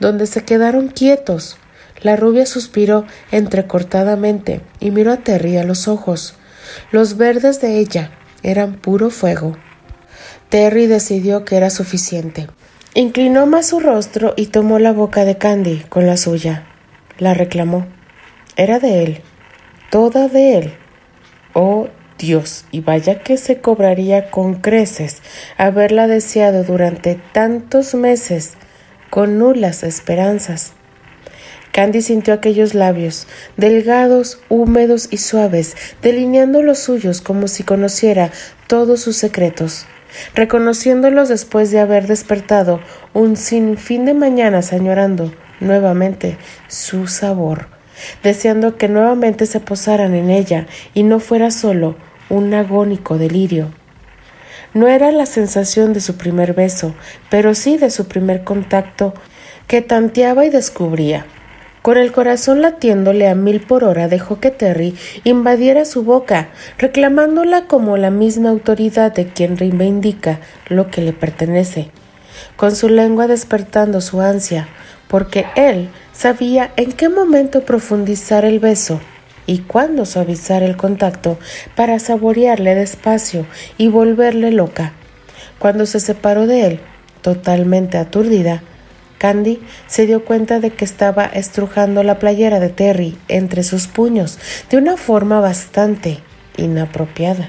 donde 0.00 0.26
se 0.26 0.42
quedaron 0.42 0.88
quietos. 0.88 1.58
La 2.00 2.16
rubia 2.16 2.46
suspiró 2.46 3.04
entrecortadamente 3.30 4.62
y 4.80 4.90
miró 4.90 5.12
a 5.12 5.18
Terry 5.18 5.58
a 5.58 5.64
los 5.64 5.86
ojos. 5.86 6.32
Los 6.92 7.18
verdes 7.18 7.60
de 7.60 7.78
ella 7.78 8.10
eran 8.42 8.76
puro 8.76 9.10
fuego. 9.10 9.54
Terry 10.48 10.86
decidió 10.86 11.44
que 11.44 11.56
era 11.56 11.70
suficiente. 11.70 12.48
Inclinó 12.94 13.46
más 13.46 13.66
su 13.66 13.80
rostro 13.80 14.34
y 14.36 14.46
tomó 14.46 14.78
la 14.78 14.92
boca 14.92 15.24
de 15.24 15.36
Candy 15.36 15.80
con 15.88 16.06
la 16.06 16.16
suya. 16.16 16.64
La 17.18 17.34
reclamó. 17.34 17.86
Era 18.56 18.78
de 18.78 19.02
él, 19.02 19.20
toda 19.90 20.28
de 20.28 20.58
él. 20.58 20.74
Oh 21.54 21.88
Dios, 22.18 22.66
y 22.70 22.82
vaya 22.82 23.18
que 23.18 23.36
se 23.36 23.60
cobraría 23.60 24.30
con 24.30 24.54
creces 24.54 25.22
haberla 25.58 26.06
deseado 26.06 26.62
durante 26.62 27.16
tantos 27.32 27.96
meses, 27.96 28.52
con 29.10 29.38
nulas 29.38 29.82
esperanzas. 29.82 30.74
Candy 31.72 32.00
sintió 32.00 32.32
aquellos 32.34 32.74
labios, 32.74 33.26
delgados, 33.56 34.38
húmedos 34.48 35.08
y 35.10 35.16
suaves, 35.16 35.76
delineando 36.00 36.62
los 36.62 36.78
suyos 36.78 37.20
como 37.20 37.48
si 37.48 37.64
conociera 37.64 38.30
todos 38.68 39.00
sus 39.00 39.16
secretos 39.16 39.86
reconociéndolos 40.34 41.28
después 41.28 41.70
de 41.70 41.80
haber 41.80 42.06
despertado 42.06 42.80
un 43.12 43.36
sinfín 43.36 44.04
de 44.04 44.14
mañanas 44.14 44.72
añorando 44.72 45.32
nuevamente 45.60 46.36
su 46.68 47.06
sabor, 47.06 47.68
deseando 48.22 48.76
que 48.76 48.88
nuevamente 48.88 49.46
se 49.46 49.60
posaran 49.60 50.14
en 50.14 50.30
ella 50.30 50.66
y 50.94 51.02
no 51.02 51.20
fuera 51.20 51.50
solo 51.50 51.96
un 52.28 52.52
agónico 52.54 53.18
delirio. 53.18 53.70
No 54.72 54.88
era 54.88 55.12
la 55.12 55.26
sensación 55.26 55.92
de 55.92 56.00
su 56.00 56.16
primer 56.16 56.52
beso, 56.52 56.94
pero 57.30 57.54
sí 57.54 57.76
de 57.76 57.90
su 57.90 58.08
primer 58.08 58.42
contacto 58.42 59.14
que 59.68 59.82
tanteaba 59.82 60.44
y 60.44 60.50
descubría. 60.50 61.26
Con 61.84 61.98
el 61.98 62.12
corazón 62.12 62.62
latiéndole 62.62 63.28
a 63.28 63.34
mil 63.34 63.60
por 63.60 63.84
hora 63.84 64.08
dejó 64.08 64.40
que 64.40 64.50
Terry 64.50 64.94
invadiera 65.22 65.84
su 65.84 66.02
boca, 66.02 66.48
reclamándola 66.78 67.66
como 67.66 67.98
la 67.98 68.08
misma 68.08 68.48
autoridad 68.48 69.12
de 69.12 69.26
quien 69.26 69.58
reivindica 69.58 70.40
lo 70.70 70.90
que 70.90 71.02
le 71.02 71.12
pertenece, 71.12 71.90
con 72.56 72.74
su 72.74 72.88
lengua 72.88 73.26
despertando 73.26 74.00
su 74.00 74.22
ansia, 74.22 74.66
porque 75.08 75.44
él 75.56 75.90
sabía 76.14 76.72
en 76.76 76.92
qué 76.92 77.10
momento 77.10 77.66
profundizar 77.66 78.46
el 78.46 78.60
beso 78.60 78.98
y 79.44 79.58
cuándo 79.58 80.06
suavizar 80.06 80.62
el 80.62 80.78
contacto 80.78 81.38
para 81.76 81.98
saborearle 81.98 82.74
despacio 82.74 83.44
y 83.76 83.88
volverle 83.88 84.52
loca. 84.52 84.94
Cuando 85.58 85.84
se 85.84 86.00
separó 86.00 86.46
de 86.46 86.64
él, 86.66 86.80
totalmente 87.20 87.98
aturdida, 87.98 88.62
Candy 89.24 89.62
se 89.86 90.04
dio 90.04 90.22
cuenta 90.26 90.60
de 90.60 90.68
que 90.68 90.84
estaba 90.84 91.24
estrujando 91.24 92.02
la 92.02 92.18
playera 92.18 92.60
de 92.60 92.68
Terry 92.68 93.16
entre 93.28 93.62
sus 93.62 93.86
puños 93.86 94.38
de 94.68 94.76
una 94.76 94.98
forma 94.98 95.40
bastante 95.40 96.18
inapropiada. 96.58 97.48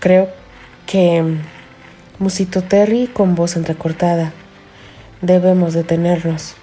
Creo 0.00 0.30
que 0.86 1.22
musitó 2.18 2.62
Terry 2.62 3.08
con 3.08 3.34
voz 3.34 3.56
entrecortada. 3.56 4.32
Debemos 5.20 5.74
detenernos. 5.74 6.54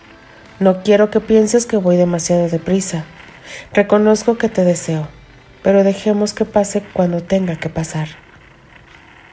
No 0.59 0.81
quiero 0.81 1.11
que 1.11 1.19
pienses 1.19 1.67
que 1.67 1.77
voy 1.77 1.95
demasiado 1.95 2.49
deprisa. 2.49 3.05
Reconozco 3.71 4.39
que 4.39 4.49
te 4.49 4.63
deseo, 4.63 5.07
pero 5.61 5.83
dejemos 5.83 6.33
que 6.33 6.45
pase 6.45 6.81
cuando 6.91 7.21
tenga 7.21 7.57
que 7.57 7.69
pasar. 7.69 8.07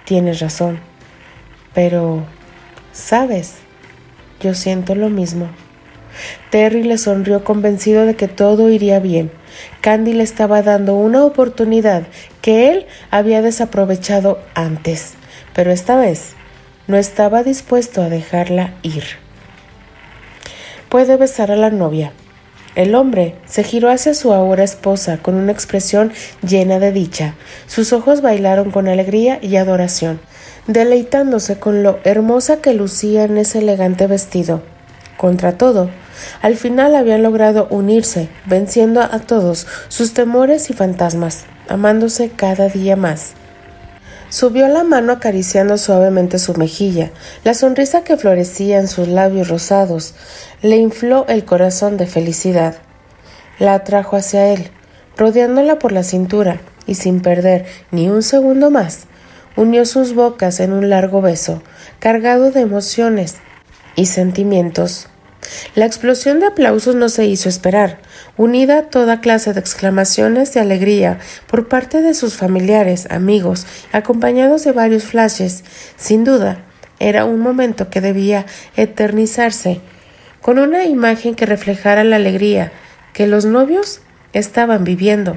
Tienes 0.05 0.41
razón, 0.41 0.79
pero, 1.73 2.27
¿sabes? 2.93 3.62
Yo 4.43 4.55
siento 4.55 4.97
lo 4.97 5.09
mismo. 5.09 5.49
Terry 6.51 6.83
le 6.83 6.99
sonrió 6.99 7.45
convencido 7.45 8.05
de 8.07 8.17
que 8.17 8.27
todo 8.27 8.71
iría 8.71 8.99
bien. 8.99 9.31
Candy 9.81 10.15
le 10.15 10.25
estaba 10.25 10.63
dando 10.63 10.95
una 10.97 11.25
oportunidad 11.25 12.03
que 12.41 12.71
él 12.71 12.87
había 13.11 13.41
desaprovechado 13.41 14.41
antes, 14.55 15.15
pero 15.55 15.71
esta 15.71 15.97
vez 15.97 16.33
no 16.89 16.97
estaba 16.97 17.45
dispuesto 17.45 18.03
a 18.03 18.09
dejarla 18.09 18.75
ir. 18.83 19.05
Puede 20.89 21.17
besar 21.17 21.53
a 21.53 21.57
la 21.57 21.71
novia. 21.71 22.13
El 22.75 22.97
hombre 22.97 23.37
se 23.47 23.63
giró 23.63 23.91
hacia 23.91 24.15
su 24.15 24.33
ahora 24.33 24.65
esposa 24.65 25.19
con 25.19 25.37
una 25.37 25.53
expresión 25.53 26.13
llena 26.47 26.81
de 26.81 26.91
dicha. 26.91 27.35
Sus 27.67 27.93
ojos 27.93 28.23
bailaron 28.23 28.73
con 28.73 28.89
alegría 28.89 29.39
y 29.41 29.55
adoración 29.57 30.21
deleitándose 30.67 31.59
con 31.59 31.83
lo 31.83 31.99
hermosa 32.05 32.59
que 32.59 32.75
lucía 32.75 33.25
en 33.25 33.39
ese 33.39 33.59
elegante 33.59 34.07
vestido. 34.07 34.63
Contra 35.17 35.59
todo, 35.59 35.91
al 36.41 36.57
final 36.57 36.95
habían 36.95 37.23
logrado 37.23 37.67
unirse, 37.71 38.29
venciendo 38.47 39.01
a 39.01 39.19
todos 39.21 39.67
sus 39.89 40.15
temores 40.15 40.71
y 40.71 40.73
fantasmas, 40.73 41.45
amándose 41.69 42.31
cada 42.31 42.69
día 42.69 42.97
más. 42.97 43.33
Subió 44.31 44.67
la 44.69 44.83
mano 44.83 45.13
acariciando 45.13 45.77
suavemente 45.77 46.39
su 46.39 46.55
mejilla. 46.55 47.11
La 47.45 47.53
sonrisa 47.53 48.03
que 48.03 48.17
florecía 48.17 48.79
en 48.79 48.89
sus 48.89 49.07
labios 49.07 49.49
rosados 49.49 50.15
le 50.63 50.79
infló 50.79 51.27
el 51.29 51.45
corazón 51.45 51.99
de 51.99 52.07
felicidad. 52.07 52.77
La 53.59 53.75
atrajo 53.75 54.17
hacia 54.17 54.49
él, 54.49 54.71
rodeándola 55.19 55.79
por 55.79 55.93
la 55.93 56.03
cintura, 56.03 56.63
y 56.87 56.95
sin 56.95 57.21
perder 57.21 57.67
ni 57.91 58.09
un 58.09 58.23
segundo 58.23 58.71
más, 58.71 59.07
unió 59.57 59.85
sus 59.85 60.15
bocas 60.15 60.61
en 60.61 60.73
un 60.73 60.91
largo 60.91 61.21
beso, 61.21 61.63
cargado 61.99 62.51
de 62.51 62.61
emociones 62.61 63.37
y 63.97 64.07
sentimientos. 64.07 65.09
La 65.75 65.87
explosión 65.87 66.41
de 66.41 66.47
aplausos 66.47 66.95
no 66.95 67.09
se 67.09 67.27
hizo 67.27 67.49
esperar, 67.49 67.99
unida 68.37 68.79
a 68.79 68.83
toda 68.85 69.21
clase 69.21 69.53
de 69.53 69.61
exclamaciones 69.61 70.55
de 70.55 70.61
alegría 70.61 71.19
por 71.47 71.69
parte 71.69 72.01
de 72.01 72.15
sus 72.15 72.37
familiares, 72.37 73.09
amigos, 73.11 73.67
acompañados 73.93 74.65
de 74.65 74.73
varios 74.73 75.05
flashes. 75.05 75.65
Sin 75.97 76.25
duda, 76.25 76.65
era 77.01 77.25
un 77.25 77.41
momento 77.41 77.91
que 77.91 78.01
debía 78.01 78.47
eternizarse, 78.77 79.81
con 80.41 80.59
una 80.59 80.85
imagen 80.85 81.35
que 81.35 81.47
reflejara 81.47 82.05
la 82.05 82.17
alegría 82.17 82.73
que 83.13 83.27
los 83.27 83.45
novios 83.45 84.01
estaban 84.33 84.85
viviendo. 84.85 85.37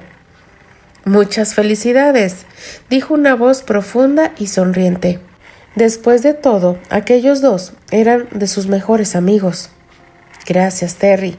Muchas 1.06 1.54
felicidades, 1.54 2.48
dijo 2.90 3.14
una 3.14 3.36
voz 3.36 3.62
profunda 3.62 4.34
y 4.40 4.48
sonriente. 4.48 5.20
Después 5.76 6.24
de 6.24 6.34
todo, 6.34 6.80
aquellos 6.90 7.42
dos 7.42 7.74
eran 7.92 8.28
de 8.32 8.48
sus 8.48 8.66
mejores 8.66 9.16
amigos. 9.16 9.70
Gracias, 10.48 10.96
Terry. 10.96 11.38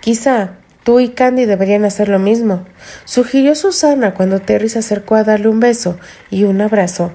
Quizá 0.00 0.52
tú 0.82 0.98
y 0.98 1.10
Candy 1.10 1.44
deberían 1.44 1.84
hacer 1.84 2.08
lo 2.08 2.18
mismo, 2.18 2.64
sugirió 3.04 3.54
Susana 3.54 4.14
cuando 4.14 4.40
Terry 4.40 4.70
se 4.70 4.78
acercó 4.78 5.16
a 5.16 5.24
darle 5.24 5.48
un 5.48 5.60
beso 5.60 5.98
y 6.30 6.44
un 6.44 6.62
abrazo. 6.62 7.12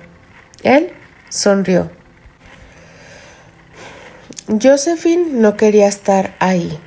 Él 0.62 0.92
sonrió. 1.30 1.90
Josephine 4.62 5.32
no 5.32 5.58
quería 5.58 5.88
estar 5.88 6.36
ahí. 6.38 6.78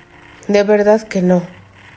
De 0.46 0.62
verdad 0.62 1.02
que 1.02 1.20
no. 1.20 1.42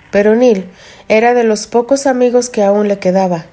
Pero 0.09 0.35
Neil 0.35 0.69
era 1.09 1.33
de 1.33 1.43
los 1.43 1.67
pocos 1.67 2.07
amigos 2.07 2.49
que 2.49 2.63
aún 2.63 2.87
le 2.87 2.99
quedaba. 2.99 3.45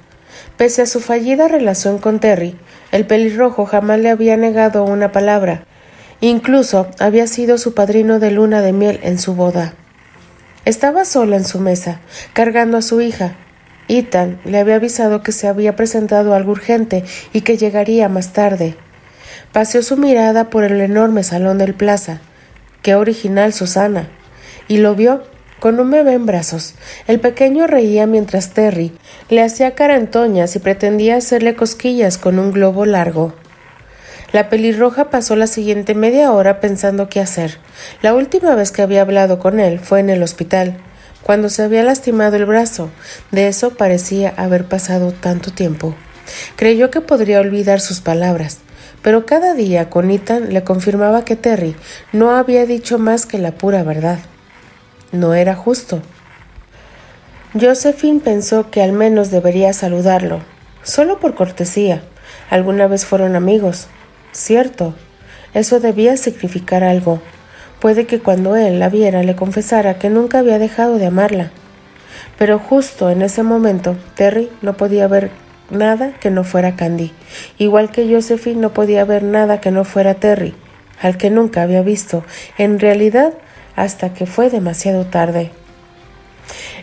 Pese 0.56 0.82
a 0.82 0.86
su 0.86 1.00
fallida 1.00 1.48
relación 1.48 1.98
con 1.98 2.20
Terry, 2.20 2.56
el 2.92 3.06
pelirrojo 3.06 3.66
jamás 3.66 3.98
le 4.00 4.10
había 4.10 4.36
negado 4.36 4.84
una 4.84 5.12
palabra. 5.12 5.64
Incluso 6.20 6.88
había 6.98 7.26
sido 7.26 7.58
su 7.58 7.74
padrino 7.74 8.18
de 8.18 8.30
luna 8.30 8.60
de 8.60 8.72
miel 8.72 9.00
en 9.02 9.18
su 9.18 9.34
boda. 9.34 9.74
Estaba 10.64 11.04
sola 11.04 11.36
en 11.36 11.44
su 11.44 11.60
mesa, 11.60 12.00
cargando 12.32 12.78
a 12.78 12.82
su 12.82 13.00
hija. 13.00 13.36
Ethan 13.88 14.40
le 14.44 14.58
había 14.58 14.76
avisado 14.76 15.22
que 15.22 15.32
se 15.32 15.46
había 15.46 15.76
presentado 15.76 16.34
algo 16.34 16.52
urgente 16.52 17.04
y 17.32 17.42
que 17.42 17.58
llegaría 17.58 18.08
más 18.08 18.32
tarde. 18.32 18.76
Paseó 19.52 19.82
su 19.82 19.96
mirada 19.96 20.50
por 20.50 20.64
el 20.64 20.80
enorme 20.80 21.22
salón 21.22 21.58
del 21.58 21.74
plaza. 21.74 22.20
Qué 22.82 22.94
original 22.94 23.52
Susana. 23.52 24.08
Y 24.68 24.78
lo 24.78 24.94
vio 24.94 25.24
con 25.64 25.80
un 25.80 25.90
bebé 25.90 26.12
en 26.12 26.26
brazos. 26.26 26.74
El 27.06 27.20
pequeño 27.20 27.66
reía 27.66 28.06
mientras 28.06 28.50
Terry 28.50 28.92
le 29.30 29.42
hacía 29.42 29.74
carantoñas 29.74 30.54
y 30.56 30.58
pretendía 30.58 31.16
hacerle 31.16 31.56
cosquillas 31.56 32.18
con 32.18 32.38
un 32.38 32.52
globo 32.52 32.84
largo. 32.84 33.32
La 34.32 34.50
pelirroja 34.50 35.08
pasó 35.08 35.36
la 35.36 35.46
siguiente 35.46 35.94
media 35.94 36.32
hora 36.32 36.60
pensando 36.60 37.08
qué 37.08 37.18
hacer. 37.18 37.56
La 38.02 38.12
última 38.12 38.54
vez 38.54 38.72
que 38.72 38.82
había 38.82 39.00
hablado 39.00 39.38
con 39.38 39.58
él 39.58 39.80
fue 39.80 40.00
en 40.00 40.10
el 40.10 40.22
hospital, 40.22 40.76
cuando 41.22 41.48
se 41.48 41.62
había 41.62 41.82
lastimado 41.82 42.36
el 42.36 42.44
brazo. 42.44 42.90
De 43.30 43.48
eso 43.48 43.70
parecía 43.70 44.34
haber 44.36 44.66
pasado 44.66 45.12
tanto 45.12 45.50
tiempo. 45.50 45.94
Creyó 46.56 46.90
que 46.90 47.00
podría 47.00 47.40
olvidar 47.40 47.80
sus 47.80 48.02
palabras, 48.02 48.58
pero 49.00 49.24
cada 49.24 49.54
día 49.54 49.88
con 49.88 50.10
Ethan 50.10 50.52
le 50.52 50.62
confirmaba 50.62 51.24
que 51.24 51.36
Terry 51.36 51.74
no 52.12 52.32
había 52.32 52.66
dicho 52.66 52.98
más 52.98 53.24
que 53.24 53.38
la 53.38 53.52
pura 53.52 53.82
verdad. 53.82 54.18
No 55.14 55.32
era 55.34 55.54
justo. 55.54 56.02
Josephine 57.52 58.18
pensó 58.18 58.72
que 58.72 58.82
al 58.82 58.90
menos 58.90 59.30
debería 59.30 59.72
saludarlo, 59.72 60.40
solo 60.82 61.20
por 61.20 61.36
cortesía. 61.36 62.02
Alguna 62.50 62.88
vez 62.88 63.06
fueron 63.06 63.36
amigos. 63.36 63.86
Cierto, 64.32 64.96
eso 65.54 65.78
debía 65.78 66.16
significar 66.16 66.82
algo. 66.82 67.20
Puede 67.78 68.06
que 68.06 68.18
cuando 68.18 68.56
él 68.56 68.80
la 68.80 68.88
viera 68.88 69.22
le 69.22 69.36
confesara 69.36 70.00
que 70.00 70.10
nunca 70.10 70.40
había 70.40 70.58
dejado 70.58 70.98
de 70.98 71.06
amarla. 71.06 71.52
Pero 72.36 72.58
justo 72.58 73.08
en 73.08 73.22
ese 73.22 73.44
momento 73.44 73.96
Terry 74.16 74.50
no 74.62 74.76
podía 74.76 75.06
ver 75.06 75.30
nada 75.70 76.14
que 76.18 76.32
no 76.32 76.42
fuera 76.42 76.74
Candy, 76.74 77.12
igual 77.56 77.92
que 77.92 78.12
Josephine 78.12 78.60
no 78.60 78.74
podía 78.74 79.04
ver 79.04 79.22
nada 79.22 79.60
que 79.60 79.70
no 79.70 79.84
fuera 79.84 80.14
Terry, 80.14 80.56
al 81.00 81.16
que 81.18 81.30
nunca 81.30 81.62
había 81.62 81.82
visto, 81.82 82.24
en 82.58 82.80
realidad 82.80 83.34
hasta 83.76 84.14
que 84.14 84.26
fue 84.26 84.50
demasiado 84.50 85.06
tarde. 85.06 85.50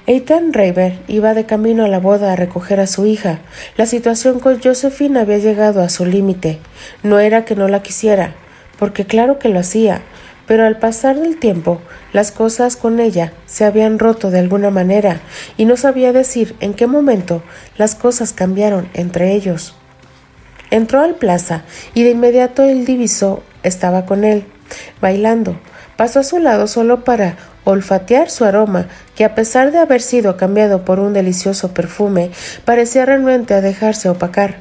Ethan 0.08 0.54
Raver 0.54 1.00
iba 1.08 1.34
de 1.34 1.46
camino 1.46 1.86
a 1.86 1.88
la 1.88 2.00
boda 2.00 2.34
a 2.34 2.36
recoger 2.36 2.80
a 2.80 2.88
su 2.88 3.06
hija. 3.06 3.40
La 3.78 3.86
situación 3.86 4.40
con 4.40 4.62
Josephine 4.62 5.20
había 5.20 5.38
llegado 5.38 5.82
a 5.82 5.90
su 5.90 6.06
límite. 6.06 6.60
No 7.04 7.20
era 7.20 7.46
que 7.46 7.56
no 7.56 7.68
la 7.68 7.84
quisiera, 7.84 8.34
porque 8.80 9.06
claro 9.06 9.38
que 9.38 9.50
lo 9.50 9.60
hacía, 9.60 10.02
pero 10.48 10.66
al 10.66 10.80
pasar 10.80 11.20
del 11.20 11.38
tiempo 11.38 11.82
las 12.14 12.32
cosas 12.32 12.76
con 12.76 13.00
ella 13.00 13.32
se 13.46 13.64
habían 13.64 14.00
roto 14.00 14.32
de 14.32 14.40
alguna 14.40 14.72
manera 14.72 15.22
y 15.56 15.66
no 15.66 15.78
sabía 15.78 16.12
decir 16.12 16.56
en 16.60 16.74
qué 16.74 16.88
momento 16.88 17.44
las 17.78 17.96
cosas 17.96 18.34
cambiaron 18.34 18.90
entre 18.94 19.34
ellos. 19.34 19.76
Entró 20.72 21.02
al 21.02 21.16
plaza 21.16 21.64
y 21.94 22.04
de 22.04 22.12
inmediato 22.12 22.64
él 22.64 22.86
divisó 22.86 23.44
estaba 23.64 24.06
con 24.06 24.24
él, 24.24 24.46
bailando. 25.02 25.60
Pasó 26.02 26.22
a 26.22 26.24
su 26.24 26.40
lado 26.40 26.66
solo 26.66 27.04
para 27.04 27.38
olfatear 27.64 28.32
su 28.32 28.44
aroma, 28.44 28.88
que 29.14 29.24
a 29.24 29.36
pesar 29.36 29.72
de 29.72 29.78
haber 29.78 30.02
sido 30.02 30.36
cambiado 30.36 30.84
por 30.84 31.00
un 31.00 31.14
delicioso 31.14 31.76
perfume, 31.76 32.32
parecía 32.66 33.06
renuente 33.06 33.54
a 33.54 33.62
dejarse 33.62 34.10
opacar. 34.10 34.56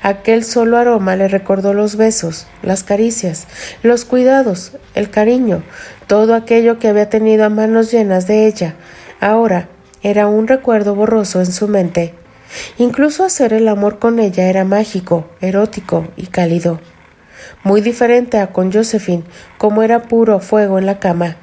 Aquel 0.00 0.44
solo 0.44 0.78
aroma 0.78 1.16
le 1.16 1.26
recordó 1.26 1.74
los 1.74 1.96
besos, 1.96 2.46
las 2.62 2.84
caricias, 2.84 3.48
los 3.82 4.04
cuidados, 4.04 4.70
el 4.94 5.10
cariño, 5.10 5.64
todo 6.06 6.36
aquello 6.36 6.78
que 6.78 6.86
había 6.86 7.10
tenido 7.10 7.46
a 7.46 7.48
manos 7.48 7.90
llenas 7.90 8.28
de 8.28 8.46
ella. 8.46 8.76
Ahora 9.18 9.66
era 10.04 10.28
un 10.28 10.46
recuerdo 10.46 10.94
borroso 10.94 11.40
en 11.40 11.50
su 11.50 11.66
mente. 11.66 12.14
Incluso 12.78 13.24
hacer 13.24 13.54
el 13.54 13.66
amor 13.66 13.98
con 13.98 14.20
ella 14.20 14.48
era 14.48 14.64
mágico, 14.64 15.28
erótico 15.40 16.06
y 16.16 16.28
cálido. 16.28 16.78
Muy 17.62 17.80
diferente 17.80 18.38
a 18.38 18.48
con 18.48 18.72
Josephine, 18.72 19.24
como 19.58 19.82
era 19.82 20.02
puro 20.02 20.40
fuego 20.40 20.78
en 20.78 20.86
la 20.86 20.98
cama, 20.98 21.36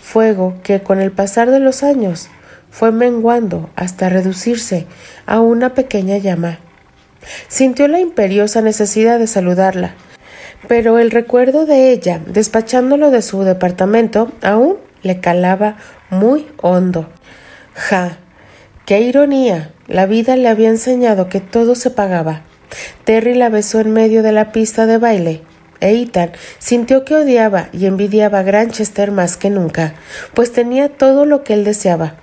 fuego 0.00 0.54
que 0.62 0.82
con 0.82 1.00
el 1.00 1.12
pasar 1.12 1.50
de 1.50 1.60
los 1.60 1.82
años 1.82 2.28
fue 2.70 2.90
menguando 2.90 3.70
hasta 3.76 4.08
reducirse 4.08 4.86
a 5.26 5.40
una 5.40 5.74
pequeña 5.74 6.18
llama. 6.18 6.58
Sintió 7.48 7.88
la 7.88 8.00
imperiosa 8.00 8.60
necesidad 8.60 9.18
de 9.18 9.26
saludarla, 9.26 9.94
pero 10.68 10.98
el 10.98 11.10
recuerdo 11.10 11.66
de 11.66 11.90
ella, 11.90 12.20
despachándolo 12.26 13.10
de 13.10 13.22
su 13.22 13.42
departamento, 13.42 14.32
aún 14.42 14.78
le 15.02 15.20
calaba 15.20 15.76
muy 16.10 16.46
hondo. 16.60 17.08
Ja. 17.74 18.18
Qué 18.86 19.00
ironía. 19.00 19.70
La 19.86 20.06
vida 20.06 20.36
le 20.36 20.48
había 20.48 20.68
enseñado 20.68 21.28
que 21.28 21.40
todo 21.40 21.74
se 21.74 21.90
pagaba. 21.90 22.42
Terry 23.04 23.34
la 23.34 23.48
besó 23.48 23.80
en 23.80 23.92
medio 23.92 24.22
de 24.22 24.32
la 24.32 24.52
pista 24.52 24.86
de 24.86 24.98
baile. 24.98 25.42
E 25.80 26.00
Ethan 26.00 26.32
sintió 26.58 27.04
que 27.04 27.16
odiaba 27.16 27.68
y 27.72 27.86
envidiaba 27.86 28.38
a 28.38 28.42
Granchester 28.42 29.10
más 29.10 29.36
que 29.36 29.50
nunca, 29.50 29.94
pues 30.32 30.52
tenía 30.52 30.88
todo 30.88 31.26
lo 31.26 31.44
que 31.44 31.52
él 31.52 31.64
deseaba. 31.64 32.16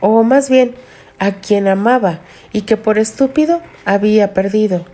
O 0.00 0.22
más 0.22 0.48
bien, 0.48 0.74
a 1.18 1.32
quien 1.40 1.68
amaba 1.68 2.20
y 2.52 2.62
que 2.62 2.76
por 2.76 2.98
estúpido 2.98 3.60
había 3.84 4.32
perdido. 4.34 4.84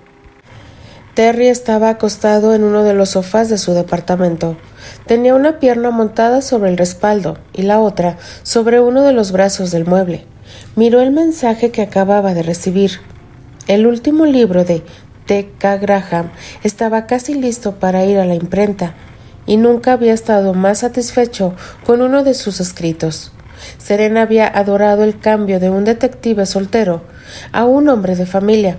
Terry 1.15 1.49
estaba 1.49 1.89
acostado 1.89 2.55
en 2.55 2.63
uno 2.63 2.83
de 2.83 2.93
los 2.93 3.11
sofás 3.11 3.49
de 3.49 3.57
su 3.57 3.73
departamento. 3.73 4.59
Tenía 5.07 5.35
una 5.35 5.59
pierna 5.59 5.91
montada 5.91 6.43
sobre 6.43 6.69
el 6.69 6.77
respaldo 6.77 7.39
y 7.55 7.63
la 7.63 7.81
otra 7.81 8.19
sobre 8.43 8.81
uno 8.81 9.03
de 9.03 9.15
los 9.15 9.33
brazos 9.33 9.71
del 9.71 9.87
mueble. 9.87 10.27
Miró 10.75 11.01
el 11.01 11.13
mensaje 11.13 11.71
que 11.71 11.81
acababa 11.81 12.35
de 12.35 12.43
recibir. 12.43 13.01
El 13.67 13.89
último 13.89 14.27
libro 14.27 14.64
de 14.64 14.85
T. 15.27 15.51
K. 15.59 15.79
Graham 15.79 16.31
estaba 16.62 17.07
casi 17.07 17.35
listo 17.35 17.81
para 17.81 18.05
ir 18.05 18.17
a 18.19 18.25
la 18.25 18.37
imprenta, 18.37 18.95
y 19.45 19.57
nunca 19.57 19.93
había 19.93 20.12
estado 20.12 20.55
más 20.55 20.79
satisfecho 20.79 21.53
con 21.85 22.01
uno 22.01 22.23
de 22.23 22.35
sus 22.35 22.61
escritos. 22.61 23.33
Serena 23.79 24.23
había 24.23 24.47
adorado 24.47 25.03
el 25.03 25.19
cambio 25.19 25.59
de 25.59 25.69
un 25.69 25.85
detective 25.85 26.47
soltero 26.47 27.03
a 27.51 27.64
un 27.64 27.89
hombre 27.89 28.14
de 28.14 28.27
familia. 28.27 28.79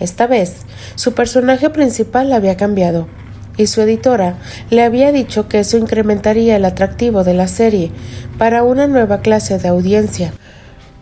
Esta 0.00 0.26
vez, 0.26 0.62
su 0.94 1.12
personaje 1.12 1.68
principal 1.68 2.32
había 2.32 2.56
cambiado, 2.56 3.08
y 3.58 3.66
su 3.66 3.82
editora 3.82 4.36
le 4.70 4.82
había 4.82 5.12
dicho 5.12 5.46
que 5.46 5.60
eso 5.60 5.76
incrementaría 5.76 6.56
el 6.56 6.64
atractivo 6.64 7.22
de 7.22 7.34
la 7.34 7.48
serie 7.48 7.90
para 8.38 8.62
una 8.62 8.86
nueva 8.86 9.20
clase 9.20 9.58
de 9.58 9.68
audiencia. 9.68 10.32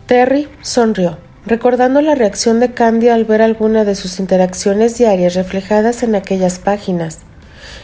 Terry 0.05 0.49
sonrió, 0.61 1.17
recordando 1.45 2.01
la 2.01 2.15
reacción 2.15 2.59
de 2.59 2.73
Candy 2.73 3.09
al 3.09 3.25
ver 3.25 3.41
alguna 3.41 3.83
de 3.83 3.95
sus 3.95 4.19
interacciones 4.19 4.97
diarias 4.97 5.33
reflejadas 5.33 6.03
en 6.03 6.15
aquellas 6.15 6.59
páginas. 6.59 7.19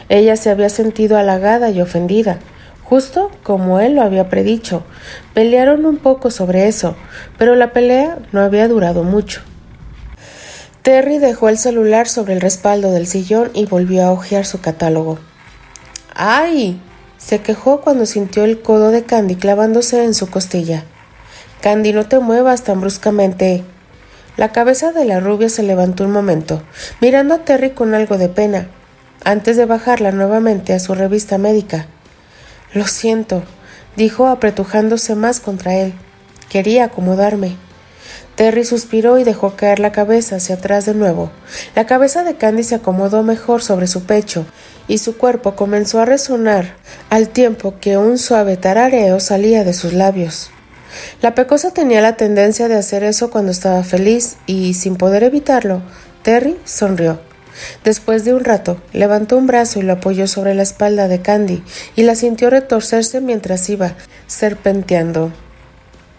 Ella 0.10 0.36
se 0.36 0.49
había 0.49 0.70
sentido 0.70 1.18
halagada 1.18 1.70
y 1.70 1.82
ofendida, 1.82 2.39
justo 2.84 3.32
como 3.43 3.80
él 3.80 3.95
lo 3.95 4.01
había 4.01 4.30
predicho. 4.30 4.84
Pelearon 5.34 5.86
un 5.86 5.97
poco 5.97 6.32
sobre 6.32 6.68
eso, 6.68 6.95
pero 7.38 7.55
la 7.55 7.74
pelea 7.74 8.20
no 8.32 8.41
había 8.41 8.68
durado 8.68 9.03
mucho. 9.03 9.41
Terry 10.82 11.18
dejó 11.18 11.49
el 11.49 11.58
celular 11.58 12.08
sobre 12.08 12.34
el 12.34 12.41
respaldo 12.41 12.91
del 12.91 13.08
sillón 13.08 13.51
y 13.53 13.66
volvió 13.66 14.05
a 14.05 14.12
hojear 14.12 14.45
su 14.45 14.62
catálogo. 14.62 15.20
¡Ay! 16.16 16.80
se 17.18 17.41
quejó 17.41 17.82
cuando 17.82 18.05
sintió 18.05 18.45
el 18.45 18.62
codo 18.62 18.91
de 18.91 19.03
Candy 19.03 19.36
clavándose 19.36 20.05
en 20.05 20.14
su 20.14 20.30
costilla. 20.30 20.86
Candy, 21.62 21.91
no 21.91 22.08
te 22.08 22.20
muevas 22.20 22.64
tan 22.64 22.82
bruscamente. 22.82 23.64
La 24.38 24.51
cabeza 24.51 24.91
de 24.91 25.05
la 25.05 25.20
rubia 25.20 25.49
se 25.49 25.64
levantó 25.64 26.03
un 26.03 26.12
momento, 26.12 26.62
mirando 27.01 27.34
a 27.34 27.39
Terry 27.39 27.72
con 27.72 27.95
algo 27.95 28.20
de 28.20 28.30
pena, 28.30 28.70
antes 29.24 29.58
de 29.58 29.66
bajarla 29.66 30.12
nuevamente 30.12 30.74
a 30.74 30.80
su 30.80 30.93
revista 30.93 31.39
médica. 31.39 31.88
Lo 32.74 32.86
siento, 32.86 33.41
dijo 33.95 34.28
apretujándose 34.28 35.16
más 35.16 35.39
contra 35.39 35.76
él. 35.76 35.93
Quería 36.49 36.86
acomodarme. 36.86 37.55
Terry 38.36 38.64
suspiró 38.64 39.18
y 39.18 39.24
dejó 39.24 39.55
caer 39.55 39.80
la 39.80 39.91
cabeza 39.91 40.36
hacia 40.36 40.55
atrás 40.55 40.86
de 40.86 40.93
nuevo. 40.93 41.32
La 41.76 41.88
cabeza 41.88 42.24
de 42.24 42.36
Candy 42.36 42.62
se 42.62 42.76
acomodó 42.76 43.24
mejor 43.24 43.64
sobre 43.64 43.88
su 43.88 44.03
pecho 44.03 44.45
y 44.88 44.99
su 44.99 45.18
cuerpo 45.18 45.55
comenzó 45.55 45.99
a 45.99 46.05
resonar 46.05 46.76
al 47.10 47.30
tiempo 47.30 47.80
que 47.82 47.97
un 47.97 48.20
suave 48.20 48.55
tarareo 48.55 49.20
salía 49.20 49.64
de 49.64 49.74
sus 49.74 49.93
labios. 49.93 50.51
La 51.22 51.36
pecosa 51.36 51.72
tenía 51.72 52.02
la 52.02 52.18
tendencia 52.18 52.68
de 52.68 52.76
hacer 52.76 53.04
eso 53.04 53.30
cuando 53.30 53.52
estaba 53.52 53.84
feliz 53.84 54.38
y, 54.45 54.74
sin 54.74 54.95
poder 54.95 55.24
evitarlo, 55.24 55.82
Terry 56.24 56.58
sonrió. 56.66 57.20
Después 57.84 58.24
de 58.26 58.34
un 58.34 58.43
rato, 58.43 58.82
levantó 58.93 59.38
un 59.38 59.48
brazo 59.48 59.80
y 59.80 59.84
lo 59.84 59.93
apoyó 59.93 60.28
sobre 60.28 60.54
la 60.54 60.64
espalda 60.64 61.08
de 61.08 61.22
Candy 61.22 61.64
y 61.95 62.04
la 62.04 62.16
sintió 62.16 62.50
retorcerse 62.50 63.22
mientras 63.22 63.70
iba 63.70 63.95
serpenteando. 64.28 65.32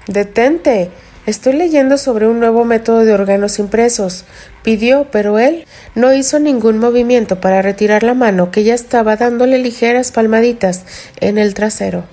Detente. 0.07 0.91
Estoy 1.27 1.53
leyendo 1.53 1.99
sobre 1.99 2.27
un 2.27 2.41
nuevo 2.41 2.65
método 2.65 3.05
de 3.05 3.13
órganos 3.13 3.59
impresos. 3.59 4.25
Pidió, 4.63 5.09
pero 5.11 5.39
él 5.39 5.67
no 5.95 6.15
hizo 6.15 6.39
ningún 6.39 6.79
movimiento 6.79 7.39
para 7.39 7.61
retirar 7.61 8.03
la 8.03 8.15
mano 8.15 8.51
que 8.51 8.65
ya 8.65 8.75
estaba 8.75 9.17
dándole 9.17 9.59
ligeras 9.59 10.11
palmaditas 10.11 10.85
en 11.21 11.37
el 11.37 11.53
trasero. 11.53 12.05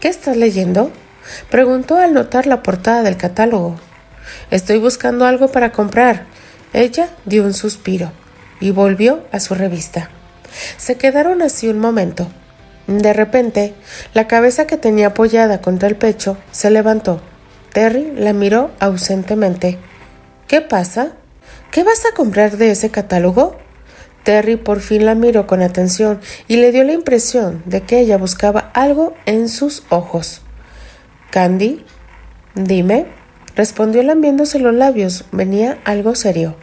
¿Qué 0.00 0.08
estás 0.08 0.36
leyendo? 0.36 0.92
Preguntó 1.50 1.98
al 1.98 2.14
notar 2.14 2.46
la 2.46 2.62
portada 2.62 3.02
del 3.02 3.16
catálogo. 3.16 3.76
Estoy 4.50 4.78
buscando 4.78 5.26
algo 5.26 5.48
para 5.48 5.72
comprar. 5.72 6.26
Ella 6.72 7.08
dio 7.24 7.44
un 7.44 7.54
suspiro 7.54 8.12
y 8.60 8.70
volvió 8.70 9.24
a 9.32 9.40
su 9.40 9.54
revista. 9.54 10.10
Se 10.76 10.96
quedaron 10.96 11.42
así 11.42 11.68
un 11.68 11.78
momento. 11.78 12.28
De 12.86 13.12
repente, 13.12 13.74
la 14.14 14.26
cabeza 14.26 14.66
que 14.66 14.76
tenía 14.76 15.08
apoyada 15.08 15.60
contra 15.60 15.88
el 15.88 15.96
pecho 15.96 16.36
se 16.52 16.70
levantó. 16.70 17.20
Terry 17.72 18.12
la 18.16 18.32
miró 18.32 18.70
ausentemente. 18.78 19.78
¿Qué 20.46 20.60
pasa? 20.60 21.12
¿Qué 21.70 21.82
vas 21.82 22.04
a 22.06 22.14
comprar 22.14 22.56
de 22.56 22.70
ese 22.70 22.90
catálogo? 22.90 23.56
Terry 24.22 24.56
por 24.56 24.80
fin 24.80 25.04
la 25.04 25.14
miró 25.14 25.46
con 25.46 25.62
atención 25.62 26.20
y 26.48 26.56
le 26.56 26.72
dio 26.72 26.84
la 26.84 26.92
impresión 26.92 27.62
de 27.66 27.82
que 27.82 28.00
ella 28.00 28.16
buscaba 28.16 28.70
algo 28.74 29.14
en 29.26 29.48
sus 29.48 29.84
ojos. 29.88 30.42
Candy, 31.30 31.84
dime, 32.54 33.06
respondió 33.54 34.02
lambiéndose 34.02 34.58
los 34.58 34.74
labios. 34.74 35.24
Venía 35.32 35.78
algo 35.84 36.14
serio. 36.14 36.56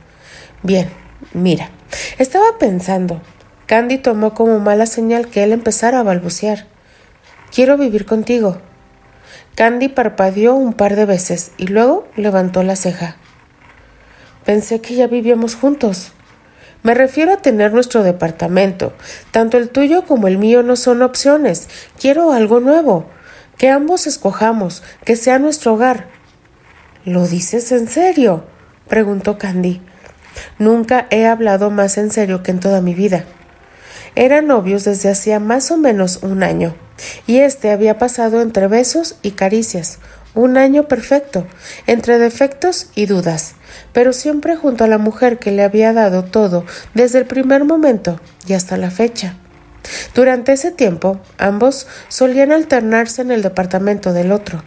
Bien, 0.63 0.89
mira, 1.33 1.69
estaba 2.17 2.57
pensando. 2.59 3.21
Candy 3.65 3.97
tomó 3.97 4.33
como 4.33 4.59
mala 4.59 4.85
señal 4.85 5.27
que 5.27 5.43
él 5.43 5.51
empezara 5.51 5.99
a 5.99 6.03
balbucear. 6.03 6.65
Quiero 7.53 7.77
vivir 7.77 8.05
contigo. 8.05 8.57
Candy 9.55 9.87
parpadeó 9.87 10.55
un 10.55 10.73
par 10.73 10.95
de 10.95 11.05
veces 11.05 11.51
y 11.57 11.67
luego 11.67 12.07
levantó 12.15 12.63
la 12.63 12.75
ceja. 12.75 13.17
Pensé 14.45 14.81
que 14.81 14.95
ya 14.95 15.07
vivíamos 15.07 15.55
juntos. 15.55 16.11
Me 16.81 16.93
refiero 16.93 17.31
a 17.31 17.37
tener 17.37 17.71
nuestro 17.71 18.03
departamento. 18.03 18.93
Tanto 19.31 19.57
el 19.57 19.69
tuyo 19.69 20.05
como 20.05 20.27
el 20.27 20.37
mío 20.37 20.63
no 20.63 20.75
son 20.75 21.01
opciones. 21.01 21.69
Quiero 21.99 22.33
algo 22.33 22.59
nuevo. 22.59 23.05
Que 23.57 23.69
ambos 23.69 24.07
escojamos, 24.07 24.83
que 25.05 25.15
sea 25.15 25.39
nuestro 25.39 25.73
hogar. 25.73 26.07
¿Lo 27.05 27.27
dices 27.27 27.71
en 27.71 27.87
serio? 27.87 28.45
preguntó 28.87 29.37
Candy. 29.37 29.81
Nunca 30.57 31.07
he 31.09 31.25
hablado 31.25 31.69
más 31.69 31.97
en 31.97 32.11
serio 32.11 32.43
que 32.43 32.51
en 32.51 32.59
toda 32.59 32.81
mi 32.81 32.93
vida. 32.93 33.25
Eran 34.15 34.47
novios 34.47 34.83
desde 34.83 35.09
hacía 35.09 35.39
más 35.39 35.71
o 35.71 35.77
menos 35.77 36.19
un 36.21 36.43
año, 36.43 36.75
y 37.25 37.39
este 37.39 37.71
había 37.71 37.97
pasado 37.97 38.41
entre 38.41 38.67
besos 38.67 39.15
y 39.21 39.31
caricias, 39.31 39.99
un 40.35 40.57
año 40.57 40.87
perfecto, 40.87 41.47
entre 41.87 42.19
defectos 42.19 42.87
y 42.95 43.05
dudas, 43.05 43.55
pero 43.91 44.13
siempre 44.13 44.55
junto 44.55 44.83
a 44.83 44.87
la 44.87 44.97
mujer 44.97 45.39
que 45.39 45.51
le 45.51 45.63
había 45.63 45.93
dado 45.93 46.23
todo 46.23 46.65
desde 46.93 47.19
el 47.19 47.25
primer 47.25 47.65
momento 47.65 48.19
y 48.47 48.53
hasta 48.53 48.77
la 48.77 48.91
fecha. 48.91 49.35
Durante 50.15 50.53
ese 50.53 50.71
tiempo, 50.71 51.19
ambos 51.37 51.87
solían 52.07 52.51
alternarse 52.51 53.21
en 53.21 53.31
el 53.31 53.41
departamento 53.41 54.13
del 54.13 54.31
otro, 54.31 54.63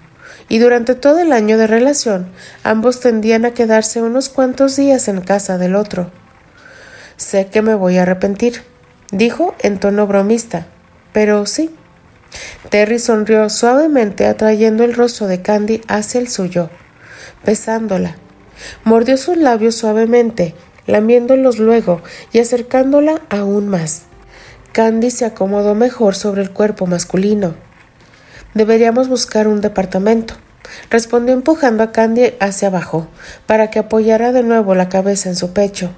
y 0.49 0.59
durante 0.59 0.95
todo 0.95 1.19
el 1.19 1.33
año 1.33 1.59
de 1.59 1.67
relación, 1.67 2.29
ambos 2.63 3.01
tendían 3.01 3.45
a 3.45 3.53
quedarse 3.53 4.03
unos 4.03 4.29
cuantos 4.29 4.77
días 4.77 5.09
en 5.09 5.21
casa 5.21 5.59
del 5.59 5.75
otro. 5.75 6.11
Sé 7.17 7.47
que 7.47 7.63
me 7.63 7.75
voy 7.75 7.99
a 7.99 8.03
arrepentir, 8.03 8.63
dijo 9.11 9.55
en 9.61 9.79
tono 9.79 10.07
bromista, 10.07 10.67
pero 11.13 11.47
sí, 11.47 11.75
Terry 12.69 12.99
sonrió 12.99 13.49
suavemente 13.49 14.27
atrayendo 14.27 14.85
el 14.85 14.95
rostro 14.95 15.27
de 15.27 15.43
Candy 15.43 15.81
hacia 15.89 16.21
el 16.21 16.29
suyo, 16.29 16.71
besándola. 17.45 18.17
Mordió 18.85 19.17
sus 19.17 19.37
labios 19.37 19.77
suavemente, 19.77 20.55
lamiéndolos 20.87 21.59
luego 21.59 22.03
y 22.33 22.41
acercándola 22.41 23.21
aún 23.31 23.69
más. 23.69 24.06
Candy 24.77 25.11
se 25.11 25.25
acomodó 25.25 25.75
mejor 25.75 26.15
sobre 26.15 26.43
el 26.43 26.51
cuerpo 26.51 26.87
masculino. 26.87 27.55
Deberíamos 28.53 29.09
buscar 29.09 29.49
un 29.49 29.63
departamento, 29.63 30.35
respondió 30.91 31.33
empujando 31.33 31.83
a 31.83 31.93
Candy 31.93 32.35
hacia 32.41 32.69
abajo, 32.69 33.09
para 33.47 33.71
que 33.71 33.79
apoyara 33.79 34.33
de 34.33 34.43
nuevo 34.43 34.75
la 34.75 34.91
cabeza 34.91 35.31
en 35.31 35.37
su 35.37 35.55
pecho, 35.55 35.93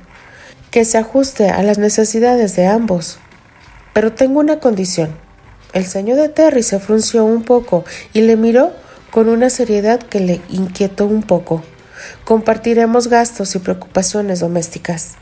que 0.71 0.85
se 0.85 0.97
ajuste 0.97 1.49
a 1.49 1.61
las 1.65 1.79
necesidades 1.79 2.55
de 2.55 2.69
ambos. 2.69 3.19
Pero 3.95 4.13
tengo 4.13 4.39
una 4.39 4.61
condición. 4.61 5.11
El 5.73 5.85
ceño 5.85 6.15
de 6.15 6.29
Terry 6.29 6.63
se 6.63 6.79
frunció 6.79 7.25
un 7.25 7.43
poco 7.43 7.85
y 8.13 8.21
le 8.21 8.37
miró 8.37 8.71
con 9.11 9.29
una 9.29 9.51
seriedad 9.51 9.99
que 9.99 10.21
le 10.21 10.41
inquietó 10.51 11.05
un 11.05 11.25
poco. 11.25 11.65
Compartiremos 12.23 13.09
gastos 13.09 13.57
y 13.57 13.59
preocupaciones 13.59 14.39
domésticas. 14.39 15.17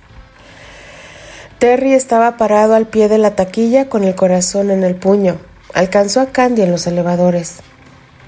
Terry 1.59 1.95
estaba 1.95 2.37
parado 2.37 2.75
al 2.75 2.87
pie 2.87 3.09
de 3.09 3.17
la 3.17 3.35
taquilla 3.35 3.89
con 3.89 4.05
el 4.05 4.15
corazón 4.15 4.71
en 4.71 4.85
el 4.85 4.95
puño. 4.95 5.39
Alcanzó 5.73 6.21
a 6.21 6.27
Candy 6.27 6.61
en 6.61 6.71
los 6.71 6.87
elevadores. 6.87 7.61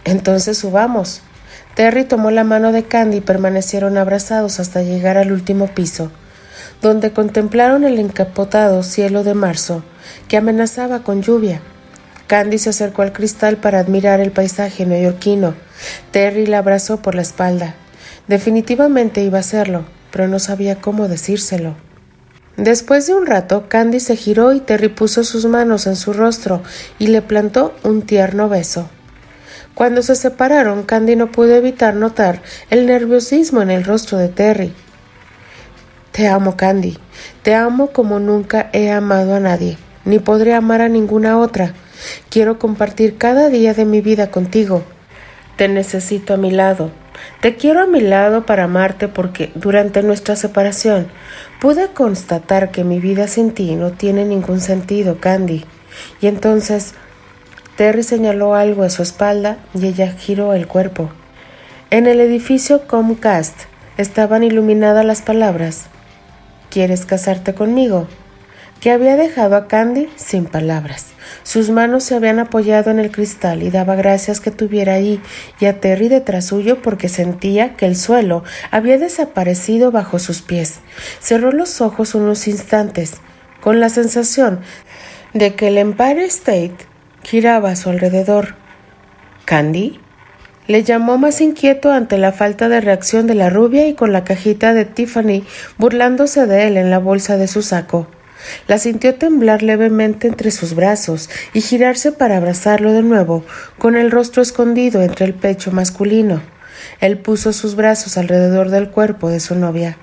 Entonces 0.05 0.57
subamos. 0.57 1.21
Terry 1.75 2.05
tomó 2.05 2.31
la 2.31 2.45
mano 2.45 2.73
de 2.73 2.85
Candy 2.85 3.19
y 3.19 3.21
permanecieron 3.21 3.99
abrazados 3.99 4.61
hasta 4.61 4.81
llegar 4.81 5.19
al 5.19 5.31
último 5.31 5.67
piso, 5.67 6.11
donde 6.81 7.13
contemplaron 7.13 7.85
el 7.85 7.99
encapotado 7.99 8.83
cielo 8.83 9.25
de 9.25 9.35
marzo, 9.35 9.85
que 10.27 10.39
amenazaba 10.39 11.01
con 11.01 11.21
lluvia. 11.21 11.61
Candy 12.29 12.57
se 12.57 12.71
acercó 12.71 13.03
al 13.03 13.13
cristal 13.13 13.59
para 13.59 13.79
admirar 13.79 14.21
el 14.21 14.31
paisaje 14.31 14.87
neoyorquino. 14.87 15.55
Terry 16.13 16.47
la 16.47 16.59
abrazó 16.59 17.03
por 17.03 17.15
la 17.15 17.23
espalda. 17.23 17.75
Definitivamente 18.27 19.23
iba 19.23 19.37
a 19.37 19.41
hacerlo, 19.41 19.85
pero 20.11 20.29
no 20.29 20.39
sabía 20.39 20.81
cómo 20.81 21.09
decírselo. 21.09 21.88
Después 22.59 23.07
de 23.07 23.15
un 23.15 23.25
rato, 23.25 23.67
Candy 23.69 24.01
se 24.01 24.17
giró 24.17 24.53
y 24.53 24.59
Terry 24.59 24.89
puso 24.89 25.23
sus 25.23 25.47
manos 25.47 25.87
en 25.87 25.95
su 25.95 26.13
rostro 26.13 26.61
y 26.99 27.07
le 27.07 27.23
plantó 27.23 27.73
un 27.85 28.03
tierno 28.03 28.49
beso. 28.49 28.91
Cuando 29.77 30.03
se 30.03 30.17
separaron, 30.17 30.83
Candy 30.83 31.15
no 31.15 31.31
pudo 31.31 31.55
evitar 31.55 31.95
notar 31.95 32.43
el 32.69 32.87
nerviosismo 32.87 33.63
en 33.63 33.71
el 33.71 33.85
rostro 33.85 34.19
de 34.19 34.29
Terry. 34.29 34.75
Te 36.11 36.27
amo, 36.27 36.57
Candy. 36.57 36.99
Te 37.43 37.55
amo 37.55 37.93
como 37.93 38.19
nunca 38.19 38.71
he 38.73 38.91
amado 38.91 39.37
a 39.37 39.41
nadie, 39.41 39.79
ni 40.05 40.19
podré 40.19 40.53
amar 40.53 40.81
a 40.81 40.89
ninguna 40.89 41.39
otra. 41.39 41.75
Quiero 42.29 42.59
compartir 42.59 43.19
cada 43.19 43.51
día 43.51 43.73
de 43.73 43.85
mi 43.85 44.01
vida 44.01 44.33
contigo. 44.33 44.83
Te 45.57 45.69
necesito 45.69 46.35
a 46.35 46.39
mi 46.39 46.51
lado. 46.51 46.91
Te 47.41 47.57
quiero 47.57 47.83
a 47.83 47.87
mi 47.87 48.01
lado 48.01 48.47
para 48.47 48.65
amarte 48.65 49.09
porque 49.09 49.51
durante 49.55 50.03
nuestra 50.03 50.37
separación 50.37 51.09
pude 51.61 51.89
constatar 51.89 52.71
que 52.71 52.85
mi 52.85 53.01
vida 53.01 53.29
sin 53.29 53.53
ti 53.53 53.75
no 53.75 53.93
tiene 53.93 54.25
ningún 54.25 54.61
sentido, 54.61 55.19
Candy. 55.21 55.65
Y 56.21 56.27
entonces 56.27 56.95
Terry 57.77 58.03
señaló 58.03 58.55
algo 58.55 58.83
a 58.83 58.91
su 58.91 59.03
espalda 59.03 59.59
y 59.75 59.87
ella 59.87 60.13
giró 60.13 60.53
el 60.53 60.67
cuerpo. 60.67 61.11
En 61.91 62.07
el 62.07 62.21
edificio 62.21 62.87
Comcast 62.87 63.63
estaban 63.97 64.43
iluminadas 64.43 65.05
las 65.05 65.23
palabras 65.23 65.87
¿Quieres 66.71 67.07
casarte 67.07 67.55
conmigo? 67.55 68.09
Que 68.81 68.91
había 68.91 69.17
dejado 69.17 69.57
a 69.57 69.67
Candy 69.67 70.09
sin 70.17 70.45
palabras. 70.45 71.07
Sus 71.43 71.71
manos 71.71 72.05
se 72.05 72.15
habían 72.15 72.39
apoyado 72.39 72.91
en 72.91 72.99
el 72.99 73.11
cristal 73.11 73.63
y 73.63 73.71
daba 73.71 73.97
gracias 73.97 74.41
que 74.41 74.51
tuviera 74.51 74.95
ahí 74.95 75.21
y 75.61 75.67
a 75.67 75.81
Terry 75.81 76.09
detrás 76.09 76.47
suyo 76.47 76.81
porque 76.83 77.09
sentía 77.09 77.75
que 77.75 77.87
el 77.87 77.97
suelo 77.97 78.45
había 78.71 78.99
desaparecido 78.99 79.91
bajo 79.91 80.19
sus 80.19 80.43
pies. 80.43 80.81
Cerró 81.21 81.53
los 81.53 81.81
ojos 81.81 82.15
unos 82.15 82.47
instantes, 82.49 83.15
con 83.61 83.81
la 83.81 83.89
sensación 83.89 84.61
de 85.35 85.55
que 85.55 85.69
el 85.69 85.79
Empire 85.79 86.25
State 86.25 86.77
giraba 87.23 87.71
a 87.71 87.77
su 87.77 87.91
alrededor. 87.91 88.55
¿Candy? 89.45 90.01
Le 90.67 90.85
llamó 90.85 91.17
más 91.17 91.41
inquieto 91.41 91.91
ante 91.91 92.19
la 92.19 92.33
falta 92.33 92.69
de 92.69 92.83
reacción 92.83 93.27
de 93.27 93.35
la 93.35 93.49
rubia 93.49 93.89
y 93.89 93.95
con 93.95 94.13
la 94.13 94.25
cajita 94.25 94.75
de 94.75 94.85
Tiffany 94.85 95.45
burlándose 95.79 96.47
de 96.47 96.67
él 96.67 96.77
en 96.77 96.91
la 96.91 96.99
bolsa 96.99 97.39
de 97.39 97.49
su 97.49 97.63
saco. 97.63 98.07
La 98.67 98.79
sintió 98.79 99.15
temblar 99.15 99.63
levemente 99.63 100.29
entre 100.29 100.51
sus 100.51 100.75
brazos 100.75 101.29
y 101.53 101.61
girarse 101.61 102.13
para 102.13 102.37
abrazarlo 102.37 102.93
de 102.93 103.03
nuevo, 103.03 103.45
con 103.79 103.97
el 103.97 104.11
rostro 104.11 104.43
escondido 104.43 105.03
entre 105.03 105.27
el 105.27 105.35
pecho 105.35 105.73
masculino. 105.73 106.43
Él 107.01 107.19
puso 107.19 107.53
sus 107.53 107.75
brazos 107.75 108.17
alrededor 108.17 108.71
del 108.71 108.91
cuerpo 108.91 109.31
de 109.31 109.41
su 109.41 109.55
novia. 109.55 109.99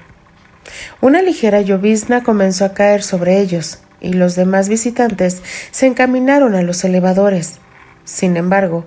Una 1.02 1.22
ligera 1.22 1.62
llovizna 1.62 2.24
comenzó 2.24 2.66
a 2.66 2.74
caer 2.74 3.04
sobre 3.04 3.40
ellos, 3.40 3.80
y 4.02 4.14
los 4.14 4.36
demás 4.36 4.70
visitantes 4.70 5.42
se 5.72 5.88
encaminaron 5.88 6.56
a 6.56 6.62
los 6.62 6.84
elevadores. 6.84 7.60
Sin 8.04 8.38
embargo, 8.38 8.86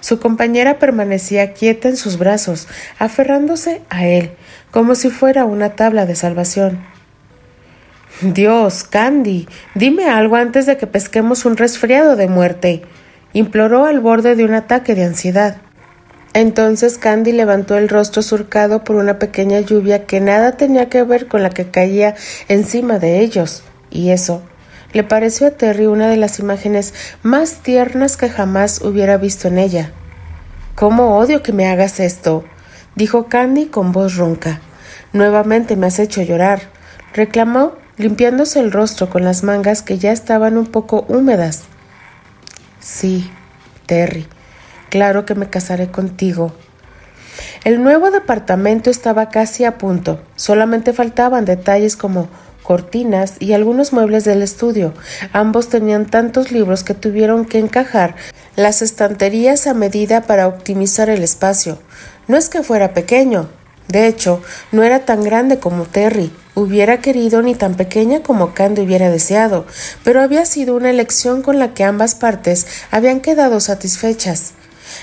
su 0.00 0.18
compañera 0.18 0.78
permanecía 0.78 1.52
quieta 1.52 1.88
en 1.88 1.96
sus 1.96 2.18
brazos, 2.18 2.68
aferrándose 2.98 3.82
a 3.88 4.06
él, 4.06 4.32
como 4.70 4.94
si 4.94 5.10
fuera 5.10 5.44
una 5.44 5.76
tabla 5.76 6.06
de 6.06 6.16
salvación. 6.16 6.91
Dios, 8.22 8.84
Candy, 8.84 9.48
dime 9.74 10.08
algo 10.08 10.36
antes 10.36 10.66
de 10.66 10.76
que 10.76 10.86
pesquemos 10.86 11.44
un 11.44 11.56
resfriado 11.56 12.14
de 12.14 12.28
muerte, 12.28 12.82
imploró 13.32 13.84
al 13.84 13.98
borde 13.98 14.36
de 14.36 14.44
un 14.44 14.54
ataque 14.54 14.94
de 14.94 15.04
ansiedad. 15.04 15.56
Entonces 16.32 16.98
Candy 16.98 17.32
levantó 17.32 17.76
el 17.76 17.88
rostro 17.88 18.22
surcado 18.22 18.84
por 18.84 18.94
una 18.94 19.18
pequeña 19.18 19.58
lluvia 19.58 20.06
que 20.06 20.20
nada 20.20 20.52
tenía 20.52 20.88
que 20.88 21.02
ver 21.02 21.26
con 21.26 21.42
la 21.42 21.50
que 21.50 21.70
caía 21.70 22.14
encima 22.46 23.00
de 23.00 23.20
ellos, 23.20 23.64
y 23.90 24.10
eso 24.10 24.42
le 24.92 25.02
pareció 25.02 25.48
a 25.48 25.50
Terry 25.52 25.86
una 25.86 26.08
de 26.08 26.16
las 26.16 26.38
imágenes 26.38 26.94
más 27.22 27.56
tiernas 27.62 28.16
que 28.16 28.28
jamás 28.28 28.82
hubiera 28.82 29.16
visto 29.16 29.48
en 29.48 29.58
ella. 29.58 29.90
¿Cómo 30.76 31.18
odio 31.18 31.42
que 31.42 31.52
me 31.52 31.66
hagas 31.66 31.98
esto? 31.98 32.44
dijo 32.94 33.26
Candy 33.26 33.66
con 33.66 33.90
voz 33.90 34.16
ronca. 34.16 34.60
Nuevamente 35.12 35.76
me 35.76 35.86
has 35.86 35.98
hecho 35.98 36.22
llorar, 36.22 36.60
reclamó 37.14 37.81
limpiándose 37.96 38.60
el 38.60 38.72
rostro 38.72 39.08
con 39.10 39.24
las 39.24 39.42
mangas 39.42 39.82
que 39.82 39.98
ya 39.98 40.12
estaban 40.12 40.58
un 40.58 40.66
poco 40.66 41.04
húmedas. 41.08 41.64
Sí, 42.80 43.30
Terry, 43.86 44.26
claro 44.88 45.24
que 45.24 45.34
me 45.34 45.48
casaré 45.48 45.90
contigo. 45.90 46.52
El 47.64 47.82
nuevo 47.82 48.10
departamento 48.10 48.90
estaba 48.90 49.28
casi 49.28 49.64
a 49.64 49.78
punto, 49.78 50.20
solamente 50.36 50.92
faltaban 50.92 51.44
detalles 51.44 51.96
como 51.96 52.28
cortinas 52.62 53.36
y 53.40 53.52
algunos 53.52 53.92
muebles 53.92 54.24
del 54.24 54.42
estudio. 54.42 54.94
Ambos 55.32 55.68
tenían 55.68 56.06
tantos 56.06 56.52
libros 56.52 56.84
que 56.84 56.94
tuvieron 56.94 57.44
que 57.44 57.58
encajar 57.58 58.14
las 58.56 58.82
estanterías 58.82 59.66
a 59.66 59.74
medida 59.74 60.22
para 60.22 60.46
optimizar 60.46 61.08
el 61.08 61.22
espacio. 61.22 61.78
No 62.28 62.36
es 62.36 62.48
que 62.48 62.62
fuera 62.62 62.94
pequeño. 62.94 63.48
De 63.92 64.06
hecho, 64.06 64.40
no 64.72 64.84
era 64.84 65.00
tan 65.00 65.22
grande 65.22 65.58
como 65.58 65.84
Terry 65.84 66.32
hubiera 66.54 67.02
querido 67.02 67.42
ni 67.42 67.54
tan 67.54 67.74
pequeña 67.74 68.22
como 68.22 68.54
Candy 68.54 68.80
hubiera 68.80 69.10
deseado, 69.10 69.66
pero 70.02 70.22
había 70.22 70.46
sido 70.46 70.74
una 70.74 70.88
elección 70.88 71.42
con 71.42 71.58
la 71.58 71.74
que 71.74 71.84
ambas 71.84 72.14
partes 72.14 72.66
habían 72.90 73.20
quedado 73.20 73.60
satisfechas. 73.60 74.52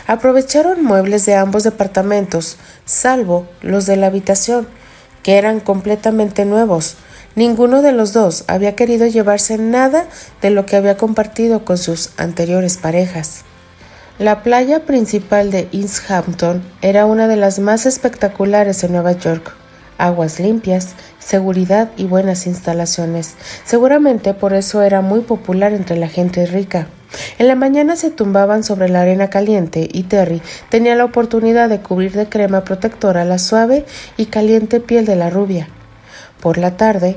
Aprovecharon 0.08 0.84
muebles 0.84 1.28
de 1.28 1.36
ambos 1.36 1.64
departamentos, 1.64 2.58
salvo 2.84 3.48
los 3.62 3.86
de 3.86 3.96
la 3.96 4.08
habitación, 4.08 4.68
que 5.22 5.38
eran 5.38 5.60
completamente 5.60 6.46
nuevos. 6.46 6.96
Ninguno 7.36 7.84
de 7.84 7.92
los 7.92 8.12
dos 8.12 8.44
había 8.48 8.76
querido 8.76 9.06
llevarse 9.06 9.60
nada 9.60 10.08
de 10.42 10.50
lo 10.50 10.66
que 10.66 10.78
había 10.78 10.98
compartido 10.98 11.64
con 11.64 11.78
sus 11.78 12.10
anteriores 12.18 12.78
parejas. 12.78 13.44
La 14.20 14.44
playa 14.44 14.82
principal 14.82 15.50
de 15.50 15.70
East 15.72 16.12
Hampton 16.12 16.62
era 16.82 17.06
una 17.06 17.30
de 17.30 17.38
las 17.38 17.60
más 17.60 17.86
espectaculares 17.86 18.84
en 18.84 18.92
Nueva 18.92 19.14
York. 19.14 19.56
Aguas 19.98 20.42
limpias, 20.42 20.90
seguridad 21.20 21.92
y 21.96 22.04
buenas 22.04 22.46
instalaciones. 22.46 23.36
Seguramente 23.64 24.34
por 24.34 24.54
eso 24.54 24.82
era 24.82 25.00
muy 25.00 25.22
popular 25.22 25.72
entre 25.72 25.96
la 25.96 26.10
gente 26.10 26.46
rica. 26.48 26.88
En 27.38 27.48
la 27.48 27.56
mañana 27.56 27.96
se 27.96 28.12
tumbaban 28.12 28.66
sobre 28.66 28.90
la 28.90 29.04
arena 29.04 29.30
caliente 29.30 29.88
y 29.90 30.04
Terry 30.04 30.42
tenía 30.68 30.98
la 30.98 31.06
oportunidad 31.06 31.70
de 31.70 31.80
cubrir 31.80 32.12
de 32.12 32.28
crema 32.28 32.66
protectora 32.66 33.24
la 33.24 33.40
suave 33.40 33.86
y 34.18 34.26
caliente 34.26 34.82
piel 34.82 35.06
de 35.06 35.16
la 35.16 35.30
rubia. 35.30 35.70
Por 36.42 36.58
la 36.58 36.76
tarde, 36.76 37.16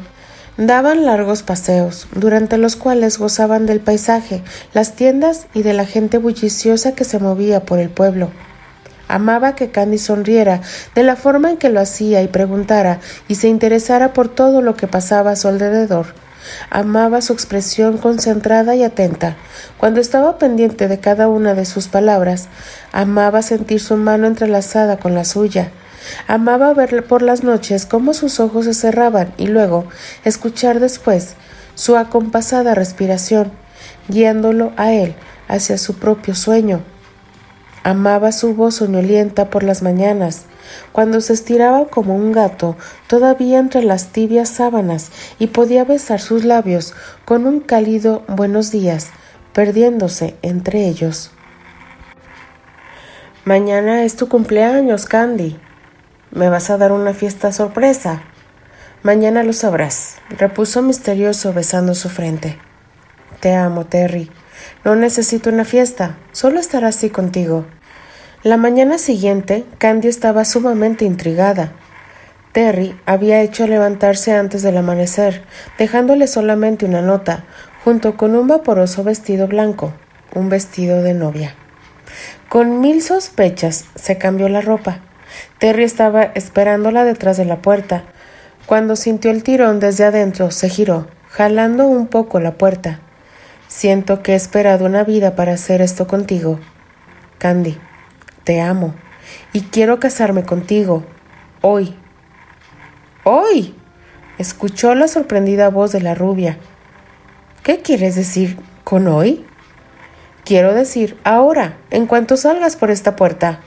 daban 0.56 1.04
largos 1.04 1.42
paseos, 1.42 2.06
durante 2.14 2.58
los 2.58 2.76
cuales 2.76 3.18
gozaban 3.18 3.66
del 3.66 3.80
paisaje, 3.80 4.42
las 4.74 4.94
tiendas 4.94 5.46
y 5.54 5.62
de 5.62 5.72
la 5.72 5.86
gente 5.86 6.18
bulliciosa 6.18 6.92
que 6.92 7.04
se 7.04 7.18
movía 7.18 7.64
por 7.64 7.78
el 7.78 7.88
pueblo. 7.88 8.30
Amaba 9.08 9.54
que 9.54 9.70
Candy 9.70 9.98
sonriera 9.98 10.60
de 10.94 11.02
la 11.02 11.16
forma 11.16 11.50
en 11.50 11.56
que 11.58 11.68
lo 11.68 11.80
hacía 11.80 12.22
y 12.22 12.28
preguntara 12.28 13.00
y 13.28 13.34
se 13.34 13.48
interesara 13.48 14.12
por 14.12 14.28
todo 14.28 14.62
lo 14.62 14.74
que 14.74 14.86
pasaba 14.86 15.32
a 15.32 15.36
su 15.36 15.48
alrededor. 15.48 16.06
Amaba 16.70 17.20
su 17.20 17.32
expresión 17.32 17.98
concentrada 17.98 18.74
y 18.74 18.82
atenta. 18.82 19.36
Cuando 19.78 20.00
estaba 20.00 20.38
pendiente 20.38 20.88
de 20.88 20.98
cada 20.98 21.28
una 21.28 21.54
de 21.54 21.64
sus 21.64 21.88
palabras, 21.88 22.48
amaba 22.90 23.42
sentir 23.42 23.80
su 23.80 23.96
mano 23.96 24.26
entrelazada 24.26 24.96
con 24.96 25.14
la 25.14 25.24
suya. 25.24 25.70
Amaba 26.26 26.74
ver 26.74 27.04
por 27.06 27.22
las 27.22 27.42
noches 27.42 27.86
cómo 27.86 28.14
sus 28.14 28.40
ojos 28.40 28.64
se 28.66 28.74
cerraban 28.74 29.32
y 29.36 29.46
luego 29.46 29.86
escuchar 30.24 30.80
después 30.80 31.34
su 31.74 31.96
acompasada 31.96 32.74
respiración, 32.74 33.52
guiándolo 34.08 34.72
a 34.76 34.92
él 34.92 35.14
hacia 35.48 35.78
su 35.78 35.94
propio 35.94 36.34
sueño. 36.34 36.82
Amaba 37.84 38.30
su 38.30 38.54
voz 38.54 38.76
soñolienta 38.76 39.50
por 39.50 39.64
las 39.64 39.82
mañanas, 39.82 40.42
cuando 40.92 41.20
se 41.20 41.32
estiraba 41.32 41.86
como 41.86 42.14
un 42.14 42.30
gato 42.30 42.76
todavía 43.08 43.58
entre 43.58 43.82
las 43.82 44.08
tibias 44.08 44.48
sábanas 44.48 45.10
y 45.38 45.48
podía 45.48 45.84
besar 45.84 46.20
sus 46.20 46.44
labios 46.44 46.94
con 47.24 47.46
un 47.46 47.60
cálido 47.60 48.22
buenos 48.28 48.70
días, 48.70 49.08
perdiéndose 49.52 50.36
entre 50.42 50.86
ellos. 50.86 51.32
Mañana 53.44 54.04
es 54.04 54.14
tu 54.14 54.28
cumpleaños, 54.28 55.06
Candy. 55.06 55.58
¿Me 56.34 56.48
vas 56.48 56.70
a 56.70 56.78
dar 56.78 56.92
una 56.92 57.12
fiesta 57.12 57.52
sorpresa? 57.52 58.22
Mañana 59.02 59.42
lo 59.42 59.52
sabrás, 59.52 60.16
repuso 60.30 60.80
misterioso 60.80 61.52
besando 61.52 61.94
su 61.94 62.08
frente. 62.08 62.58
Te 63.40 63.54
amo, 63.54 63.84
Terry. 63.84 64.30
No 64.82 64.96
necesito 64.96 65.50
una 65.50 65.66
fiesta, 65.66 66.16
solo 66.32 66.58
estar 66.58 66.86
así 66.86 67.10
contigo. 67.10 67.66
La 68.42 68.56
mañana 68.56 68.96
siguiente, 68.96 69.66
Candy 69.76 70.08
estaba 70.08 70.46
sumamente 70.46 71.04
intrigada. 71.04 71.72
Terry 72.52 72.98
había 73.04 73.42
hecho 73.42 73.66
levantarse 73.66 74.32
antes 74.32 74.62
del 74.62 74.78
amanecer, 74.78 75.44
dejándole 75.76 76.26
solamente 76.26 76.86
una 76.86 77.02
nota, 77.02 77.44
junto 77.84 78.16
con 78.16 78.34
un 78.34 78.46
vaporoso 78.46 79.04
vestido 79.04 79.48
blanco, 79.48 79.92
un 80.34 80.48
vestido 80.48 81.02
de 81.02 81.12
novia. 81.12 81.54
Con 82.48 82.80
mil 82.80 83.02
sospechas 83.02 83.84
se 83.96 84.16
cambió 84.16 84.48
la 84.48 84.62
ropa. 84.62 85.02
Terry 85.58 85.84
estaba 85.84 86.22
esperándola 86.22 87.04
detrás 87.04 87.36
de 87.36 87.44
la 87.44 87.62
puerta. 87.62 88.04
Cuando 88.66 88.96
sintió 88.96 89.30
el 89.30 89.42
tirón 89.42 89.80
desde 89.80 90.04
adentro, 90.04 90.50
se 90.50 90.68
giró, 90.68 91.08
jalando 91.28 91.86
un 91.86 92.06
poco 92.06 92.40
la 92.40 92.52
puerta. 92.52 93.00
Siento 93.68 94.22
que 94.22 94.32
he 94.32 94.36
esperado 94.36 94.84
una 94.84 95.04
vida 95.04 95.34
para 95.34 95.52
hacer 95.52 95.80
esto 95.80 96.06
contigo. 96.06 96.60
Candy, 97.38 97.78
te 98.44 98.60
amo 98.60 98.94
y 99.52 99.62
quiero 99.62 99.98
casarme 99.98 100.44
contigo. 100.44 101.04
Hoy. 101.60 101.96
Hoy. 103.24 103.74
escuchó 104.38 104.94
la 104.94 105.08
sorprendida 105.08 105.68
voz 105.68 105.92
de 105.92 106.00
la 106.00 106.14
rubia. 106.14 106.58
¿Qué 107.62 107.78
quieres 107.78 108.16
decir 108.16 108.58
con 108.84 109.06
hoy? 109.06 109.46
Quiero 110.44 110.74
decir 110.74 111.16
ahora, 111.22 111.78
en 111.90 112.06
cuanto 112.06 112.36
salgas 112.36 112.76
por 112.76 112.90
esta 112.90 113.14
puerta. 113.14 113.60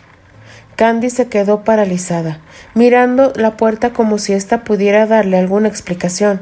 Candy 0.76 1.10
se 1.10 1.28
quedó 1.28 1.64
paralizada, 1.64 2.42
mirando 2.74 3.32
la 3.36 3.56
puerta 3.56 3.94
como 3.94 4.18
si 4.18 4.34
ésta 4.34 4.64
pudiera 4.64 5.06
darle 5.06 5.38
alguna 5.38 5.70
explicación. 5.70 6.42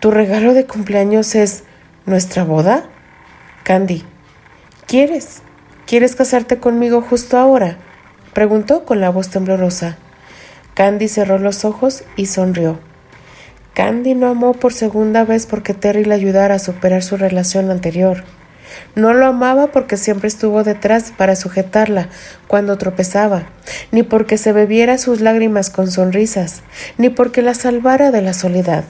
¿Tu 0.00 0.10
regalo 0.10 0.54
de 0.54 0.66
cumpleaños 0.66 1.34
es 1.34 1.62
¿Nuestra 2.04 2.44
boda? 2.44 2.84
Candy, 3.64 4.04
¿quieres? 4.86 5.42
¿Quieres 5.86 6.14
casarte 6.14 6.58
conmigo 6.58 7.00
justo 7.00 7.36
ahora? 7.36 7.78
preguntó 8.32 8.84
con 8.84 9.00
la 9.00 9.10
voz 9.10 9.30
temblorosa. 9.30 9.96
Candy 10.74 11.08
cerró 11.08 11.38
los 11.38 11.64
ojos 11.64 12.04
y 12.16 12.26
sonrió. 12.26 12.78
Candy 13.74 14.14
no 14.14 14.28
amó 14.28 14.52
por 14.52 14.72
segunda 14.72 15.24
vez 15.24 15.46
porque 15.46 15.74
Terry 15.74 16.04
le 16.04 16.14
ayudara 16.14 16.54
a 16.54 16.58
superar 16.58 17.02
su 17.02 17.16
relación 17.16 17.70
anterior. 17.70 18.24
No 18.94 19.12
lo 19.12 19.26
amaba 19.26 19.68
porque 19.68 19.96
siempre 19.96 20.28
estuvo 20.28 20.64
detrás 20.64 21.12
para 21.16 21.36
sujetarla 21.36 22.08
cuando 22.46 22.78
tropezaba, 22.78 23.44
ni 23.92 24.02
porque 24.02 24.38
se 24.38 24.52
bebiera 24.52 24.98
sus 24.98 25.20
lágrimas 25.20 25.70
con 25.70 25.90
sonrisas, 25.90 26.62
ni 26.98 27.08
porque 27.08 27.42
la 27.42 27.54
salvara 27.54 28.10
de 28.10 28.22
la 28.22 28.32
soledad. 28.32 28.84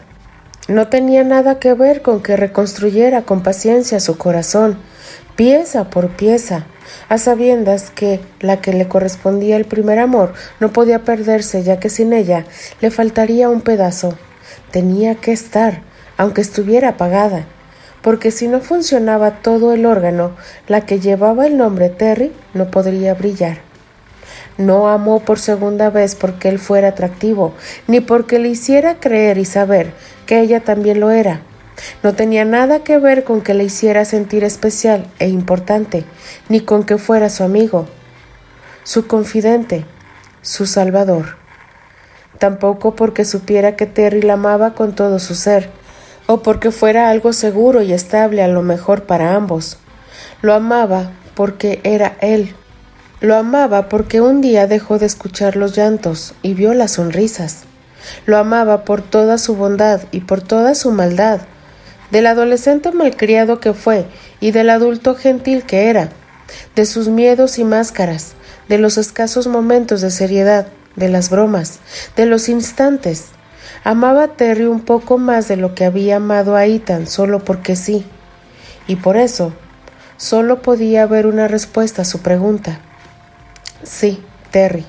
No 0.68 0.89
tenía 0.89 1.22
nada 1.22 1.59
que 1.59 1.74
ver 1.74 2.03
con 2.03 2.22
que 2.22 2.37
reconstruyera 2.37 3.22
con 3.22 3.43
paciencia 3.43 4.01
su 4.01 4.18
corazón, 4.18 4.79
pieza 5.37 5.91
por 5.91 6.09
pieza, 6.09 6.66
a 7.09 7.18
sabiendas 7.18 7.91
que 7.91 8.20
la 8.41 8.61
que 8.61 8.72
le 8.72 8.89
correspondía 8.89 9.57
el 9.57 9.64
primer 9.64 9.99
amor 9.99 10.35
no 10.61 10.72
podía 10.72 11.05
perderse, 11.05 11.62
ya 11.62 11.79
que 11.79 11.91
sin 11.91 12.12
ella 12.12 12.45
le 12.81 12.91
faltaría 12.91 13.49
un 13.49 13.61
pedazo. 13.61 14.16
Tenía 14.70 15.14
que 15.16 15.33
estar, 15.33 15.83
aunque 16.16 16.41
estuviera 16.41 16.91
apagada, 16.91 17.47
porque 18.07 18.31
si 18.31 18.47
no 18.47 18.61
funcionaba 18.61 19.43
todo 19.43 19.73
el 19.73 19.85
órgano, 19.85 20.31
la 20.69 20.83
que 20.83 21.01
llevaba 21.01 21.45
el 21.49 21.57
nombre 21.57 21.89
Terry 21.89 22.31
no 22.55 22.71
podría 22.71 23.15
brillar. 23.15 23.59
No 24.59 24.89
amó 24.89 25.19
por 25.19 25.41
segunda 25.41 25.91
vez 25.91 26.15
porque 26.15 26.49
él 26.49 26.61
fuera 26.61 26.91
atractivo, 26.91 27.53
ni 27.89 27.99
porque 27.99 28.39
le 28.39 28.49
hiciera 28.49 29.01
creer 29.01 29.39
y 29.39 29.45
saber 29.45 29.93
que 30.25 30.39
ella 30.39 30.61
también 30.61 31.01
lo 31.01 31.11
era. 31.11 31.41
No 32.05 32.15
tenía 32.15 32.45
nada 32.45 32.85
que 32.85 32.97
ver 32.99 33.25
con 33.25 33.41
que 33.41 33.55
le 33.55 33.65
hiciera 33.65 34.05
sentir 34.05 34.45
especial 34.45 35.09
e 35.19 35.27
importante, 35.27 36.05
ni 36.49 36.61
con 36.61 36.85
que 36.85 36.99
fuera 36.99 37.29
su 37.29 37.43
amigo, 37.43 37.87
su 38.85 39.09
confidente, 39.09 39.85
su 40.43 40.67
salvador. 40.67 41.39
Tampoco 42.39 42.95
porque 42.95 43.25
supiera 43.25 43.75
que 43.75 43.87
Terry 43.87 44.23
la 44.23 44.35
amaba 44.35 44.75
con 44.75 44.95
todo 44.95 45.19
su 45.19 45.35
ser, 45.35 45.73
o 46.27 46.43
porque 46.43 46.70
fuera 46.70 47.11
algo 47.11 47.33
seguro 47.33 47.83
y 47.83 47.93
estable 47.93 48.43
a 48.43 48.49
lo 48.49 48.62
mejor 48.62 49.05
para 49.05 49.35
ambos. 49.35 49.79
Lo 50.43 50.55
amaba 50.55 51.12
porque 51.35 51.81
era 51.85 52.16
él. 52.20 52.55
Lo 53.20 53.37
amaba 53.37 53.89
porque 53.89 54.20
un 54.20 54.41
día 54.41 54.66
dejó 54.66 54.99
de 54.99 55.07
escuchar 55.07 55.57
los 55.57 55.77
llantos 55.77 56.35
y 56.43 56.55
vio 56.55 56.74
las 56.74 56.93
sonrisas. 56.93 57.62
Lo 58.27 58.37
amaba 58.37 58.85
por 58.85 59.03
toda 59.03 59.39
su 59.39 59.57
bondad 59.57 60.03
y 60.12 60.20
por 60.20 60.43
toda 60.43 60.74
su 60.74 60.93
maldad, 60.93 61.41
del 62.11 62.27
adolescente 62.27 62.93
malcriado 62.93 63.59
que 63.59 63.72
fue 63.72 64.07
y 64.41 64.51
del 64.51 64.70
adulto 64.70 65.14
gentil 65.14 65.64
que 65.64 65.89
era, 65.89 66.11
de 66.74 66.87
sus 66.87 67.09
miedos 67.09 67.59
y 67.59 67.64
máscaras, 67.64 68.35
de 68.68 68.79
los 68.79 68.99
escasos 68.99 69.47
momentos 69.47 70.01
de 70.03 70.11
seriedad, 70.11 70.68
de 70.95 71.09
las 71.09 71.31
bromas, 71.31 71.81
de 72.16 72.27
los 72.27 72.49
instantes. 72.49 73.27
Amaba 73.87 74.24
a 74.24 74.28
Terry 74.34 74.64
un 74.64 74.80
poco 74.80 75.16
más 75.16 75.47
de 75.47 75.57
lo 75.57 75.76
que 75.76 75.84
había 75.84 76.16
amado 76.16 76.57
a 76.57 76.66
Ethan 76.66 77.07
solo 77.07 77.45
porque 77.45 77.76
sí, 77.76 78.05
y 78.89 78.97
por 78.97 79.16
eso 79.16 79.53
solo 80.16 80.61
podía 80.61 81.05
haber 81.05 81.24
una 81.24 81.47
respuesta 81.47 82.03
a 82.03 82.05
su 82.05 82.18
pregunta. 82.18 82.80
Sí, 83.84 84.20
Terry. 84.51 84.84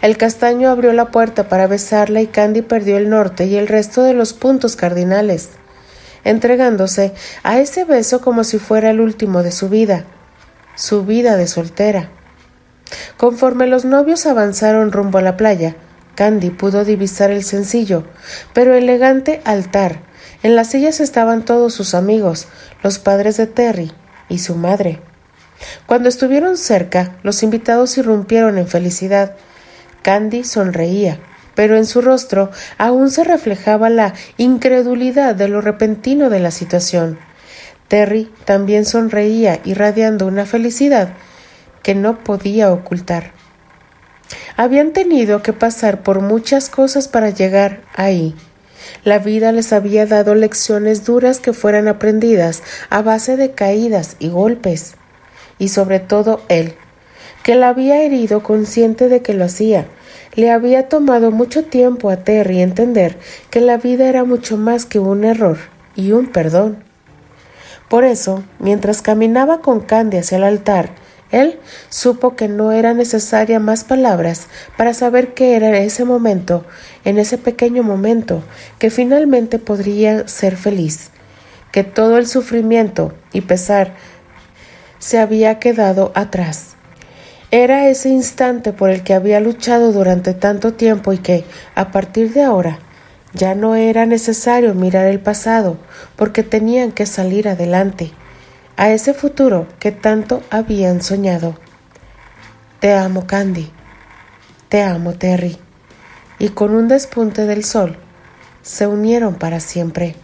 El 0.00 0.16
castaño 0.16 0.70
abrió 0.70 0.94
la 0.94 1.10
puerta 1.10 1.50
para 1.50 1.66
besarla 1.66 2.22
y 2.22 2.26
Candy 2.26 2.62
perdió 2.62 2.96
el 2.96 3.10
norte 3.10 3.44
y 3.44 3.56
el 3.56 3.68
resto 3.68 4.02
de 4.02 4.14
los 4.14 4.32
puntos 4.32 4.74
cardinales, 4.74 5.50
entregándose 6.24 7.12
a 7.42 7.58
ese 7.58 7.84
beso 7.84 8.22
como 8.22 8.42
si 8.42 8.58
fuera 8.58 8.88
el 8.88 9.02
último 9.02 9.42
de 9.42 9.52
su 9.52 9.68
vida, 9.68 10.04
su 10.76 11.04
vida 11.04 11.36
de 11.36 11.46
soltera. 11.46 12.08
Conforme 13.18 13.66
los 13.66 13.84
novios 13.84 14.24
avanzaron 14.24 14.92
rumbo 14.92 15.18
a 15.18 15.20
la 15.20 15.36
playa, 15.36 15.76
Candy 16.14 16.50
pudo 16.50 16.84
divisar 16.84 17.30
el 17.30 17.44
sencillo, 17.44 18.04
pero 18.52 18.74
elegante 18.74 19.40
altar. 19.44 20.00
En 20.42 20.56
las 20.56 20.70
sillas 20.70 21.00
estaban 21.00 21.44
todos 21.44 21.74
sus 21.74 21.94
amigos, 21.94 22.46
los 22.82 22.98
padres 22.98 23.36
de 23.36 23.46
Terry 23.46 23.92
y 24.28 24.38
su 24.38 24.54
madre. 24.56 25.00
Cuando 25.86 26.08
estuvieron 26.08 26.56
cerca, 26.56 27.16
los 27.22 27.42
invitados 27.42 27.96
irrumpieron 27.98 28.58
en 28.58 28.68
felicidad. 28.68 29.36
Candy 30.02 30.44
sonreía, 30.44 31.18
pero 31.54 31.76
en 31.76 31.86
su 31.86 32.00
rostro 32.00 32.50
aún 32.78 33.10
se 33.10 33.24
reflejaba 33.24 33.90
la 33.90 34.14
incredulidad 34.36 35.34
de 35.34 35.48
lo 35.48 35.60
repentino 35.60 36.30
de 36.30 36.40
la 36.40 36.50
situación. 36.50 37.18
Terry 37.88 38.30
también 38.44 38.84
sonreía, 38.84 39.60
irradiando 39.64 40.26
una 40.26 40.46
felicidad 40.46 41.10
que 41.82 41.94
no 41.94 42.24
podía 42.24 42.72
ocultar. 42.72 43.33
Habían 44.56 44.92
tenido 44.92 45.42
que 45.42 45.52
pasar 45.52 46.02
por 46.02 46.20
muchas 46.20 46.68
cosas 46.68 47.08
para 47.08 47.30
llegar 47.30 47.82
ahí. 47.94 48.34
La 49.02 49.18
vida 49.18 49.52
les 49.52 49.72
había 49.72 50.06
dado 50.06 50.34
lecciones 50.34 51.04
duras 51.04 51.40
que 51.40 51.52
fueran 51.52 51.88
aprendidas 51.88 52.62
a 52.90 53.02
base 53.02 53.36
de 53.36 53.52
caídas 53.52 54.16
y 54.18 54.28
golpes. 54.28 54.94
Y 55.58 55.68
sobre 55.68 56.00
todo 56.00 56.42
él, 56.48 56.74
que 57.42 57.54
la 57.54 57.68
había 57.68 58.02
herido 58.02 58.42
consciente 58.42 59.08
de 59.08 59.22
que 59.22 59.34
lo 59.34 59.44
hacía. 59.44 59.86
Le 60.34 60.50
había 60.50 60.88
tomado 60.88 61.30
mucho 61.30 61.64
tiempo 61.64 62.10
a 62.10 62.16
Terry 62.16 62.60
entender 62.60 63.18
que 63.50 63.60
la 63.60 63.76
vida 63.76 64.08
era 64.08 64.24
mucho 64.24 64.56
más 64.56 64.86
que 64.86 64.98
un 64.98 65.24
error 65.24 65.58
y 65.94 66.12
un 66.12 66.26
perdón. 66.28 66.82
Por 67.88 68.04
eso, 68.04 68.42
mientras 68.58 69.02
caminaba 69.02 69.60
con 69.60 69.80
Candy 69.80 70.16
hacia 70.16 70.38
el 70.38 70.44
altar, 70.44 70.90
él 71.30 71.58
supo 71.88 72.36
que 72.36 72.48
no 72.48 72.72
era 72.72 72.94
necesaria 72.94 73.58
más 73.58 73.84
palabras 73.84 74.46
para 74.76 74.94
saber 74.94 75.34
que 75.34 75.56
era 75.56 75.78
ese 75.78 76.04
momento, 76.04 76.64
en 77.04 77.18
ese 77.18 77.38
pequeño 77.38 77.82
momento, 77.82 78.42
que 78.78 78.90
finalmente 78.90 79.58
podría 79.58 80.28
ser 80.28 80.56
feliz, 80.56 81.10
que 81.72 81.82
todo 81.82 82.18
el 82.18 82.26
sufrimiento 82.26 83.14
y 83.32 83.40
pesar 83.40 83.94
se 84.98 85.18
había 85.18 85.58
quedado 85.58 86.12
atrás. 86.14 86.76
Era 87.50 87.88
ese 87.88 88.08
instante 88.08 88.72
por 88.72 88.90
el 88.90 89.02
que 89.02 89.14
había 89.14 89.40
luchado 89.40 89.92
durante 89.92 90.34
tanto 90.34 90.74
tiempo 90.74 91.12
y 91.12 91.18
que, 91.18 91.44
a 91.74 91.90
partir 91.92 92.32
de 92.32 92.42
ahora, 92.42 92.78
ya 93.32 93.54
no 93.54 93.74
era 93.74 94.06
necesario 94.06 94.74
mirar 94.74 95.06
el 95.06 95.20
pasado, 95.20 95.76
porque 96.16 96.42
tenían 96.42 96.92
que 96.92 97.06
salir 97.06 97.48
adelante 97.48 98.12
a 98.76 98.90
ese 98.90 99.14
futuro 99.14 99.66
que 99.78 99.92
tanto 99.92 100.42
habían 100.50 101.02
soñado. 101.02 101.56
Te 102.80 102.92
amo, 102.92 103.26
Candy. 103.26 103.70
Te 104.68 104.82
amo, 104.82 105.12
Terry. 105.14 105.58
Y 106.38 106.48
con 106.50 106.74
un 106.74 106.88
despunte 106.88 107.46
del 107.46 107.64
sol, 107.64 107.96
se 108.62 108.86
unieron 108.86 109.36
para 109.36 109.60
siempre. 109.60 110.16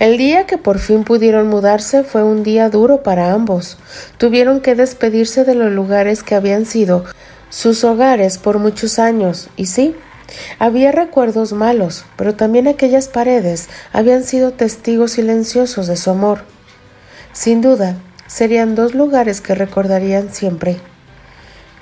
El 0.00 0.18
día 0.18 0.46
que 0.46 0.58
por 0.58 0.80
fin 0.80 1.04
pudieron 1.04 1.48
mudarse 1.48 2.02
fue 2.02 2.24
un 2.24 2.42
día 2.42 2.68
duro 2.68 3.04
para 3.04 3.32
ambos. 3.32 3.78
Tuvieron 4.18 4.60
que 4.60 4.74
despedirse 4.74 5.44
de 5.44 5.54
los 5.54 5.72
lugares 5.72 6.24
que 6.24 6.34
habían 6.34 6.66
sido 6.66 7.04
sus 7.48 7.84
hogares 7.84 8.38
por 8.38 8.58
muchos 8.58 8.98
años, 8.98 9.48
y 9.56 9.66
sí, 9.66 9.94
había 10.58 10.90
recuerdos 10.90 11.52
malos, 11.52 12.04
pero 12.16 12.34
también 12.34 12.66
aquellas 12.66 13.06
paredes 13.06 13.68
habían 13.92 14.24
sido 14.24 14.50
testigos 14.50 15.12
silenciosos 15.12 15.86
de 15.86 15.96
su 15.96 16.10
amor. 16.10 16.53
Sin 17.34 17.60
duda, 17.60 17.96
serían 18.28 18.76
dos 18.76 18.94
lugares 18.94 19.40
que 19.40 19.56
recordarían 19.56 20.32
siempre. 20.32 20.76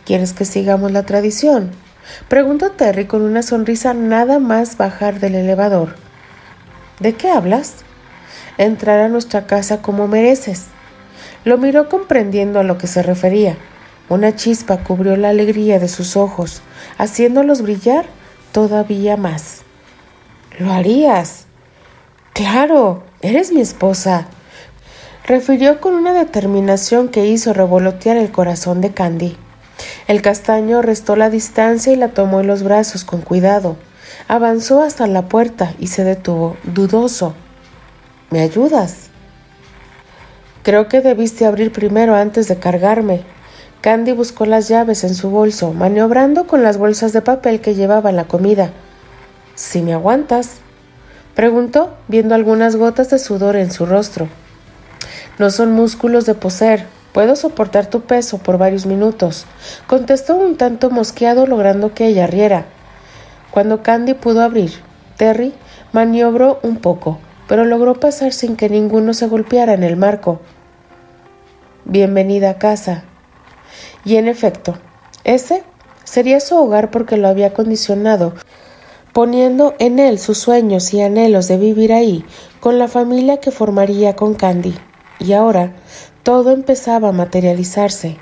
¿Quieres 0.07 0.33
que 0.33 0.47
sigamos 0.47 0.93
la 0.93 1.03
tradición? 1.03 1.73
Preguntó 2.29 2.71
Terry 2.71 3.05
con 3.05 3.21
una 3.21 3.43
sonrisa 3.43 3.93
nada 3.93 4.39
más 4.39 4.79
bajar 4.79 5.21
del 5.21 5.35
elevador. 5.35 5.95
¿De 7.01 7.13
qué 7.13 7.31
hablas? 7.31 7.85
Entrar 8.57 9.01
a 9.01 9.09
nuestra 9.11 9.47
casa 9.47 9.83
como 9.83 10.09
mereces. 10.09 10.69
Lo 11.45 11.59
miró 11.59 11.91
comprendiendo 11.91 12.59
a 12.59 12.65
lo 12.65 12.79
que 12.79 12.87
se 12.87 13.03
refería. 13.03 13.59
Una 14.09 14.35
chispa 14.35 14.79
cubrió 14.79 15.19
la 15.19 15.29
alegría 15.29 15.79
de 15.79 15.89
sus 15.89 16.17
ojos, 16.17 16.63
haciéndolos 16.97 17.61
brillar 17.61 18.07
todavía 18.53 19.19
más. 19.19 19.61
¿Lo 20.59 20.73
harías? 20.73 21.45
Claro, 22.33 23.05
eres 23.21 23.53
mi 23.53 23.61
esposa 23.61 24.29
refirió 25.25 25.81
con 25.81 25.95
una 25.95 26.13
determinación 26.13 27.09
que 27.09 27.27
hizo 27.27 27.53
revolotear 27.53 28.17
el 28.17 28.33
corazón 28.33 28.81
de 28.81 28.93
Candy. 28.93 29.37
El 30.09 30.23
castaño 30.23 30.83
restó 30.83 31.17
la 31.17 31.31
distancia 31.31 31.93
y 31.93 31.97
la 31.97 32.09
tomó 32.09 32.41
en 32.41 32.47
los 32.47 32.63
brazos 32.63 33.05
con 33.05 33.21
cuidado. 33.21 33.77
Avanzó 34.29 34.83
hasta 34.83 35.07
la 35.07 35.23
puerta 35.23 35.75
y 35.79 35.89
se 35.89 36.05
detuvo, 36.05 36.57
dudoso. 36.65 37.35
¿Me 38.31 38.41
ayudas? 38.41 39.11
Creo 40.63 40.89
que 40.89 41.01
debiste 41.01 41.47
abrir 41.47 41.73
primero 41.73 42.15
antes 42.15 42.49
de 42.49 42.59
cargarme. 42.59 43.23
Candy 43.81 44.13
buscó 44.13 44.47
las 44.47 44.69
llaves 44.69 45.03
en 45.03 45.15
su 45.15 45.31
bolso, 45.31 45.73
maniobrando 45.73 46.47
con 46.47 46.63
las 46.63 46.79
bolsas 46.79 47.13
de 47.13 47.21
papel 47.21 47.61
que 47.61 47.75
llevaba 47.75 48.13
la 48.13 48.25
comida. 48.25 48.71
¿Si 49.55 49.83
me 49.83 49.93
aguantas? 49.93 50.59
preguntó, 51.35 51.95
viendo 52.07 52.35
algunas 52.35 52.77
gotas 52.77 53.11
de 53.11 53.19
sudor 53.19 53.57
en 53.57 53.73
su 53.73 53.87
rostro. 53.87 54.29
No 55.39 55.51
son 55.51 55.73
músculos 55.73 56.27
de 56.27 56.35
poseer. 56.35 56.87
Puedo 57.13 57.37
soportar 57.37 57.87
tu 57.87 58.03
peso 58.03 58.39
por 58.39 58.57
varios 58.57 58.87
minutos, 58.87 59.45
contestó 59.87 60.35
un 60.35 60.57
tanto 60.57 60.89
mosqueado 60.89 61.47
logrando 61.47 61.93
que 61.93 62.07
ella 62.07 62.27
riera. 62.27 62.65
Cuando 63.51 63.83
Candy 63.83 64.15
pudo 64.15 64.43
abrir, 64.43 64.73
Terry 65.19 65.53
maniobró 65.93 66.59
un 66.63 66.77
poco, 66.77 67.19
pero 67.49 67.67
logró 67.67 68.01
pasar 68.01 68.33
sin 68.33 68.57
que 68.57 68.71
ninguno 68.71 69.13
se 69.13 69.27
golpeara 69.27 69.75
en 69.75 69.83
el 69.83 69.99
marco. 69.99 70.41
Bienvenida 71.85 72.49
a 72.49 72.59
casa. 72.59 73.05
Y 74.07 74.17
en 74.17 74.27
efecto, 74.27 74.79
ese 75.25 75.65
sería 76.05 76.41
su 76.41 76.57
hogar 76.57 76.91
porque 76.91 77.19
lo 77.19 77.29
había 77.29 77.53
condicionado, 77.53 78.33
poniendo 79.13 79.75
en 79.79 79.99
él 79.99 80.19
sus 80.19 80.39
sueños 80.39 80.95
y 80.95 81.03
anhelos 81.03 81.47
de 81.47 81.59
vivir 81.59 81.93
ahí 81.93 82.25
con 82.61 82.79
la 82.79 82.89
familia 82.89 83.39
que 83.39 83.51
formaría 83.51 84.17
con 84.17 84.33
Candy 84.33 84.75
y 85.23 85.33
ahora 85.33 85.73
todo 86.23 86.51
empezaba 86.51 87.09
a 87.09 87.13
materializarse. 87.13 88.17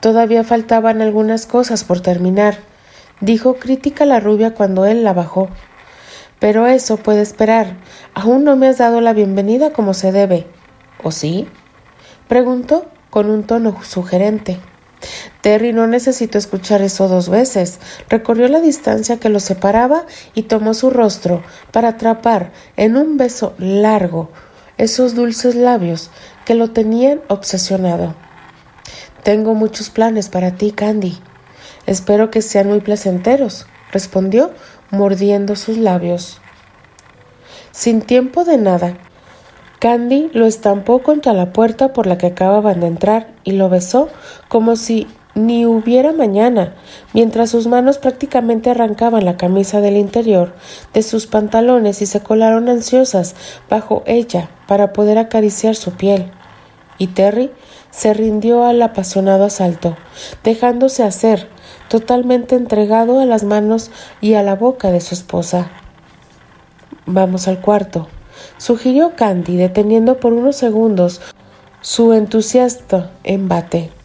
Todavía 0.00 0.44
faltaban 0.44 1.02
algunas 1.02 1.46
cosas 1.46 1.84
por 1.84 2.00
terminar, 2.00 2.58
dijo 3.20 3.54
crítica 3.54 4.04
la 4.04 4.20
rubia 4.20 4.54
cuando 4.54 4.86
él 4.86 5.04
la 5.04 5.12
bajó. 5.12 5.48
Pero 6.38 6.66
eso 6.66 6.98
puede 6.98 7.22
esperar. 7.22 7.76
Aún 8.14 8.44
no 8.44 8.56
me 8.56 8.68
has 8.68 8.78
dado 8.78 9.00
la 9.00 9.12
bienvenida 9.12 9.72
como 9.72 9.92
se 9.92 10.12
debe. 10.12 10.46
¿O 11.02 11.10
sí? 11.10 11.48
preguntó 12.28 12.86
con 13.10 13.28
un 13.28 13.42
tono 13.42 13.82
sugerente. 13.82 14.60
Terry 15.40 15.72
no 15.72 15.86
necesitó 15.86 16.38
escuchar 16.38 16.82
eso 16.82 17.08
dos 17.08 17.28
veces. 17.28 17.80
Recorrió 18.08 18.48
la 18.48 18.60
distancia 18.60 19.18
que 19.18 19.28
los 19.28 19.42
separaba 19.42 20.06
y 20.34 20.42
tomó 20.42 20.74
su 20.74 20.90
rostro 20.90 21.42
para 21.72 21.88
atrapar 21.90 22.52
en 22.76 22.96
un 22.96 23.16
beso 23.16 23.54
largo 23.58 24.30
esos 24.78 25.14
dulces 25.14 25.54
labios 25.54 26.10
que 26.44 26.54
lo 26.54 26.70
tenían 26.70 27.20
obsesionado. 27.28 28.14
Tengo 29.22 29.54
muchos 29.54 29.90
planes 29.90 30.28
para 30.28 30.52
ti, 30.52 30.72
Candy. 30.72 31.18
Espero 31.86 32.30
que 32.30 32.40
sean 32.40 32.68
muy 32.68 32.80
placenteros, 32.80 33.66
respondió, 33.92 34.52
mordiendo 34.90 35.56
sus 35.56 35.76
labios. 35.76 36.40
Sin 37.72 38.00
tiempo 38.00 38.44
de 38.44 38.56
nada, 38.56 38.96
Candy 39.78 40.30
lo 40.32 40.46
estampó 40.46 41.02
contra 41.02 41.32
la 41.32 41.52
puerta 41.52 41.92
por 41.92 42.06
la 42.06 42.18
que 42.18 42.26
acababan 42.26 42.80
de 42.80 42.86
entrar 42.86 43.28
y 43.44 43.52
lo 43.52 43.68
besó 43.68 44.08
como 44.48 44.76
si 44.76 45.06
ni 45.38 45.66
hubiera 45.66 46.12
mañana, 46.12 46.74
mientras 47.12 47.50
sus 47.50 47.66
manos 47.66 47.98
prácticamente 47.98 48.70
arrancaban 48.70 49.24
la 49.24 49.36
camisa 49.36 49.80
del 49.80 49.96
interior 49.96 50.54
de 50.92 51.02
sus 51.02 51.26
pantalones 51.26 52.02
y 52.02 52.06
se 52.06 52.20
colaron 52.20 52.68
ansiosas 52.68 53.36
bajo 53.70 54.02
ella 54.06 54.50
para 54.66 54.92
poder 54.92 55.16
acariciar 55.16 55.76
su 55.76 55.92
piel. 55.92 56.30
Y 56.98 57.08
Terry 57.08 57.52
se 57.90 58.12
rindió 58.12 58.64
al 58.64 58.82
apasionado 58.82 59.44
asalto, 59.44 59.96
dejándose 60.42 61.04
hacer, 61.04 61.48
totalmente 61.88 62.56
entregado 62.56 63.20
a 63.20 63.24
las 63.24 63.44
manos 63.44 63.90
y 64.20 64.34
a 64.34 64.42
la 64.42 64.56
boca 64.56 64.90
de 64.90 65.00
su 65.00 65.14
esposa. 65.14 65.70
Vamos 67.06 67.48
al 67.48 67.60
cuarto, 67.60 68.08
sugirió 68.58 69.14
Candy, 69.14 69.56
deteniendo 69.56 70.18
por 70.18 70.32
unos 70.32 70.56
segundos 70.56 71.20
su 71.80 72.12
entusiasta 72.12 73.12
embate. 73.22 73.97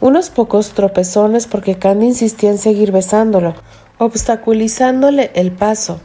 Unos 0.00 0.30
pocos 0.30 0.70
tropezones 0.70 1.46
porque 1.46 1.78
Candy 1.78 2.06
insistía 2.06 2.50
en 2.50 2.58
seguir 2.58 2.90
besándolo, 2.90 3.54
obstaculizándole 3.98 5.30
el 5.34 5.52
paso. 5.52 6.00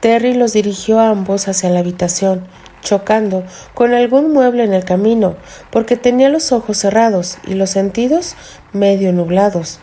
Terry 0.00 0.32
los 0.34 0.54
dirigió 0.54 0.98
a 0.98 1.10
ambos 1.10 1.46
hacia 1.46 1.68
la 1.68 1.80
habitación, 1.80 2.46
chocando 2.82 3.44
con 3.74 3.92
algún 3.92 4.32
mueble 4.32 4.64
en 4.64 4.72
el 4.72 4.84
camino, 4.84 5.36
porque 5.70 5.96
tenía 5.96 6.30
los 6.30 6.52
ojos 6.52 6.78
cerrados 6.78 7.36
y 7.46 7.54
los 7.54 7.70
sentidos 7.70 8.34
medio 8.72 9.12
nublados. 9.12 9.78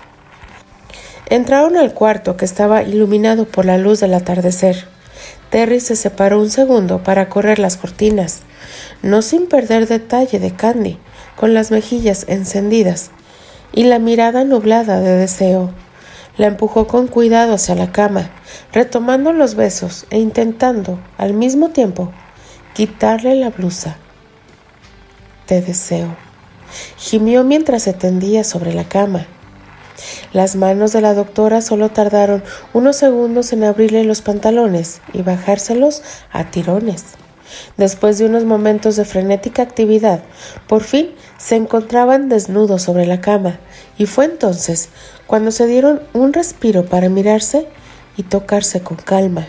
Entraron 1.30 1.78
al 1.78 1.94
cuarto 1.94 2.38
que 2.38 2.46
estaba 2.46 2.84
iluminado 2.84 3.46
por 3.46 3.66
la 3.66 3.78
luz 3.78 4.00
del 4.00 4.14
atardecer. 4.16 4.86
Terry 5.52 5.80
se 5.80 5.96
separó 5.96 6.40
un 6.40 6.50
segundo 6.50 7.04
para 7.04 7.30
correr 7.30 7.60
las 7.60 7.78
cortinas, 7.78 8.42
no 9.04 9.22
sin 9.22 9.48
perder 9.48 9.88
detalle 9.88 10.40
de 10.40 10.56
Candy, 10.56 10.98
con 11.36 11.54
las 11.54 11.72
mejillas 11.72 12.26
encendidas 12.28 13.12
y 13.74 13.84
la 13.84 14.00
mirada 14.00 14.44
nublada 14.44 15.00
de 15.00 15.16
deseo. 15.16 15.72
La 16.38 16.48
empujó 16.48 16.88
con 16.88 17.08
cuidado 17.08 17.54
hacia 17.54 17.76
la 17.76 17.92
cama, 17.92 18.32
retomando 18.72 19.34
los 19.34 19.56
besos 19.56 20.06
e 20.10 20.20
intentando, 20.20 21.00
al 21.18 21.34
mismo 21.34 21.70
tiempo, 21.70 22.12
quitarle 22.74 23.36
la 23.36 23.50
blusa. 23.50 23.98
Te 25.46 25.62
deseo. 25.62 26.16
Gimió 26.98 27.44
mientras 27.44 27.84
se 27.84 27.94
tendía 27.94 28.44
sobre 28.44 28.74
la 28.74 28.86
cama. 28.86 29.28
Las 30.34 30.56
manos 30.56 30.94
de 30.94 31.02
la 31.02 31.14
doctora 31.14 31.62
solo 31.62 31.90
tardaron 31.90 32.44
unos 32.74 32.96
segundos 32.96 33.52
en 33.52 33.64
abrirle 33.66 34.04
los 34.06 34.22
pantalones 34.22 35.02
y 35.14 35.22
bajárselos 35.22 36.02
a 36.32 36.46
tirones. 36.46 37.04
Después 37.78 38.18
de 38.18 38.26
unos 38.26 38.44
momentos 38.44 38.96
de 38.96 39.06
frenética 39.06 39.62
actividad, 39.62 40.24
por 40.68 40.84
fin 40.84 41.12
se 41.38 41.56
encontraban 41.56 42.30
desnudos 42.30 42.84
sobre 42.84 43.06
la 43.06 43.22
cama, 43.22 43.60
y 43.98 44.06
fue 44.06 44.26
entonces 44.26 44.90
cuando 45.28 45.52
se 45.52 45.68
dieron 45.68 46.02
un 46.14 46.34
respiro 46.34 46.86
para 46.86 47.10
mirarse 47.10 47.68
y 48.18 48.24
tocarse 48.24 48.82
con 48.82 48.98
calma. 48.98 49.48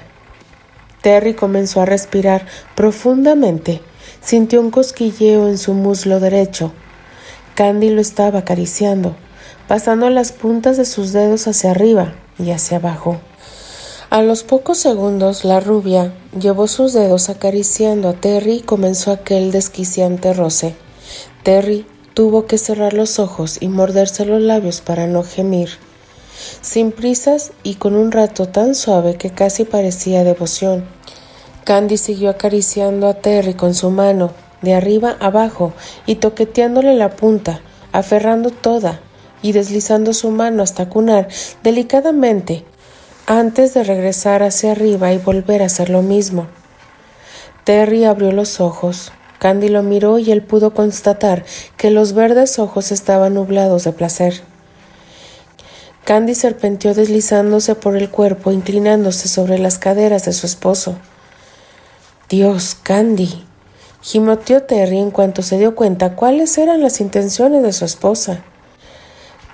Terry 1.02 1.34
comenzó 1.34 1.80
a 1.80 1.86
respirar 1.86 2.46
profundamente, 2.76 3.80
sintió 4.20 4.60
un 4.60 4.70
cosquilleo 4.70 5.48
en 5.48 5.58
su 5.58 5.74
muslo 5.74 6.20
derecho. 6.20 6.72
Candy 7.54 7.90
lo 7.90 8.00
estaba 8.00 8.40
acariciando, 8.40 9.16
pasando 9.68 10.08
las 10.10 10.32
puntas 10.32 10.76
de 10.76 10.84
sus 10.84 11.12
dedos 11.12 11.48
hacia 11.48 11.72
arriba 11.72 12.14
y 12.38 12.52
hacia 12.52 12.78
abajo. 12.78 13.20
A 14.12 14.20
los 14.20 14.42
pocos 14.42 14.76
segundos 14.76 15.42
la 15.42 15.58
rubia 15.58 16.12
llevó 16.38 16.68
sus 16.68 16.92
dedos 16.92 17.30
acariciando 17.30 18.10
a 18.10 18.12
Terry 18.12 18.56
y 18.56 18.60
comenzó 18.60 19.10
aquel 19.10 19.52
desquiciante 19.52 20.34
roce. 20.34 20.74
Terry 21.44 21.86
tuvo 22.12 22.44
que 22.44 22.58
cerrar 22.58 22.92
los 22.92 23.18
ojos 23.18 23.56
y 23.58 23.68
morderse 23.68 24.26
los 24.26 24.42
labios 24.42 24.82
para 24.82 25.06
no 25.06 25.22
gemir. 25.22 25.70
Sin 26.60 26.92
prisas 26.92 27.52
y 27.62 27.76
con 27.76 27.94
un 27.94 28.12
rato 28.12 28.48
tan 28.48 28.74
suave 28.74 29.14
que 29.14 29.30
casi 29.30 29.64
parecía 29.64 30.24
devoción. 30.24 30.84
Candy 31.64 31.96
siguió 31.96 32.28
acariciando 32.28 33.08
a 33.08 33.14
Terry 33.14 33.54
con 33.54 33.74
su 33.74 33.88
mano, 33.88 34.32
de 34.60 34.74
arriba 34.74 35.16
abajo, 35.20 35.72
y 36.04 36.16
toqueteándole 36.16 36.96
la 36.96 37.16
punta, 37.16 37.62
aferrando 37.92 38.50
toda, 38.50 39.00
y 39.40 39.52
deslizando 39.52 40.12
su 40.12 40.30
mano 40.30 40.62
hasta 40.62 40.90
cunar 40.90 41.28
delicadamente 41.62 42.66
antes 43.26 43.72
de 43.72 43.84
regresar 43.84 44.42
hacia 44.42 44.72
arriba 44.72 45.12
y 45.12 45.18
volver 45.18 45.62
a 45.62 45.66
hacer 45.66 45.90
lo 45.90 46.02
mismo. 46.02 46.46
Terry 47.64 48.04
abrió 48.04 48.32
los 48.32 48.60
ojos. 48.60 49.12
Candy 49.38 49.68
lo 49.68 49.82
miró 49.82 50.18
y 50.18 50.32
él 50.32 50.42
pudo 50.42 50.74
constatar 50.74 51.44
que 51.76 51.90
los 51.90 52.12
verdes 52.12 52.58
ojos 52.58 52.92
estaban 52.92 53.34
nublados 53.34 53.84
de 53.84 53.92
placer. 53.92 54.42
Candy 56.04 56.34
serpenteó 56.34 56.94
deslizándose 56.94 57.76
por 57.76 57.96
el 57.96 58.10
cuerpo, 58.10 58.50
inclinándose 58.50 59.28
sobre 59.28 59.58
las 59.58 59.78
caderas 59.78 60.24
de 60.24 60.32
su 60.32 60.46
esposo. 60.46 60.96
Dios, 62.28 62.76
Candy. 62.82 63.44
gimoteó 64.00 64.64
Terry 64.64 64.98
en 64.98 65.12
cuanto 65.12 65.42
se 65.42 65.58
dio 65.58 65.76
cuenta 65.76 66.16
cuáles 66.16 66.58
eran 66.58 66.82
las 66.82 67.00
intenciones 67.00 67.62
de 67.62 67.72
su 67.72 67.84
esposa. 67.84 68.42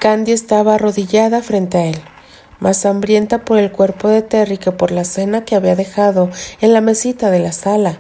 Candy 0.01 0.33
estaba 0.33 0.77
arrodillada 0.77 1.43
frente 1.43 1.79
a 1.79 1.85
él 1.87 2.01
más 2.61 2.84
hambrienta 2.86 3.44
por 3.44 3.59
el 3.59 3.70
cuerpo 3.70 4.09
de 4.09 4.22
Terry 4.22 4.59
que 4.59 4.72
por 4.72 4.90
la 4.90 5.04
cena 5.04 5.44
que 5.44 5.54
había 5.54 5.76
dejado 5.76 6.30
en 6.61 6.72
la 6.72 6.80
mesita 6.80 7.30
de 7.30 7.38
la 7.38 7.52
sala. 7.52 7.98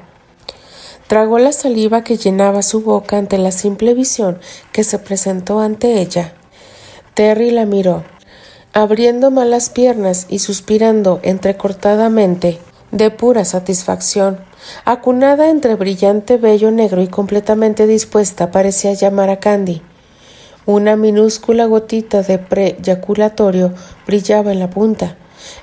Tragó 1.06 1.38
la 1.38 1.52
saliva 1.52 2.04
que 2.04 2.18
llenaba 2.18 2.62
su 2.62 2.82
boca 2.82 3.16
ante 3.16 3.38
la 3.38 3.50
simple 3.50 3.94
visión 3.94 4.38
que 4.72 4.84
se 4.84 4.98
presentó 4.98 5.60
ante 5.60 6.00
ella. 6.00 6.34
Terry 7.14 7.50
la 7.50 7.64
miró, 7.64 8.04
abriendo 8.72 9.30
malas 9.30 9.70
piernas 9.70 10.26
y 10.28 10.40
suspirando 10.40 11.20
entrecortadamente, 11.22 12.58
de 12.90 13.10
pura 13.10 13.44
satisfacción. 13.44 14.38
Acunada 14.84 15.50
entre 15.50 15.74
brillante 15.74 16.36
vello 16.36 16.70
negro 16.70 17.02
y 17.02 17.08
completamente 17.08 17.86
dispuesta 17.86 18.50
parecía 18.50 18.92
llamar 18.92 19.30
a 19.30 19.40
Candy. 19.40 19.82
Una 20.68 20.96
minúscula 20.96 21.64
gotita 21.64 22.20
de 22.20 22.36
preyaculatorio 22.36 23.72
brillaba 24.06 24.52
en 24.52 24.58
la 24.58 24.68
punta, 24.68 25.16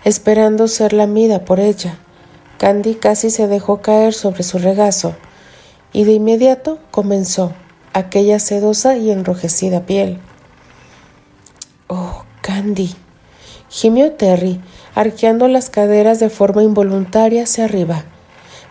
esperando 0.03 0.67
ser 0.67 0.93
lamida 0.93 1.45
por 1.45 1.59
ella. 1.59 1.99
Candy 2.57 2.95
casi 2.95 3.29
se 3.29 3.47
dejó 3.47 3.83
caer 3.83 4.15
sobre 4.15 4.41
su 4.41 4.57
regazo, 4.57 5.15
y 5.93 6.05
de 6.05 6.13
inmediato 6.13 6.79
comenzó 6.89 7.53
aquella 7.93 8.39
sedosa 8.39 8.97
y 8.97 9.11
enrojecida 9.11 9.85
piel. 9.85 10.17
Oh, 11.85 12.23
Candy. 12.41 12.95
gimió 13.69 14.13
Terry, 14.13 14.59
arqueando 14.95 15.47
las 15.47 15.69
caderas 15.69 16.19
de 16.19 16.31
forma 16.31 16.63
involuntaria 16.63 17.43
hacia 17.43 17.65
arriba, 17.65 18.05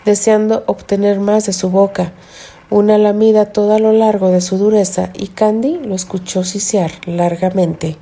deseando 0.05 0.65
obtener 0.67 1.21
más 1.21 1.47
de 1.47 1.53
su 1.53 1.71
boca, 1.71 2.13
una 2.71 2.99
lamida 2.99 3.53
todo 3.53 3.75
a 3.75 3.79
lo 3.79 3.93
largo 3.93 4.31
de 4.31 4.41
su 4.41 4.59
dureza 4.59 5.11
y 5.15 5.29
Candy 5.29 5.79
lo 5.79 5.95
escuchó 5.95 6.45
sisear 6.45 6.91
largamente. 7.07 7.97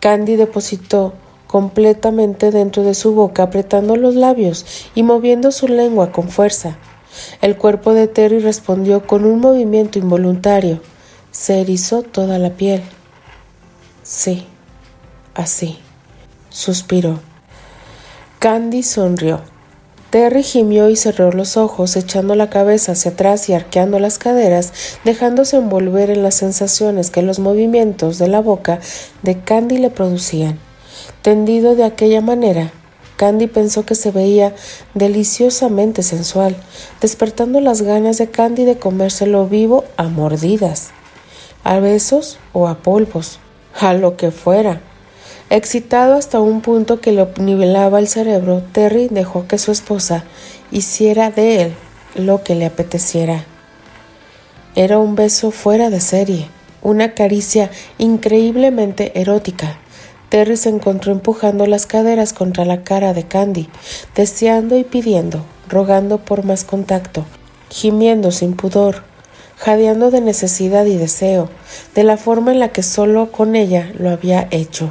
Candy 0.00 0.36
depositó 0.36 1.14
completamente 1.46 2.50
dentro 2.50 2.82
de 2.82 2.94
su 2.94 3.14
boca, 3.14 3.44
apretando 3.44 3.96
los 3.96 4.14
labios 4.14 4.66
y 4.94 5.02
moviendo 5.02 5.52
su 5.52 5.68
lengua 5.68 6.12
con 6.12 6.28
fuerza. 6.28 6.76
El 7.40 7.56
cuerpo 7.56 7.94
de 7.94 8.08
Terry 8.08 8.40
respondió 8.40 9.06
con 9.06 9.24
un 9.24 9.40
movimiento 9.40 9.98
involuntario. 9.98 10.80
Se 11.30 11.60
erizó 11.60 12.02
toda 12.02 12.38
la 12.38 12.50
piel. 12.50 12.82
Sí, 14.02 14.46
así. 15.34 15.78
Suspiró. 16.50 17.20
Candy 18.38 18.82
sonrió. 18.82 19.40
Terry 20.16 20.42
gimió 20.42 20.88
y 20.88 20.96
cerró 20.96 21.30
los 21.30 21.58
ojos, 21.58 21.94
echando 21.94 22.34
la 22.36 22.48
cabeza 22.48 22.92
hacia 22.92 23.10
atrás 23.10 23.50
y 23.50 23.52
arqueando 23.52 23.98
las 23.98 24.16
caderas, 24.16 24.72
dejándose 25.04 25.58
envolver 25.58 26.08
en 26.08 26.22
las 26.22 26.36
sensaciones 26.36 27.10
que 27.10 27.20
los 27.20 27.38
movimientos 27.38 28.16
de 28.16 28.26
la 28.26 28.40
boca 28.40 28.80
de 29.22 29.38
Candy 29.38 29.76
le 29.76 29.90
producían. 29.90 30.58
Tendido 31.20 31.74
de 31.74 31.84
aquella 31.84 32.22
manera, 32.22 32.72
Candy 33.18 33.46
pensó 33.46 33.84
que 33.84 33.94
se 33.94 34.10
veía 34.10 34.54
deliciosamente 34.94 36.02
sensual, 36.02 36.56
despertando 37.02 37.60
las 37.60 37.82
ganas 37.82 38.16
de 38.16 38.30
Candy 38.30 38.64
de 38.64 38.78
comérselo 38.78 39.46
vivo 39.46 39.84
a 39.98 40.04
mordidas, 40.04 40.92
a 41.62 41.78
besos 41.78 42.38
o 42.54 42.68
a 42.68 42.78
polvos, 42.78 43.38
a 43.78 43.92
lo 43.92 44.16
que 44.16 44.30
fuera. 44.30 44.80
Excitado 45.48 46.14
hasta 46.14 46.40
un 46.40 46.60
punto 46.60 47.00
que 47.00 47.12
le 47.12 47.24
nivelaba 47.38 48.00
el 48.00 48.08
cerebro, 48.08 48.64
Terry 48.72 49.06
dejó 49.08 49.46
que 49.46 49.58
su 49.58 49.70
esposa 49.70 50.24
hiciera 50.72 51.30
de 51.30 51.62
él 51.62 51.74
lo 52.16 52.42
que 52.42 52.56
le 52.56 52.66
apeteciera. 52.66 53.44
Era 54.74 54.98
un 54.98 55.14
beso 55.14 55.52
fuera 55.52 55.88
de 55.88 56.00
serie, 56.00 56.48
una 56.82 57.14
caricia 57.14 57.70
increíblemente 57.96 59.20
erótica. 59.20 59.78
Terry 60.30 60.56
se 60.56 60.68
encontró 60.68 61.12
empujando 61.12 61.66
las 61.66 61.86
caderas 61.86 62.32
contra 62.32 62.64
la 62.64 62.82
cara 62.82 63.14
de 63.14 63.22
Candy, 63.22 63.68
deseando 64.16 64.76
y 64.76 64.82
pidiendo, 64.82 65.44
rogando 65.68 66.18
por 66.18 66.44
más 66.44 66.64
contacto, 66.64 67.24
gimiendo 67.70 68.32
sin 68.32 68.56
pudor, 68.56 69.04
jadeando 69.58 70.10
de 70.10 70.22
necesidad 70.22 70.86
y 70.86 70.96
deseo, 70.96 71.48
de 71.94 72.02
la 72.02 72.16
forma 72.16 72.50
en 72.50 72.58
la 72.58 72.70
que 72.70 72.82
solo 72.82 73.30
con 73.30 73.54
ella 73.54 73.92
lo 73.96 74.10
había 74.10 74.48
hecho. 74.50 74.90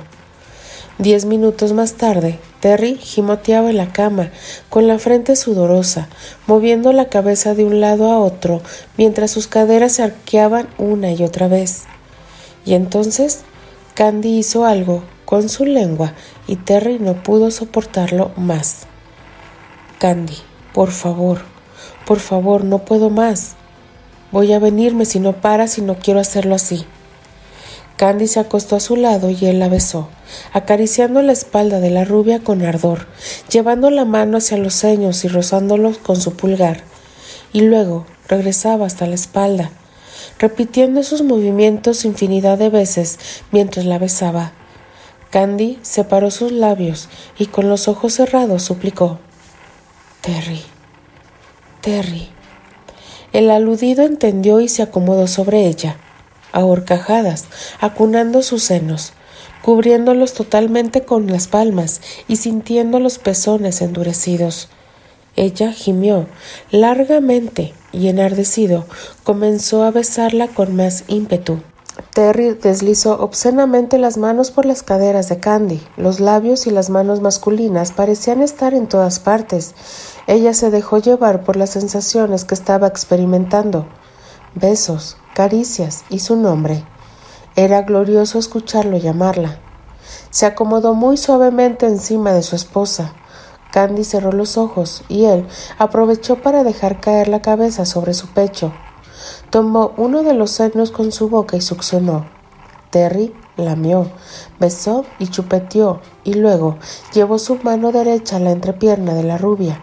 Diez 0.98 1.26
minutos 1.26 1.74
más 1.74 1.96
tarde, 1.96 2.40
Terry 2.62 2.96
gimoteaba 2.96 3.70
en 3.70 3.76
la 3.76 3.92
cama, 3.92 4.32
con 4.70 4.88
la 4.88 4.98
frente 4.98 5.36
sudorosa, 5.36 6.08
moviendo 6.48 6.94
la 6.94 7.10
cabeza 7.10 7.54
de 7.54 7.66
un 7.66 7.82
lado 7.82 8.10
a 8.10 8.20
otro, 8.20 8.62
mientras 8.98 9.32
sus 9.32 9.48
caderas 9.48 9.92
se 9.92 10.04
arqueaban 10.04 10.70
una 10.78 11.12
y 11.12 11.22
otra 11.22 11.50
vez. 11.50 11.84
Y 12.66 12.76
entonces 12.76 13.42
Candy 13.94 14.38
hizo 14.38 14.64
algo 14.66 15.04
con 15.26 15.50
su 15.50 15.66
lengua 15.66 16.14
y 16.48 16.56
Terry 16.56 16.98
no 16.98 17.22
pudo 17.24 17.52
soportarlo 17.52 18.32
más. 18.38 18.88
Candy, 20.00 20.38
por 20.74 20.92
favor, 20.92 21.42
por 22.06 22.20
favor, 22.20 22.64
no 22.64 22.80
puedo 22.86 23.10
más. 23.10 23.56
Voy 24.32 24.54
a 24.54 24.60
venirme 24.60 25.04
si 25.04 25.20
no 25.20 25.34
paras 25.34 25.78
y 25.78 25.82
no 25.82 25.96
quiero 25.96 26.22
hacerlo 26.22 26.56
así. 26.56 26.86
Candy 27.98 28.28
se 28.28 28.42
acostó 28.42 28.76
a 28.76 28.82
su 28.82 28.98
lado 28.98 29.30
y 29.30 29.46
él 29.46 29.60
la 29.60 29.70
besó, 29.70 30.10
acariciando 30.52 31.22
la 31.22 31.32
espalda 31.32 31.80
de 31.80 31.90
la 31.90 32.04
rubia 32.04 32.40
con 32.40 32.62
ardor, 32.62 33.08
llevando 33.50 33.90
la 33.90 34.04
mano 34.04 34.38
hacia 34.38 34.58
los 34.58 34.74
seños 34.74 35.24
y 35.24 35.30
rozándolos 35.30 35.98
con 35.98 36.20
su 36.20 36.36
pulgar, 36.36 36.84
y 37.54 37.62
luego 37.62 38.06
regresaba 38.28 38.86
hasta 38.86 39.08
la 39.08 39.16
espalda, 39.16 39.72
repitiendo 40.40 41.04
sus 41.04 41.22
movimientos 41.22 42.04
infinidad 42.04 42.58
de 42.58 42.70
veces 42.70 43.18
mientras 43.52 43.86
la 43.86 43.98
besaba. 43.98 44.52
Candy 45.30 45.80
separó 45.82 46.32
sus 46.32 46.52
labios 46.52 47.08
y 47.40 47.46
con 47.46 47.70
los 47.70 47.88
ojos 47.88 48.14
cerrados 48.14 48.64
suplicó 48.64 49.20
Terry, 50.20 50.62
Terry. 51.80 52.28
El 53.32 53.50
aludido 53.52 54.04
entendió 54.04 54.60
y 54.60 54.68
se 54.68 54.82
acomodó 54.82 55.28
sobre 55.28 55.66
ella 55.68 55.98
a 56.56 56.66
horcajadas, 56.66 57.46
acunando 57.80 58.42
sus 58.42 58.64
senos, 58.64 59.14
cubriéndolos 59.62 60.34
totalmente 60.34 61.04
con 61.04 61.28
las 61.28 61.48
palmas 61.48 62.02
y 62.28 62.38
sintiendo 62.38 63.00
los 63.00 63.20
pezones 63.20 63.82
endurecidos. 63.82 64.70
Ella 65.36 65.74
gimió 65.74 66.28
largamente 66.72 67.74
y 67.92 68.08
enardecido 68.08 68.86
comenzó 69.24 69.84
a 69.84 69.92
besarla 69.92 70.48
con 70.48 70.76
más 70.76 71.04
ímpetu. 71.08 71.60
Terry 72.14 72.54
deslizó 72.54 73.20
obscenamente 73.20 73.98
las 73.98 74.18
manos 74.18 74.52
por 74.52 74.66
las 74.66 74.84
caderas 74.84 75.28
de 75.28 75.40
Candy. 75.40 75.82
Los 75.98 76.20
labios 76.20 76.68
y 76.68 76.72
las 76.72 76.90
manos 76.90 77.22
masculinas 77.22 77.92
parecían 77.92 78.42
estar 78.42 78.74
en 78.74 78.88
todas 78.88 79.20
partes. 79.20 79.76
Ella 80.28 80.54
se 80.54 80.72
dejó 80.72 80.98
llevar 81.00 81.44
por 81.44 81.56
las 81.58 81.72
sensaciones 81.72 82.46
que 82.46 82.56
estaba 82.56 82.88
experimentando. 82.88 83.88
Besos, 84.56 85.18
caricias 85.36 86.06
y 86.10 86.20
su 86.20 86.38
nombre. 86.38 86.86
Era 87.58 87.82
glorioso 87.82 88.40
escucharlo 88.40 88.98
llamarla. 88.98 89.60
Se 90.30 90.46
acomodó 90.46 90.94
muy 90.94 91.18
suavemente 91.18 91.86
encima 91.86 92.32
de 92.32 92.42
su 92.42 92.56
esposa. 92.56 93.14
Candy 93.72 94.06
cerró 94.06 94.32
los 94.32 94.58
ojos 94.58 95.04
y 95.10 95.26
él 95.26 95.46
aprovechó 95.78 96.38
para 96.38 96.64
dejar 96.64 97.02
caer 97.02 97.28
la 97.28 97.42
cabeza 97.42 97.86
sobre 97.86 98.14
su 98.14 98.28
pecho. 98.30 98.72
Tomó 99.50 99.92
uno 99.98 100.24
de 100.24 100.34
los 100.34 100.52
senos 100.52 100.92
con 100.92 101.12
su 101.12 101.28
boca 101.28 101.58
y 101.58 101.62
succionó. 101.62 102.26
Terry 102.90 103.36
lamió, 103.58 104.08
besó 104.58 105.04
y 105.20 105.28
chupeteó, 105.28 106.00
y 106.24 106.36
luego 106.36 106.78
llevó 107.14 107.40
su 107.40 107.58
mano 107.62 107.92
derecha 107.92 108.38
a 108.38 108.40
la 108.40 108.52
entrepierna 108.52 109.14
de 109.14 109.24
la 109.24 109.38
rubia. 109.38 109.82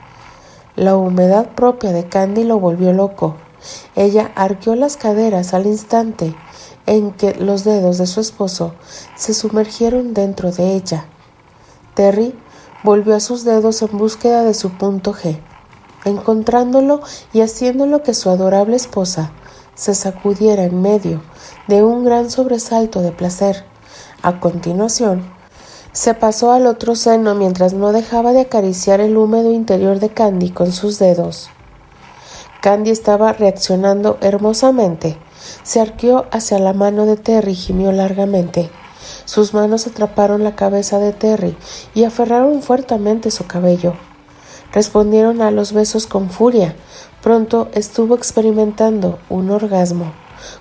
La 0.77 0.97
humedad 0.97 1.51
propia 1.51 1.93
de 1.93 2.09
Candy 2.09 2.45
lo 2.45 2.59
volvió 2.59 2.95
loco. 2.95 3.37
Ella 3.95 4.33
arqueó 4.35 4.75
las 4.75 4.97
caderas 4.97 5.55
al 5.55 5.67
instante 5.67 6.35
en 6.87 7.13
que 7.13 7.35
los 7.35 7.65
dedos 7.65 7.99
de 7.99 8.07
su 8.07 8.21
esposo 8.21 8.75
se 9.17 9.35
sumergieron 9.35 10.15
dentro 10.15 10.51
de 10.51 10.75
ella. 10.75 11.07
Terry 11.95 12.35
volvió 12.83 13.15
a 13.15 13.21
sus 13.21 13.45
dedos 13.45 13.83
en 13.83 13.97
búsqueda 13.97 14.43
de 14.43 14.55
su 14.55 14.71
punto 14.71 15.13
G, 15.15 15.39
encontrándolo 16.05 17.01
y 17.33 17.41
haciéndolo 17.41 18.03
que 18.03 18.15
su 18.15 18.31
adorable 18.31 18.77
esposa 18.77 19.33
se 19.75 19.95
sacudiera 19.95 20.65
en 20.65 20.83
medio 20.83 21.23
de 21.69 21.83
un 21.83 22.05
gran 22.05 22.31
sobresalto 22.31 23.03
de 23.03 23.13
placer. 23.13 23.65
A 24.23 24.41
continuación, 24.41 25.25
se 25.93 26.15
pasó 26.15 26.53
al 26.53 26.67
otro 26.67 26.97
seno 26.97 27.35
mientras 27.35 27.75
no 27.75 27.93
dejaba 27.93 28.33
de 28.33 28.41
acariciar 28.41 29.01
el 29.01 29.17
húmedo 29.17 29.53
interior 29.53 30.01
de 30.01 30.09
Candy 30.09 30.51
con 30.51 30.73
sus 30.73 30.99
dedos. 30.99 31.51
Candy 32.63 32.93
estaba 32.93 33.33
reaccionando 33.33 34.19
hermosamente. 34.21 35.19
Se 35.65 35.81
arqueó 35.81 36.27
hacia 36.31 36.61
la 36.61 36.73
mano 36.73 37.07
de 37.07 37.17
Terry 37.17 37.51
y 37.51 37.57
gimió 37.57 37.91
largamente. 37.91 38.71
Sus 39.25 39.53
manos 39.53 39.89
atraparon 39.89 40.45
la 40.45 40.55
cabeza 40.55 41.01
de 41.01 41.13
Terry 41.13 41.57
y 41.93 42.05
aferraron 42.05 42.63
fuertemente 42.63 43.33
su 43.33 43.49
cabello. 43.49 43.95
Respondieron 44.73 45.43
a 45.43 45.51
los 45.51 45.73
besos 45.73 46.07
con 46.07 46.31
furia. 46.31 46.77
Pronto 47.21 47.69
estuvo 47.73 48.15
experimentando 48.15 49.19
un 49.29 49.51
orgasmo, 49.51 50.13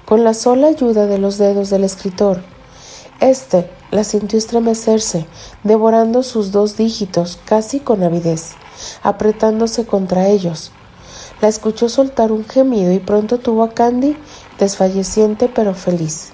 con 0.06 0.24
la 0.24 0.34
sola 0.34 0.70
ayuda 0.70 1.06
de 1.06 1.20
los 1.20 1.38
dedos 1.38 1.70
del 1.70 1.84
escritor. 1.84 2.42
Este 3.20 3.70
la 3.92 4.04
sintió 4.04 4.40
estremecerse, 4.40 5.28
devorando 5.64 6.24
sus 6.24 6.52
dos 6.52 6.78
dígitos 6.78 7.38
casi 7.46 7.80
con 7.80 8.02
avidez, 8.02 8.54
apretándose 9.04 9.86
contra 9.86 10.28
ellos. 10.30 10.72
La 11.40 11.48
escuchó 11.48 11.90
soltar 11.90 12.32
un 12.32 12.46
gemido 12.46 12.92
y 12.92 13.00
pronto 13.00 13.40
tuvo 13.40 13.64
a 13.64 13.70
Candy 13.70 14.18
desfalleciente 14.60 15.50
pero 15.54 15.74
feliz. 15.74 16.34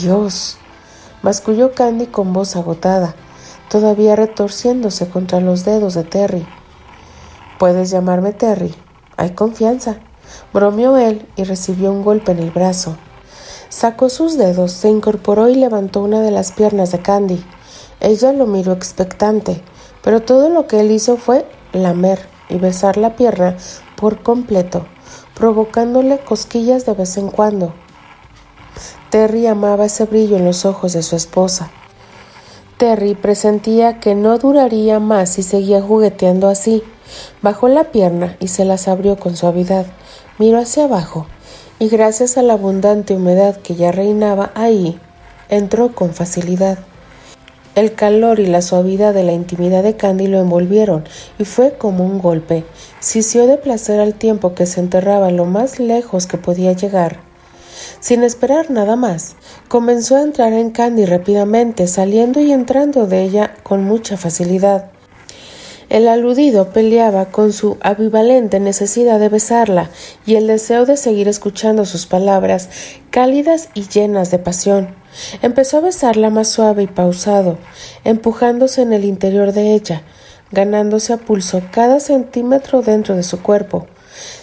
Dios. 0.00 0.58
masculló 1.22 1.72
Candy 1.72 2.06
con 2.06 2.32
voz 2.32 2.56
agotada, 2.56 3.14
todavía 3.68 4.16
retorciéndose 4.16 5.08
contra 5.08 5.40
los 5.40 5.64
dedos 5.64 5.94
de 5.94 6.04
Terry. 6.04 6.46
Puedes 7.58 7.90
llamarme 7.90 8.32
Terry. 8.32 8.74
Hay 9.16 9.30
confianza. 9.30 10.00
Bromeó 10.52 10.96
él 10.96 11.28
y 11.36 11.44
recibió 11.44 11.92
un 11.92 12.02
golpe 12.02 12.32
en 12.32 12.40
el 12.40 12.50
brazo. 12.50 12.96
Sacó 13.68 14.08
sus 14.08 14.36
dedos, 14.36 14.72
se 14.72 14.88
incorporó 14.88 15.48
y 15.48 15.54
levantó 15.54 16.02
una 16.02 16.20
de 16.20 16.30
las 16.30 16.52
piernas 16.52 16.92
de 16.92 17.00
Candy. 17.00 17.44
Ella 18.00 18.32
lo 18.32 18.46
miró 18.46 18.72
expectante, 18.72 19.62
pero 20.02 20.20
todo 20.20 20.50
lo 20.50 20.66
que 20.66 20.80
él 20.80 20.90
hizo 20.90 21.16
fue 21.16 21.46
lamer 21.72 22.31
y 22.52 22.58
besar 22.58 22.96
la 22.96 23.16
pierna 23.16 23.56
por 23.96 24.22
completo, 24.22 24.86
provocándole 25.34 26.18
cosquillas 26.18 26.86
de 26.86 26.92
vez 26.92 27.16
en 27.16 27.28
cuando. 27.28 27.72
Terry 29.10 29.46
amaba 29.46 29.86
ese 29.86 30.04
brillo 30.04 30.36
en 30.36 30.44
los 30.44 30.64
ojos 30.64 30.92
de 30.92 31.02
su 31.02 31.16
esposa. 31.16 31.70
Terry 32.78 33.14
presentía 33.14 34.00
que 34.00 34.14
no 34.14 34.38
duraría 34.38 34.98
más 34.98 35.30
si 35.30 35.42
seguía 35.42 35.80
jugueteando 35.82 36.48
así. 36.48 36.82
Bajó 37.42 37.68
la 37.68 37.84
pierna 37.84 38.36
y 38.40 38.48
se 38.48 38.64
las 38.64 38.88
abrió 38.88 39.16
con 39.16 39.36
suavidad. 39.36 39.86
Miró 40.38 40.58
hacia 40.58 40.84
abajo 40.84 41.26
y 41.78 41.88
gracias 41.88 42.38
a 42.38 42.42
la 42.42 42.54
abundante 42.54 43.14
humedad 43.14 43.56
que 43.56 43.74
ya 43.74 43.92
reinaba 43.92 44.52
ahí, 44.54 45.00
entró 45.48 45.94
con 45.94 46.14
facilidad. 46.14 46.78
El 47.74 47.94
calor 47.94 48.38
y 48.38 48.44
la 48.44 48.60
suavidad 48.60 49.14
de 49.14 49.22
la 49.22 49.32
intimidad 49.32 49.82
de 49.82 49.96
Candy 49.96 50.26
lo 50.26 50.38
envolvieron 50.38 51.04
y 51.38 51.46
fue 51.46 51.72
como 51.78 52.04
un 52.04 52.18
golpe. 52.18 52.64
Sisió 53.00 53.46
de 53.46 53.56
placer 53.56 53.98
al 53.98 54.12
tiempo 54.12 54.54
que 54.54 54.66
se 54.66 54.78
enterraba 54.78 55.30
lo 55.30 55.46
más 55.46 55.78
lejos 55.78 56.26
que 56.26 56.36
podía 56.36 56.72
llegar. 56.72 57.20
Sin 57.98 58.24
esperar 58.24 58.70
nada 58.70 58.94
más, 58.94 59.36
comenzó 59.68 60.16
a 60.16 60.22
entrar 60.22 60.52
en 60.52 60.70
Candy 60.70 61.06
rápidamente, 61.06 61.86
saliendo 61.86 62.40
y 62.40 62.52
entrando 62.52 63.06
de 63.06 63.22
ella 63.22 63.54
con 63.62 63.84
mucha 63.84 64.18
facilidad. 64.18 64.91
El 65.92 66.08
aludido 66.08 66.70
peleaba 66.70 67.26
con 67.26 67.52
su 67.52 67.76
avivalente 67.82 68.60
necesidad 68.60 69.20
de 69.20 69.28
besarla 69.28 69.90
y 70.24 70.36
el 70.36 70.46
deseo 70.46 70.86
de 70.86 70.96
seguir 70.96 71.28
escuchando 71.28 71.84
sus 71.84 72.06
palabras 72.06 72.70
cálidas 73.10 73.68
y 73.74 73.82
llenas 73.88 74.30
de 74.30 74.38
pasión. 74.38 74.94
Empezó 75.42 75.76
a 75.76 75.80
besarla 75.82 76.30
más 76.30 76.48
suave 76.48 76.84
y 76.84 76.86
pausado, 76.86 77.58
empujándose 78.04 78.80
en 78.80 78.94
el 78.94 79.04
interior 79.04 79.52
de 79.52 79.74
ella, 79.74 80.00
ganándose 80.50 81.12
a 81.12 81.18
pulso 81.18 81.60
cada 81.70 82.00
centímetro 82.00 82.80
dentro 82.80 83.14
de 83.14 83.22
su 83.22 83.42
cuerpo. 83.42 83.86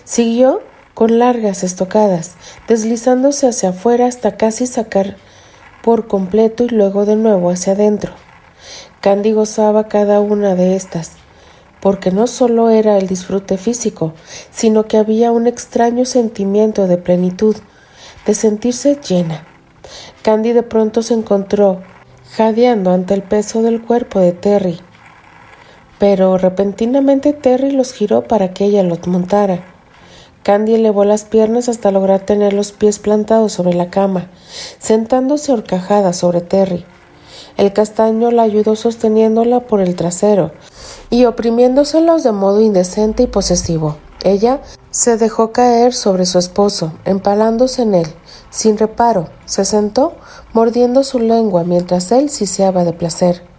Siguió 0.04 0.62
con 0.94 1.18
largas 1.18 1.64
estocadas, 1.64 2.36
deslizándose 2.68 3.48
hacia 3.48 3.70
afuera 3.70 4.06
hasta 4.06 4.38
casi 4.38 4.68
sacar 4.68 5.18
por 5.82 6.08
completo 6.08 6.66
y 6.66 6.70
luego 6.70 7.08
de 7.08 7.16
nuevo 7.16 7.50
hacia 7.50 7.74
adentro. 7.74 8.14
Candy 9.02 9.32
gozaba 9.32 9.88
cada 9.88 10.20
una 10.20 10.54
de 10.54 10.76
estas, 10.76 11.14
porque 11.82 12.12
no 12.12 12.28
solo 12.28 12.70
era 12.70 12.98
el 12.98 13.08
disfrute 13.08 13.58
físico, 13.58 14.14
sino 14.52 14.86
que 14.86 14.98
había 14.98 15.32
un 15.32 15.48
extraño 15.48 16.06
sentimiento 16.06 16.88
de 16.88 16.98
plenitud, 16.98 17.56
de 18.26 18.34
sentirse 18.34 19.00
llena. 19.08 19.46
Candy 20.22 20.54
de 20.54 20.64
pronto 20.64 21.02
se 21.02 21.14
encontró 21.14 21.82
jadeando 22.36 22.92
ante 22.92 23.14
el 23.14 23.24
peso 23.24 23.62
del 23.62 23.82
cuerpo 23.82 24.20
de 24.20 24.34
Terry. 24.34 24.80
Pero 25.98 26.38
repentinamente 26.38 27.34
Terry 27.34 27.72
los 27.72 27.94
giró 27.94 28.24
para 28.24 28.54
que 28.54 28.66
ella 28.66 28.84
los 28.84 29.06
montara. 29.08 29.66
Candy 30.44 30.76
elevó 30.76 31.04
las 31.04 31.26
piernas 31.26 31.68
hasta 31.68 31.92
lograr 31.92 32.22
tener 32.22 32.54
los 32.54 32.72
pies 32.72 33.00
plantados 33.00 33.52
sobre 33.52 33.74
la 33.74 33.90
cama, 33.90 34.30
sentándose 34.80 35.52
horcajada 35.52 36.14
sobre 36.14 36.42
Terry. 36.42 36.86
El 37.58 37.74
castaño 37.74 38.32
la 38.32 38.44
ayudó 38.44 38.76
sosteniéndola 38.76 39.62
por 39.62 39.82
el 39.82 39.96
trasero 39.96 40.54
y 41.10 41.26
oprimiéndoselos 41.26 42.24
de 42.24 42.32
modo 42.32 42.62
indecente 42.62 43.24
y 43.24 43.28
posesivo. 43.28 43.98
Ella 44.24 44.62
se 44.92 45.18
dejó 45.18 45.52
caer 45.52 45.94
sobre 45.94 46.26
su 46.26 46.40
esposo, 46.40 46.94
empalándose 47.06 47.84
en 47.84 47.96
él, 47.96 48.08
sin 48.50 48.78
reparo, 48.78 49.30
se 49.46 49.64
sentó, 49.66 50.14
mordiendo 50.54 51.04
su 51.04 51.20
lengua 51.20 51.64
mientras 51.64 52.12
él 52.12 52.30
siseaba 52.30 52.84
de 52.84 52.94
placer. 52.94 53.50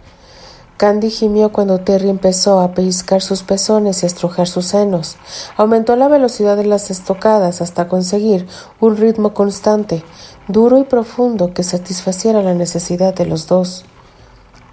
Candy 0.77 1.11
gimió 1.11 1.51
cuando 1.51 1.81
Terry 1.81 2.09
empezó 2.09 2.59
a 2.59 2.73
pellizcar 2.73 3.21
sus 3.21 3.43
pezones 3.43 4.01
y 4.01 4.05
a 4.05 4.07
estrujar 4.07 4.47
sus 4.47 4.65
senos. 4.65 5.17
Aumentó 5.55 5.95
la 5.95 6.07
velocidad 6.07 6.57
de 6.57 6.65
las 6.65 6.89
estocadas 6.89 7.61
hasta 7.61 7.87
conseguir 7.87 8.47
un 8.79 8.97
ritmo 8.97 9.35
constante, 9.35 10.03
duro 10.47 10.79
y 10.79 10.83
profundo 10.83 11.53
que 11.53 11.61
satisfaciera 11.61 12.41
la 12.41 12.55
necesidad 12.55 13.13
de 13.13 13.27
los 13.27 13.45
dos. 13.45 13.85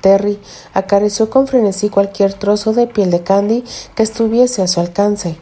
Terry 0.00 0.40
acarició 0.74 1.30
con 1.30 1.46
frenesí 1.46 1.88
cualquier 1.88 2.34
trozo 2.34 2.72
de 2.72 2.86
piel 2.86 3.10
de 3.10 3.22
Candy 3.22 3.64
que 3.94 4.02
estuviese 4.02 4.62
a 4.62 4.68
su 4.68 4.80
alcance. 4.80 5.38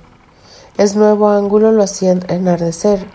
El 0.77 0.97
nuevo 0.97 1.29
ángulo 1.29 1.73
lo 1.73 1.83
hacía 1.83 2.13
enardecer 2.29 3.07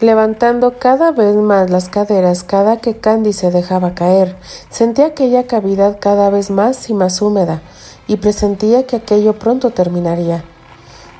levantando 0.00 0.78
cada 0.78 1.12
vez 1.12 1.36
más 1.36 1.70
las 1.70 1.88
caderas 1.88 2.44
cada 2.44 2.78
que 2.78 2.96
Candy 2.98 3.32
se 3.32 3.50
dejaba 3.50 3.94
caer. 3.94 4.36
Sentía 4.70 5.06
aquella 5.06 5.46
cavidad 5.46 5.98
cada 6.00 6.30
vez 6.30 6.50
más 6.50 6.90
y 6.90 6.94
más 6.94 7.22
húmeda, 7.22 7.62
y 8.06 8.16
presentía 8.16 8.86
que 8.86 8.96
aquello 8.96 9.38
pronto 9.38 9.70
terminaría. 9.70 10.44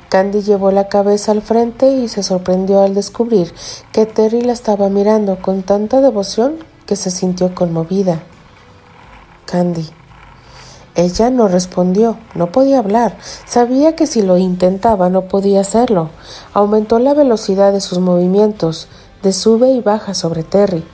Candy 0.09 0.41
llevó 0.41 0.71
la 0.71 0.87
cabeza 0.87 1.31
al 1.31 1.41
frente 1.41 1.89
y 1.91 2.07
se 2.07 2.23
sorprendió 2.23 2.81
al 2.83 2.93
descubrir 2.93 3.53
que 3.91 4.05
Terry 4.05 4.41
la 4.41 4.53
estaba 4.53 4.87
mirando 4.89 5.41
con 5.41 5.63
tanta 5.63 5.99
devoción 5.99 6.57
que 6.85 6.95
se 6.95 7.09
sintió 7.09 7.55
conmovida. 7.55 8.21
Candy. 9.45 9.89
Ella 10.95 11.29
no 11.29 11.49
respondió, 11.49 12.17
no 12.35 12.51
podía 12.51 12.79
hablar, 12.79 13.17
sabía 13.45 13.95
que 13.97 14.07
si 14.07 14.21
lo 14.21 14.37
intentaba 14.37 15.09
no 15.09 15.23
podía 15.23 15.61
hacerlo. 15.61 16.09
Aumentó 16.53 16.99
la 16.99 17.13
velocidad 17.13 17.73
de 17.73 17.81
sus 17.81 17.99
movimientos, 17.99 18.87
de 19.21 19.33
sube 19.33 19.71
y 19.71 19.81
baja 19.81 20.13
sobre 20.13 20.43
Terry. 20.43 20.85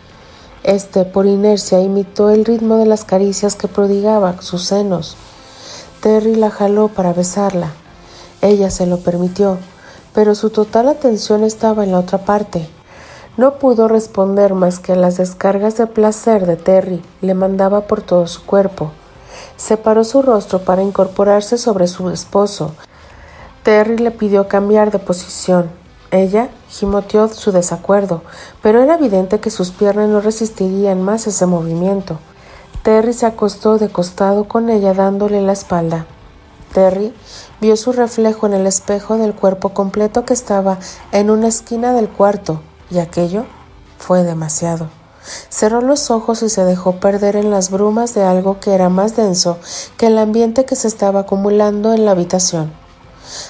Este, 0.64 1.06
por 1.06 1.28
inercia, 1.28 1.82
imitó 1.82 2.30
el 2.32 2.46
ritmo 2.46 2.78
de 2.78 2.86
las 2.86 3.06
caricias 3.06 3.56
que 3.56 3.68
prodigaba 3.68 4.42
sus 4.42 4.64
senos. 4.64 5.18
Terry 6.02 6.36
la 6.36 6.50
jaló 6.50 6.88
para 6.88 7.14
besarla. 7.14 7.72
Ella 8.42 8.72
se 8.72 8.88
lo 8.88 8.98
permitió, 9.02 9.60
pero 10.14 10.34
su 10.34 10.50
total 10.50 10.90
atención 10.90 11.44
estaba 11.44 11.84
en 11.84 11.92
la 11.92 12.00
otra 12.00 12.26
parte. 12.26 12.68
No 13.38 13.56
pudo 13.56 13.88
responder 13.88 14.54
más 14.54 14.80
que 14.80 14.96
las 14.96 15.18
descargas 15.18 15.78
de 15.78 15.88
placer 15.88 16.46
de 16.46 16.58
Terry, 16.58 17.02
le 17.22 17.34
mandaba 17.34 17.82
por 17.82 18.02
todo 18.02 18.28
su 18.28 18.46
cuerpo 18.46 18.92
separó 19.56 20.04
su 20.04 20.22
rostro 20.22 20.60
para 20.60 20.82
incorporarse 20.82 21.58
sobre 21.58 21.88
su 21.88 22.10
esposo. 22.10 22.72
Terry 23.64 23.98
le 23.98 24.12
pidió 24.12 24.48
cambiar 24.48 24.92
de 24.92 25.00
posición. 25.00 25.70
Ella 26.10 26.50
gimoteó 26.70 27.28
su 27.30 27.52
desacuerdo, 27.52 28.22
pero 28.62 28.82
era 28.82 28.96
evidente 28.96 29.40
que 29.40 29.50
sus 29.50 29.72
piernas 29.72 30.10
no 30.10 30.20
resistirían 30.20 31.02
más 31.02 31.28
ese 31.28 31.46
movimiento. 31.46 32.20
Terry 32.84 33.14
se 33.14 33.28
acostó 33.28 33.78
de 33.78 33.90
costado 33.90 34.46
con 34.46 34.70
ella 34.70 34.94
dándole 34.94 35.42
la 35.42 35.54
espalda. 35.54 36.06
Terry 36.74 37.14
vio 37.60 37.78
su 37.78 37.92
reflejo 37.92 38.48
en 38.48 38.54
el 38.54 38.66
espejo 38.66 39.18
del 39.18 39.34
cuerpo 39.34 39.70
completo 39.70 40.26
que 40.26 40.34
estaba 40.34 40.80
en 41.12 41.30
una 41.30 41.48
esquina 41.48 41.94
del 41.94 42.10
cuarto, 42.10 42.62
y 42.92 43.00
aquello 43.00 43.46
fue 43.98 44.24
demasiado. 44.24 44.90
Cerró 45.50 45.82
los 45.82 46.12
ojos 46.12 46.42
y 46.44 46.50
se 46.50 46.66
dejó 46.66 46.94
perder 46.94 47.36
en 47.36 47.52
las 47.52 47.70
brumas 47.70 48.14
de 48.14 48.24
algo 48.24 48.60
que 48.60 48.74
era 48.74 48.90
más 48.90 49.16
denso 49.16 49.58
que 49.98 50.08
el 50.08 50.18
ambiente 50.18 50.66
que 50.66 50.76
se 50.76 50.88
estaba 50.88 51.22
acumulando 51.22 51.94
en 51.94 52.06
la 52.06 52.12
habitación. 52.12 52.74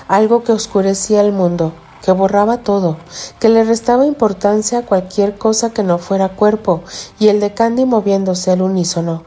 Algo 0.07 0.43
que 0.43 0.51
oscurecía 0.51 1.22
el 1.22 1.31
mundo, 1.31 1.73
que 2.03 2.11
borraba 2.11 2.57
todo, 2.57 2.97
que 3.39 3.49
le 3.49 3.63
restaba 3.63 4.05
importancia 4.05 4.80
a 4.80 4.85
cualquier 4.85 5.38
cosa 5.38 5.72
que 5.72 5.84
no 5.84 5.97
fuera 5.97 6.35
cuerpo, 6.35 6.81
y 7.19 7.30
el 7.30 7.39
de 7.39 7.53
Candy 7.53 7.85
moviéndose 7.85 8.51
al 8.51 8.61
unísono, 8.61 9.23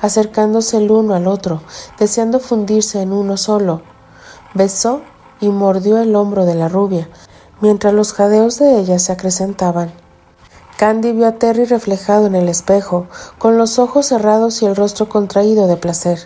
acercándose 0.00 0.76
el 0.76 0.90
uno 0.90 1.14
al 1.14 1.26
otro, 1.26 1.62
deseando 1.98 2.38
fundirse 2.38 3.02
en 3.02 3.12
uno 3.12 3.36
solo. 3.36 3.82
Besó 4.54 5.00
y 5.40 5.48
mordió 5.48 5.98
el 5.98 6.14
hombro 6.14 6.44
de 6.44 6.54
la 6.54 6.68
rubia, 6.68 7.08
mientras 7.60 7.92
los 7.92 8.12
jadeos 8.12 8.58
de 8.58 8.78
ella 8.78 8.98
se 8.98 9.12
acrecentaban. 9.12 9.92
Candy 10.76 11.12
vio 11.12 11.26
a 11.26 11.32
Terry 11.32 11.64
reflejado 11.64 12.26
en 12.26 12.34
el 12.34 12.48
espejo, 12.48 13.06
con 13.38 13.58
los 13.58 13.78
ojos 13.78 14.06
cerrados 14.06 14.62
y 14.62 14.66
el 14.66 14.76
rostro 14.76 15.08
contraído 15.08 15.66
de 15.66 15.76
placer. 15.76 16.20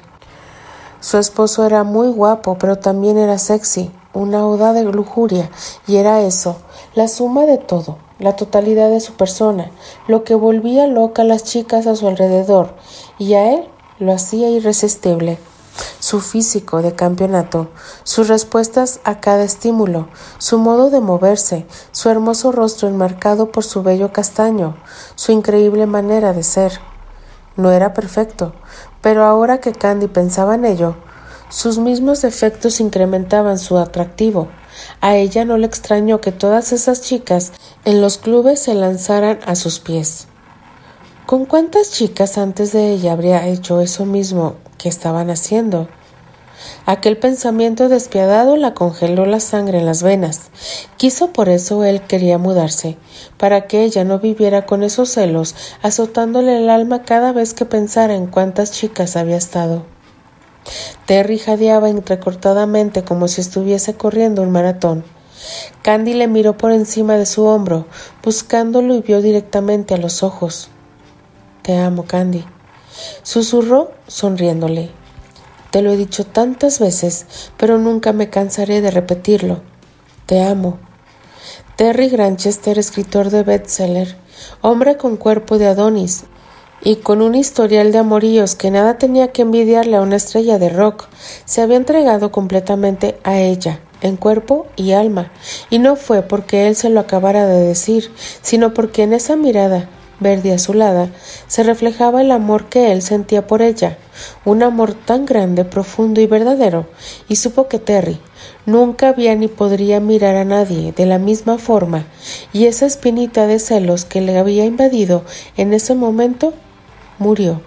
Su 1.01 1.19
esposo 1.19 1.67
era 1.67 1.83
muy 1.83 2.09
guapo, 2.09 2.57
pero 2.59 2.77
también 2.77 3.19
era 3.19 3.39
sexy, 3.39 3.91
una 4.13 4.47
oda 4.47 4.73
de 4.73 4.85
lujuria, 4.85 5.51
y 5.87 5.97
era 5.97 6.21
eso, 6.21 6.57
la 6.95 7.09
suma 7.09 7.47
de 7.47 7.59
todo, 7.59 7.99
la 8.21 8.37
totalidad 8.37 8.91
de 8.91 9.01
su 9.01 9.15
persona, 9.15 9.71
lo 10.07 10.23
que 10.23 10.37
volvía 10.37 10.87
loca 10.87 11.23
a 11.23 11.27
las 11.27 11.43
chicas 11.43 11.87
a 11.89 11.97
su 11.97 12.07
alrededor, 12.07 12.75
y 13.19 13.35
a 13.35 13.55
él 13.55 13.65
lo 13.99 14.13
hacía 14.13 14.49
irresistible 14.51 15.39
su 15.99 16.21
físico 16.21 16.83
de 16.83 16.95
campeonato, 16.95 17.69
sus 18.03 18.29
respuestas 18.29 19.01
a 19.05 19.21
cada 19.21 19.45
estímulo, 19.45 20.09
su 20.39 20.59
modo 20.59 20.91
de 20.91 21.01
moverse, 21.01 21.67
su 21.93 22.11
hermoso 22.11 22.53
rostro 22.53 22.89
enmarcado 22.89 23.51
por 23.51 23.65
su 23.65 23.83
bello 23.83 24.13
castaño, 24.13 24.77
su 25.15 25.33
increíble 25.33 25.87
manera 25.87 26.33
de 26.33 26.43
ser. 26.43 26.81
No 27.57 27.71
era 27.71 27.95
perfecto, 27.95 28.53
pero 29.01 29.25
ahora 29.25 29.61
que 29.61 29.73
Candy 29.73 30.09
pensaba 30.09 30.55
en 30.57 30.65
ello, 30.65 30.97
sus 31.49 31.79
mismos 31.79 32.23
defectos 32.23 32.81
incrementaban 32.81 33.59
su 33.59 33.79
atractivo. 33.79 34.49
A 35.01 35.15
ella 35.17 35.45
no 35.45 35.57
le 35.57 35.67
extrañó 35.67 36.21
que 36.21 36.33
todas 36.33 36.73
esas 36.73 37.01
chicas 37.01 37.53
en 37.85 38.01
los 38.01 38.19
clubes 38.19 38.61
se 38.61 38.75
lanzaran 38.75 39.39
a 39.47 39.55
sus 39.55 39.79
pies. 39.79 40.27
¿Con 41.27 41.47
cuántas 41.47 41.93
chicas 41.93 42.39
antes 42.39 42.73
de 42.73 42.93
ella 42.93 43.13
habría 43.13 43.47
hecho 43.47 43.81
eso 43.81 44.05
mismo 44.05 44.57
estaban 44.89 45.31
haciendo? 45.31 45.89
Aquel 46.87 47.17
pensamiento 47.17 47.89
despiadado 47.89 48.57
la 48.57 48.75
congeló 48.75 49.27
la 49.27 49.41
sangre 49.41 49.79
en 49.79 49.87
las 49.87 50.03
venas. 50.03 50.51
Quiso 50.97 51.33
por 51.33 51.49
eso 51.49 51.85
él 51.85 52.03
quería 52.03 52.39
mudarse, 52.39 52.97
para 53.39 53.67
que 53.67 53.85
ella 53.85 54.05
no 54.05 54.19
viviera 54.19 54.67
con 54.67 54.83
esos 54.83 55.11
celos, 55.11 55.55
azotándole 55.83 56.59
el 56.59 56.71
alma 56.71 57.03
cada 57.03 57.33
vez 57.33 57.55
que 57.55 57.65
pensara 57.65 58.15
en 58.15 58.27
cuántas 58.27 58.73
chicas 58.73 59.17
había 59.17 59.37
estado. 59.37 59.85
Terry 61.07 61.39
jadeaba 61.39 61.91
entrecortadamente 61.91 63.05
como 63.05 63.29
si 63.29 63.41
estuviese 63.41 63.95
corriendo 63.95 64.43
un 64.43 64.51
maratón. 64.51 65.05
Candy 65.83 66.15
le 66.15 66.29
miró 66.29 66.57
por 66.57 66.73
encima 66.73 67.17
de 67.17 67.27
su 67.27 67.45
hombro, 67.45 67.87
buscándolo 68.23 68.95
y 68.95 69.03
vio 69.03 69.21
directamente 69.21 69.95
a 69.95 69.99
los 69.99 70.23
ojos. 70.23 70.71
Te 71.63 71.77
amo, 71.77 72.05
Candy. 72.05 72.45
Susurró, 73.23 73.93
sonriéndole. 74.07 74.91
Te 75.71 75.83
lo 75.83 75.93
he 75.93 75.97
dicho 75.97 76.25
tantas 76.25 76.79
veces, 76.79 77.27
pero 77.57 77.79
nunca 77.79 78.13
me 78.13 78.31
cansaré 78.31 78.81
de 78.81 78.91
repetirlo. 78.91 79.61
Te 80.27 80.43
amo. 80.43 80.79
Terry 81.77 82.09
Granchester, 82.09 82.79
escritor 82.79 83.31
de 83.31 83.43
bestseller, 83.43 84.17
hombre 84.61 84.97
con 84.97 85.17
cuerpo 85.17 85.59
de 85.59 85.67
Adonis 85.67 86.25
y 86.81 86.97
con 86.97 87.23
un 87.23 87.35
historial 87.35 87.91
de 87.91 87.99
amoríos 87.99 88.55
que 88.55 88.71
nada 88.71 88.99
tenía 88.99 89.33
que 89.33 89.43
envidiarle 89.43 89.97
a 89.97 90.03
una 90.03 90.15
estrella 90.15 90.59
de 90.59 90.69
rock, 90.69 91.09
se 91.45 91.63
había 91.63 91.77
entregado 91.77 92.31
completamente 92.31 93.19
a 93.25 93.39
ella, 93.39 93.81
en 94.03 94.17
cuerpo 94.17 94.67
y 94.77 94.93
alma, 94.93 95.33
y 95.71 95.79
no 95.79 95.97
fue 95.97 96.23
porque 96.23 96.69
él 96.69 96.77
se 96.77 96.91
lo 96.91 97.01
acabara 97.01 97.47
de 97.47 97.67
decir, 97.67 98.13
sino 98.43 98.75
porque 98.75 99.03
en 99.03 99.15
esa 99.15 99.35
mirada 99.35 99.89
verde 100.21 100.53
azulada, 100.53 101.11
se 101.47 101.63
reflejaba 101.63 102.23
el 102.23 102.31
amor 102.31 102.69
que 102.69 102.93
él 102.93 103.03
sentía 103.03 103.47
por 103.47 103.63
ella, 103.63 103.99
un 104.45 104.63
amor 104.63 104.95
tan 104.95 105.27
grande, 105.27 105.65
profundo 105.65 106.21
y 106.21 106.27
verdadero, 106.27 106.87
y 107.29 107.37
supo 107.37 107.69
que 107.69 107.79
Terry 107.79 108.21
nunca 108.67 109.09
había 109.09 109.35
ni 109.35 109.49
podría 109.49 110.01
mirar 110.01 110.37
a 110.37 110.45
nadie 110.45 110.93
de 110.93 111.07
la 111.07 111.19
misma 111.19 111.59
forma, 111.59 112.07
y 112.53 112.67
esa 112.67 112.87
espinita 112.87 113.47
de 113.47 113.59
celos 113.59 114.05
que 114.05 114.21
le 114.21 114.39
había 114.39 114.65
invadido 114.65 115.25
en 115.57 115.75
ese 115.75 115.95
momento 115.95 116.55
murió, 117.19 117.61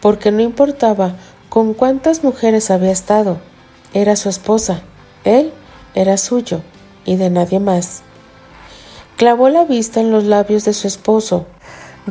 porque 0.00 0.30
no 0.30 0.42
importaba 0.42 1.16
con 1.48 1.74
cuántas 1.74 2.22
mujeres 2.24 2.70
había 2.70 2.92
estado, 2.92 3.38
era 3.94 4.16
su 4.16 4.28
esposa, 4.28 4.82
él 5.24 5.52
era 5.94 6.16
suyo 6.16 6.60
y 7.04 7.16
de 7.16 7.30
nadie 7.30 7.58
más. 7.58 8.02
Clavó 9.16 9.48
la 9.48 9.64
vista 9.64 10.00
en 10.00 10.12
los 10.12 10.24
labios 10.24 10.64
de 10.64 10.74
su 10.74 10.86
esposo, 10.86 11.46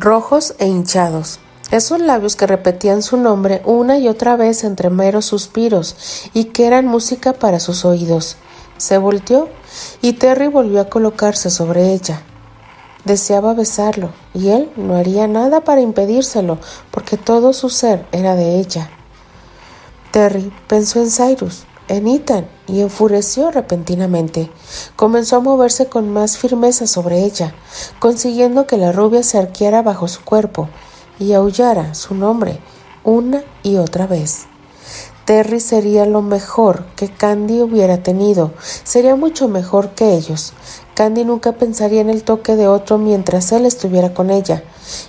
rojos 0.00 0.54
e 0.58 0.66
hinchados. 0.66 1.40
Esos 1.70 2.00
labios 2.00 2.36
que 2.36 2.46
repetían 2.46 3.02
su 3.02 3.16
nombre 3.16 3.60
una 3.64 3.98
y 3.98 4.08
otra 4.08 4.36
vez 4.36 4.64
entre 4.64 4.88
meros 4.90 5.26
suspiros 5.26 6.30
y 6.32 6.44
que 6.44 6.66
eran 6.66 6.86
música 6.86 7.34
para 7.34 7.60
sus 7.60 7.84
oídos. 7.84 8.36
Se 8.78 8.96
volteó 8.96 9.48
y 10.00 10.14
Terry 10.14 10.46
volvió 10.46 10.80
a 10.80 10.88
colocarse 10.88 11.50
sobre 11.50 11.92
ella. 11.92 12.22
Deseaba 13.04 13.54
besarlo 13.54 14.10
y 14.34 14.48
él 14.48 14.70
no 14.76 14.96
haría 14.96 15.26
nada 15.26 15.62
para 15.62 15.80
impedírselo 15.80 16.58
porque 16.90 17.16
todo 17.16 17.52
su 17.52 17.68
ser 17.68 18.06
era 18.12 18.34
de 18.34 18.58
ella. 18.58 18.90
Terry 20.10 20.52
pensó 20.68 21.00
en 21.00 21.10
Cyrus, 21.10 21.64
en 21.88 22.06
y 22.66 22.80
enfureció 22.80 23.50
repentinamente. 23.50 24.50
Comenzó 24.96 25.36
a 25.36 25.40
moverse 25.40 25.86
con 25.86 26.12
más 26.12 26.38
firmeza 26.38 26.86
sobre 26.86 27.24
ella, 27.24 27.54
consiguiendo 27.98 28.66
que 28.66 28.76
la 28.76 28.92
rubia 28.92 29.22
se 29.22 29.38
arqueara 29.38 29.82
bajo 29.82 30.06
su 30.08 30.22
cuerpo 30.22 30.68
y 31.18 31.32
aullara 31.32 31.94
su 31.94 32.14
nombre 32.14 32.60
una 33.04 33.42
y 33.62 33.76
otra 33.76 34.06
vez. 34.06 34.46
Terry 35.24 35.60
sería 35.60 36.06
lo 36.06 36.22
mejor 36.22 36.86
que 36.96 37.08
Candy 37.08 37.60
hubiera 37.60 38.02
tenido, 38.02 38.52
sería 38.84 39.14
mucho 39.14 39.46
mejor 39.48 39.90
que 39.90 40.14
ellos. 40.14 40.54
Candy 40.94 41.24
nunca 41.24 41.52
pensaría 41.52 42.00
en 42.00 42.08
el 42.08 42.22
toque 42.22 42.56
de 42.56 42.66
otro 42.66 42.96
mientras 42.96 43.52
él 43.52 43.66
estuviera 43.66 44.14
con 44.14 44.30
ella, 44.30 44.62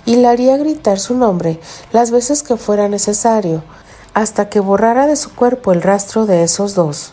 y 0.04 0.16
le 0.16 0.28
haría 0.28 0.58
gritar 0.58 0.98
su 0.98 1.14
nombre 1.14 1.58
las 1.92 2.10
veces 2.10 2.42
que 2.42 2.58
fuera 2.58 2.88
necesario, 2.88 3.62
hasta 4.14 4.48
que 4.48 4.60
borrara 4.60 5.06
de 5.06 5.16
su 5.16 5.34
cuerpo 5.34 5.72
el 5.72 5.82
rastro 5.82 6.26
de 6.26 6.42
esos 6.42 6.74
dos. 6.74 7.12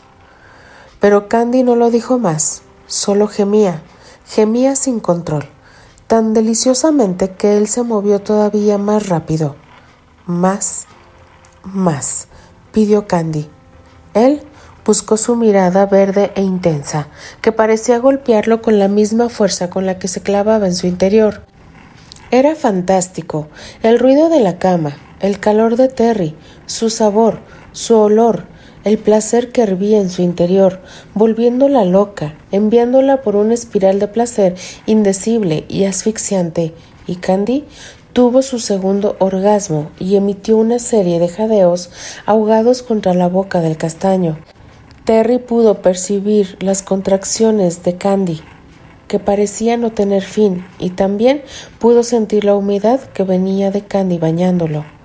Pero 0.99 1.30
Candy 1.30 1.64
no 1.64 1.76
lo 1.76 1.91
dijo 1.91 2.18
más, 2.18 2.64
solo 2.88 3.28
gemía, 3.28 3.82
gemía 4.26 4.76
sin 4.76 4.99
control, 4.99 5.48
tan 6.07 6.34
deliciosamente 6.34 7.32
que 7.32 7.57
él 7.57 7.68
se 7.68 7.84
movió 7.84 8.19
todavía 8.19 8.78
más 8.78 9.07
rápido. 9.10 9.56
Más, 10.26 10.88
más, 11.64 12.28
pidió 12.72 13.07
Candy. 13.07 13.49
Él 14.14 14.41
buscó 14.86 15.18
su 15.18 15.36
mirada 15.36 15.86
verde 15.86 16.32
e 16.36 16.41
intensa, 16.41 17.07
que 17.41 17.52
parecía 17.52 17.99
golpearlo 17.99 18.61
con 18.61 18.80
la 18.80 18.88
misma 18.88 19.30
fuerza 19.30 19.69
con 19.69 19.86
la 19.86 19.99
que 19.99 20.07
se 20.07 20.22
clavaba 20.22 20.65
en 20.65 20.76
su 20.76 20.88
interior. 20.88 21.44
Era 22.32 22.56
fantástico, 22.56 23.48
el 23.84 23.99
ruido 23.99 24.30
de 24.30 24.40
la 24.40 24.57
cama, 24.57 24.98
el 25.19 25.39
calor 25.39 25.76
de 25.76 25.88
Terry, 25.88 26.35
su 26.65 26.89
sabor, 26.89 27.39
su 27.72 27.95
olor, 27.95 28.45
el 28.84 28.98
placer 28.98 29.52
que 29.52 29.64
hervía 29.64 29.99
en 29.99 30.10
su 30.10 30.22
interior, 30.22 30.80
volviéndola 31.14 31.84
loca, 31.84 32.35
enviándola 32.52 33.22
por 33.22 33.35
una 33.35 33.53
espiral 33.53 33.99
de 33.99 34.07
placer 34.07 34.56
indecible 34.85 35.65
y 35.68 35.85
asfixiante, 35.85 36.73
y 37.06 37.15
Candy 37.15 37.65
tuvo 38.14 38.41
su 38.41 38.60
segundo 38.60 39.15
orgasmo 39.19 39.91
y 39.99 40.15
emitió 40.15 40.57
una 40.57 40.80
serie 40.80 41.19
de 41.19 41.27
jadeos 41.27 41.89
ahogados 42.26 42.81
contra 42.81 43.14
la 43.14 43.27
boca 43.27 43.61
del 43.61 43.77
castaño. 43.77 44.39
Terry 45.03 45.38
pudo 45.38 45.81
percibir 45.81 46.57
las 46.60 46.81
contracciones 46.81 47.84
de 47.84 47.98
Candy, 47.98 48.41
que 49.07 49.19
parecía 49.19 49.77
no 49.77 49.91
tener 49.91 50.23
fin, 50.23 50.65
y 50.80 50.89
también 50.89 51.44
pudo 51.80 52.03
sentir 52.03 52.44
la 52.44 52.56
humedad 52.56 52.99
que 52.99 53.23
venía 53.23 53.72
de 53.72 53.85
Candy 53.85 54.18
bañándolo. 54.18 54.97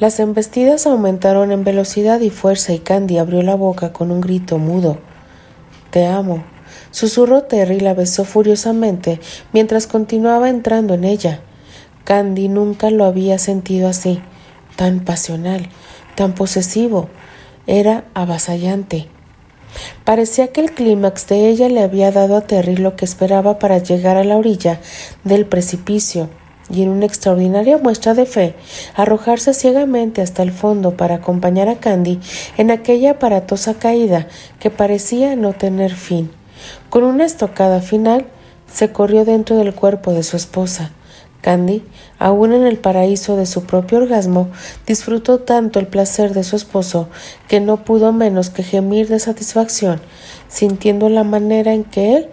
Las 0.00 0.20
embestidas 0.20 0.86
aumentaron 0.86 1.50
en 1.50 1.64
velocidad 1.64 2.20
y 2.20 2.30
fuerza 2.30 2.72
y 2.72 2.78
Candy 2.78 3.18
abrió 3.18 3.42
la 3.42 3.56
boca 3.56 3.92
con 3.92 4.12
un 4.12 4.20
grito 4.20 4.58
mudo. 4.58 4.98
Te 5.90 6.06
amo. 6.06 6.44
Susurró 6.92 7.42
Terry 7.42 7.76
y 7.76 7.80
la 7.80 7.94
besó 7.94 8.24
furiosamente 8.24 9.18
mientras 9.52 9.88
continuaba 9.88 10.50
entrando 10.50 10.94
en 10.94 11.02
ella. 11.02 11.40
Candy 12.04 12.46
nunca 12.46 12.90
lo 12.90 13.06
había 13.06 13.38
sentido 13.38 13.88
así, 13.88 14.22
tan 14.76 15.00
pasional, 15.00 15.68
tan 16.14 16.32
posesivo. 16.32 17.08
Era 17.66 18.04
avasallante. 18.14 19.08
Parecía 20.04 20.52
que 20.52 20.60
el 20.60 20.70
clímax 20.70 21.26
de 21.26 21.48
ella 21.48 21.68
le 21.68 21.82
había 21.82 22.12
dado 22.12 22.36
a 22.36 22.42
Terry 22.42 22.76
lo 22.76 22.94
que 22.94 23.04
esperaba 23.04 23.58
para 23.58 23.78
llegar 23.78 24.16
a 24.16 24.22
la 24.22 24.36
orilla 24.36 24.80
del 25.24 25.44
precipicio 25.44 26.30
y 26.70 26.82
en 26.82 26.90
una 26.90 27.06
extraordinaria 27.06 27.78
muestra 27.78 28.14
de 28.14 28.26
fe, 28.26 28.54
arrojarse 28.94 29.54
ciegamente 29.54 30.22
hasta 30.22 30.42
el 30.42 30.52
fondo 30.52 30.96
para 30.96 31.16
acompañar 31.16 31.68
a 31.68 31.80
Candy 31.80 32.20
en 32.56 32.70
aquella 32.70 33.12
aparatosa 33.12 33.74
caída 33.74 34.28
que 34.58 34.70
parecía 34.70 35.36
no 35.36 35.52
tener 35.52 35.94
fin. 35.94 36.30
Con 36.90 37.04
una 37.04 37.24
estocada 37.24 37.80
final, 37.80 38.26
se 38.72 38.92
corrió 38.92 39.24
dentro 39.24 39.56
del 39.56 39.74
cuerpo 39.74 40.12
de 40.12 40.22
su 40.22 40.36
esposa. 40.36 40.92
Candy, 41.40 41.84
aún 42.18 42.52
en 42.52 42.66
el 42.66 42.78
paraíso 42.78 43.36
de 43.36 43.46
su 43.46 43.64
propio 43.64 43.98
orgasmo, 43.98 44.48
disfrutó 44.86 45.38
tanto 45.38 45.78
el 45.78 45.86
placer 45.86 46.34
de 46.34 46.42
su 46.42 46.56
esposo 46.56 47.08
que 47.46 47.60
no 47.60 47.84
pudo 47.84 48.12
menos 48.12 48.50
que 48.50 48.64
gemir 48.64 49.08
de 49.08 49.20
satisfacción, 49.20 50.00
sintiendo 50.48 51.08
la 51.08 51.24
manera 51.24 51.72
en 51.72 51.84
que 51.84 52.16
él 52.16 52.28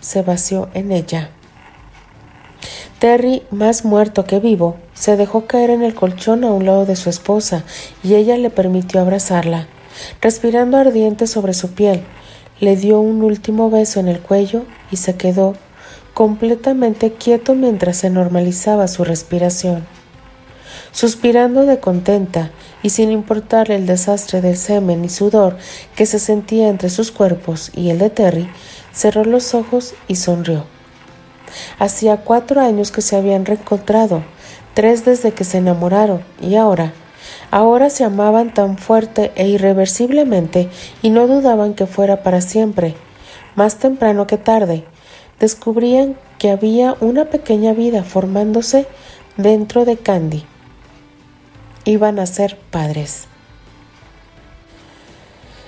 se 0.00 0.22
vació 0.22 0.68
en 0.74 0.92
ella. 0.92 1.30
Terry, 2.98 3.42
más 3.50 3.84
muerto 3.84 4.24
que 4.24 4.40
vivo, 4.40 4.76
se 4.94 5.16
dejó 5.16 5.46
caer 5.46 5.70
en 5.70 5.82
el 5.82 5.94
colchón 5.94 6.44
a 6.44 6.52
un 6.52 6.66
lado 6.66 6.84
de 6.84 6.96
su 6.96 7.08
esposa 7.08 7.64
y 8.02 8.14
ella 8.14 8.36
le 8.36 8.50
permitió 8.50 9.00
abrazarla. 9.00 9.66
Respirando 10.20 10.76
ardiente 10.76 11.26
sobre 11.26 11.54
su 11.54 11.70
piel, 11.72 12.02
le 12.60 12.76
dio 12.76 13.00
un 13.00 13.22
último 13.22 13.70
beso 13.70 14.00
en 14.00 14.08
el 14.08 14.20
cuello 14.20 14.64
y 14.90 14.96
se 14.96 15.16
quedó 15.16 15.54
completamente 16.12 17.12
quieto 17.12 17.54
mientras 17.54 17.96
se 17.96 18.10
normalizaba 18.10 18.88
su 18.88 19.04
respiración. 19.04 19.86
Suspirando 20.92 21.64
de 21.66 21.78
contenta 21.78 22.50
y 22.82 22.90
sin 22.90 23.10
importarle 23.10 23.76
el 23.76 23.86
desastre 23.86 24.40
del 24.40 24.56
semen 24.56 25.04
y 25.04 25.08
sudor 25.08 25.56
que 25.94 26.04
se 26.04 26.18
sentía 26.18 26.68
entre 26.68 26.90
sus 26.90 27.12
cuerpos 27.12 27.70
y 27.74 27.90
el 27.90 27.98
de 27.98 28.10
Terry, 28.10 28.48
cerró 28.92 29.24
los 29.24 29.54
ojos 29.54 29.94
y 30.08 30.16
sonrió. 30.16 30.66
Hacía 31.78 32.18
cuatro 32.18 32.60
años 32.60 32.90
que 32.90 33.02
se 33.02 33.16
habían 33.16 33.44
reencontrado, 33.44 34.22
tres 34.74 35.04
desde 35.04 35.32
que 35.32 35.44
se 35.44 35.58
enamoraron, 35.58 36.22
y 36.40 36.56
ahora, 36.56 36.92
ahora 37.50 37.90
se 37.90 38.04
amaban 38.04 38.54
tan 38.54 38.78
fuerte 38.78 39.32
e 39.34 39.48
irreversiblemente 39.48 40.70
y 41.02 41.10
no 41.10 41.26
dudaban 41.26 41.74
que 41.74 41.86
fuera 41.86 42.22
para 42.22 42.40
siempre. 42.40 42.94
Más 43.54 43.76
temprano 43.76 44.26
que 44.26 44.38
tarde, 44.38 44.84
descubrían 45.38 46.16
que 46.38 46.50
había 46.50 46.96
una 47.00 47.26
pequeña 47.26 47.72
vida 47.72 48.04
formándose 48.04 48.86
dentro 49.36 49.84
de 49.84 49.96
Candy. 49.96 50.44
Iban 51.84 52.18
a 52.18 52.26
ser 52.26 52.58
padres. 52.70 53.26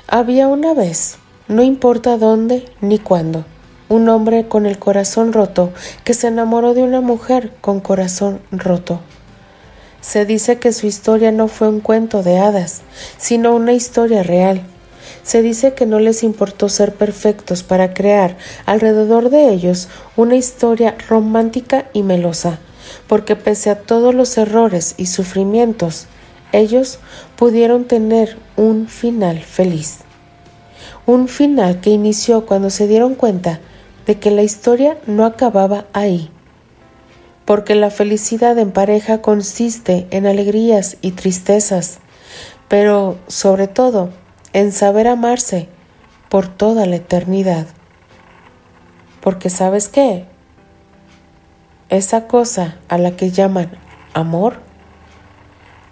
Había 0.06 0.48
una 0.48 0.74
vez, 0.74 1.16
no 1.48 1.62
importa 1.62 2.18
dónde 2.18 2.66
ni 2.82 2.98
cuándo, 2.98 3.46
un 3.92 4.08
hombre 4.08 4.48
con 4.48 4.64
el 4.64 4.78
corazón 4.78 5.34
roto 5.34 5.70
que 6.02 6.14
se 6.14 6.28
enamoró 6.28 6.72
de 6.72 6.82
una 6.82 7.02
mujer 7.02 7.52
con 7.60 7.80
corazón 7.80 8.40
roto. 8.50 9.00
Se 10.00 10.24
dice 10.24 10.58
que 10.58 10.72
su 10.72 10.86
historia 10.86 11.30
no 11.30 11.46
fue 11.46 11.68
un 11.68 11.80
cuento 11.80 12.22
de 12.22 12.38
hadas, 12.38 12.80
sino 13.18 13.54
una 13.54 13.74
historia 13.74 14.22
real. 14.22 14.62
Se 15.22 15.42
dice 15.42 15.74
que 15.74 15.84
no 15.84 15.98
les 15.98 16.22
importó 16.22 16.70
ser 16.70 16.94
perfectos 16.94 17.62
para 17.62 17.92
crear 17.92 18.38
alrededor 18.64 19.28
de 19.28 19.50
ellos 19.50 19.88
una 20.16 20.36
historia 20.36 20.96
romántica 21.06 21.84
y 21.92 22.02
melosa, 22.02 22.60
porque 23.06 23.36
pese 23.36 23.68
a 23.68 23.78
todos 23.78 24.14
los 24.14 24.38
errores 24.38 24.94
y 24.96 25.06
sufrimientos, 25.06 26.06
ellos 26.52 26.98
pudieron 27.36 27.84
tener 27.84 28.38
un 28.56 28.88
final 28.88 29.40
feliz. 29.40 29.98
Un 31.04 31.28
final 31.28 31.80
que 31.80 31.90
inició 31.90 32.46
cuando 32.46 32.70
se 32.70 32.86
dieron 32.86 33.14
cuenta 33.14 33.60
de 34.06 34.18
que 34.18 34.30
la 34.30 34.42
historia 34.42 34.98
no 35.06 35.24
acababa 35.24 35.86
ahí, 35.92 36.30
porque 37.44 37.74
la 37.74 37.90
felicidad 37.90 38.58
en 38.58 38.72
pareja 38.72 39.22
consiste 39.22 40.06
en 40.10 40.26
alegrías 40.26 40.96
y 41.02 41.12
tristezas, 41.12 41.98
pero 42.68 43.18
sobre 43.28 43.68
todo 43.68 44.10
en 44.52 44.72
saber 44.72 45.08
amarse 45.08 45.68
por 46.28 46.48
toda 46.48 46.86
la 46.86 46.96
eternidad. 46.96 47.66
Porque 49.20 49.50
sabes 49.50 49.88
qué? 49.88 50.26
Esa 51.88 52.26
cosa 52.26 52.78
a 52.88 52.98
la 52.98 53.16
que 53.16 53.30
llaman 53.30 53.70
amor 54.14 54.60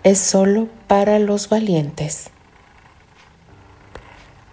es 0.03 0.19
solo 0.19 0.69
para 0.87 1.19
los 1.19 1.49
valientes. 1.49 2.31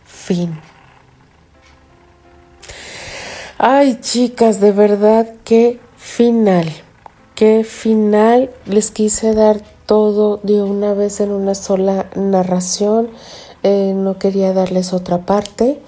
Fin. 0.06 0.60
Ay, 3.60 3.98
chicas, 4.02 4.60
de 4.60 4.72
verdad, 4.72 5.34
qué 5.44 5.80
final. 5.96 6.72
Qué 7.34 7.64
final. 7.64 8.52
Les 8.68 8.92
quise 8.92 9.34
dar 9.34 9.64
todo 9.88 10.40
de 10.44 10.62
una 10.62 10.94
vez 10.94 11.22
en 11.22 11.32
una 11.32 11.56
sola 11.56 12.06
narración. 12.14 13.10
Eh, 13.64 13.94
no 13.96 14.20
quería 14.20 14.54
darles 14.54 14.94
otra 14.94 15.26
parte. 15.26 15.82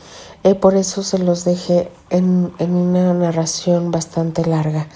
Eh, 0.43 0.55
por 0.55 0.75
eso 0.75 1.03
se 1.03 1.19
los 1.19 1.45
dejé 1.45 1.91
en, 2.09 2.51
en 2.57 2.73
una 2.73 3.13
narración 3.13 3.91
bastante 3.91 4.47
larga. 4.47 4.87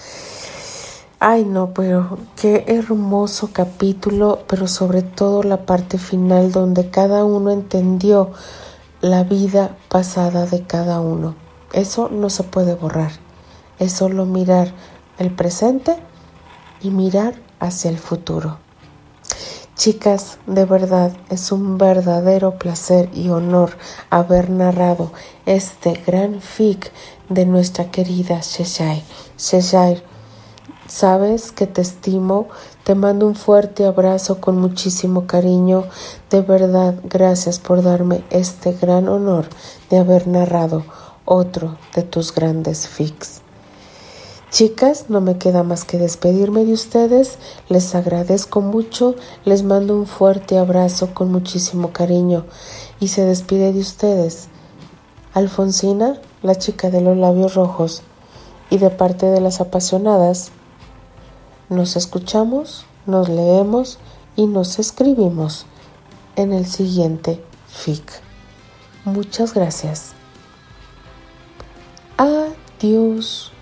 Ay, 1.20 1.46
no, 1.46 1.76
pero 1.76 2.18
qué 2.42 2.64
hermoso 2.66 3.52
capítulo, 3.54 4.40
pero 4.48 4.68
sobre 4.68 5.04
todo 5.04 5.44
la 5.44 5.68
parte 5.68 6.00
final 6.00 6.52
donde 6.52 6.90
cada 6.90 7.24
uno 7.24 7.52
entendió 7.52 8.32
la 9.00 9.24
vida 9.24 9.78
pasada 9.90 10.48
de 10.48 10.64
cada 10.64 11.02
uno. 11.02 11.43
Eso 11.74 12.10
no 12.10 12.30
se 12.30 12.44
puede 12.44 12.76
borrar. 12.76 13.12
Es 13.80 13.94
solo 13.94 14.26
mirar 14.26 14.72
el 15.18 15.32
presente 15.32 15.98
y 16.82 16.92
mirar 16.92 17.36
hacia 17.60 17.90
el 17.90 17.98
futuro. 17.98 18.60
Chicas, 19.76 20.38
de 20.46 20.66
verdad 20.66 21.12
es 21.30 21.52
un 21.52 21.80
verdadero 21.80 22.60
placer 22.60 23.10
y 23.14 23.30
honor 23.30 23.76
haber 24.12 24.52
narrado 24.52 25.12
este 25.48 25.94
gran 26.06 26.42
fic 26.42 26.92
de 27.28 27.46
nuestra 27.46 27.90
querida 27.90 28.40
Cheshire. 28.40 29.04
Cheshire, 29.36 30.04
Sabes 30.88 31.54
que 31.54 31.66
te 31.66 31.82
estimo, 31.82 32.50
te 32.84 32.94
mando 32.94 33.26
un 33.26 33.36
fuerte 33.36 33.86
abrazo 33.86 34.42
con 34.42 34.60
muchísimo 34.60 35.26
cariño. 35.26 35.86
De 36.30 36.42
verdad, 36.42 36.96
gracias 37.06 37.58
por 37.58 37.82
darme 37.82 38.24
este 38.30 38.74
gran 38.74 39.08
honor 39.08 39.48
de 39.90 39.98
haber 39.98 40.28
narrado 40.28 40.84
otro 41.26 41.78
de 41.96 42.04
tus 42.04 42.34
grandes 42.34 42.88
fics. 42.88 43.42
Chicas, 44.52 45.06
no 45.10 45.20
me 45.20 45.40
queda 45.40 45.64
más 45.64 45.84
que 45.84 45.98
despedirme 45.98 46.64
de 46.64 46.74
ustedes. 46.74 47.40
Les 47.70 47.96
agradezco 47.96 48.62
mucho, 48.62 49.16
les 49.46 49.64
mando 49.64 49.98
un 49.98 50.06
fuerte 50.06 50.60
abrazo 50.60 51.16
con 51.16 51.32
muchísimo 51.32 51.92
cariño 51.92 52.46
y 53.00 53.08
se 53.08 53.26
despide 53.26 53.74
de 53.74 53.80
ustedes. 53.80 54.50
Alfonsina, 55.34 56.20
la 56.44 56.56
chica 56.56 56.92
de 56.92 57.02
los 57.02 57.18
labios 57.18 57.56
rojos, 57.56 58.04
y 58.70 58.78
de 58.78 58.92
parte 58.92 59.26
de 59.26 59.42
las 59.42 59.60
apasionadas, 59.60 60.52
nos 61.70 61.96
escuchamos, 61.96 62.86
nos 63.06 63.30
leemos 63.30 63.98
y 64.36 64.46
nos 64.46 64.78
escribimos 64.78 65.66
en 66.36 66.54
el 66.54 66.66
siguiente 66.66 67.44
FIC. 67.68 68.04
Muchas 69.06 69.54
gracias. 69.54 70.13
Adeus. 72.18 73.53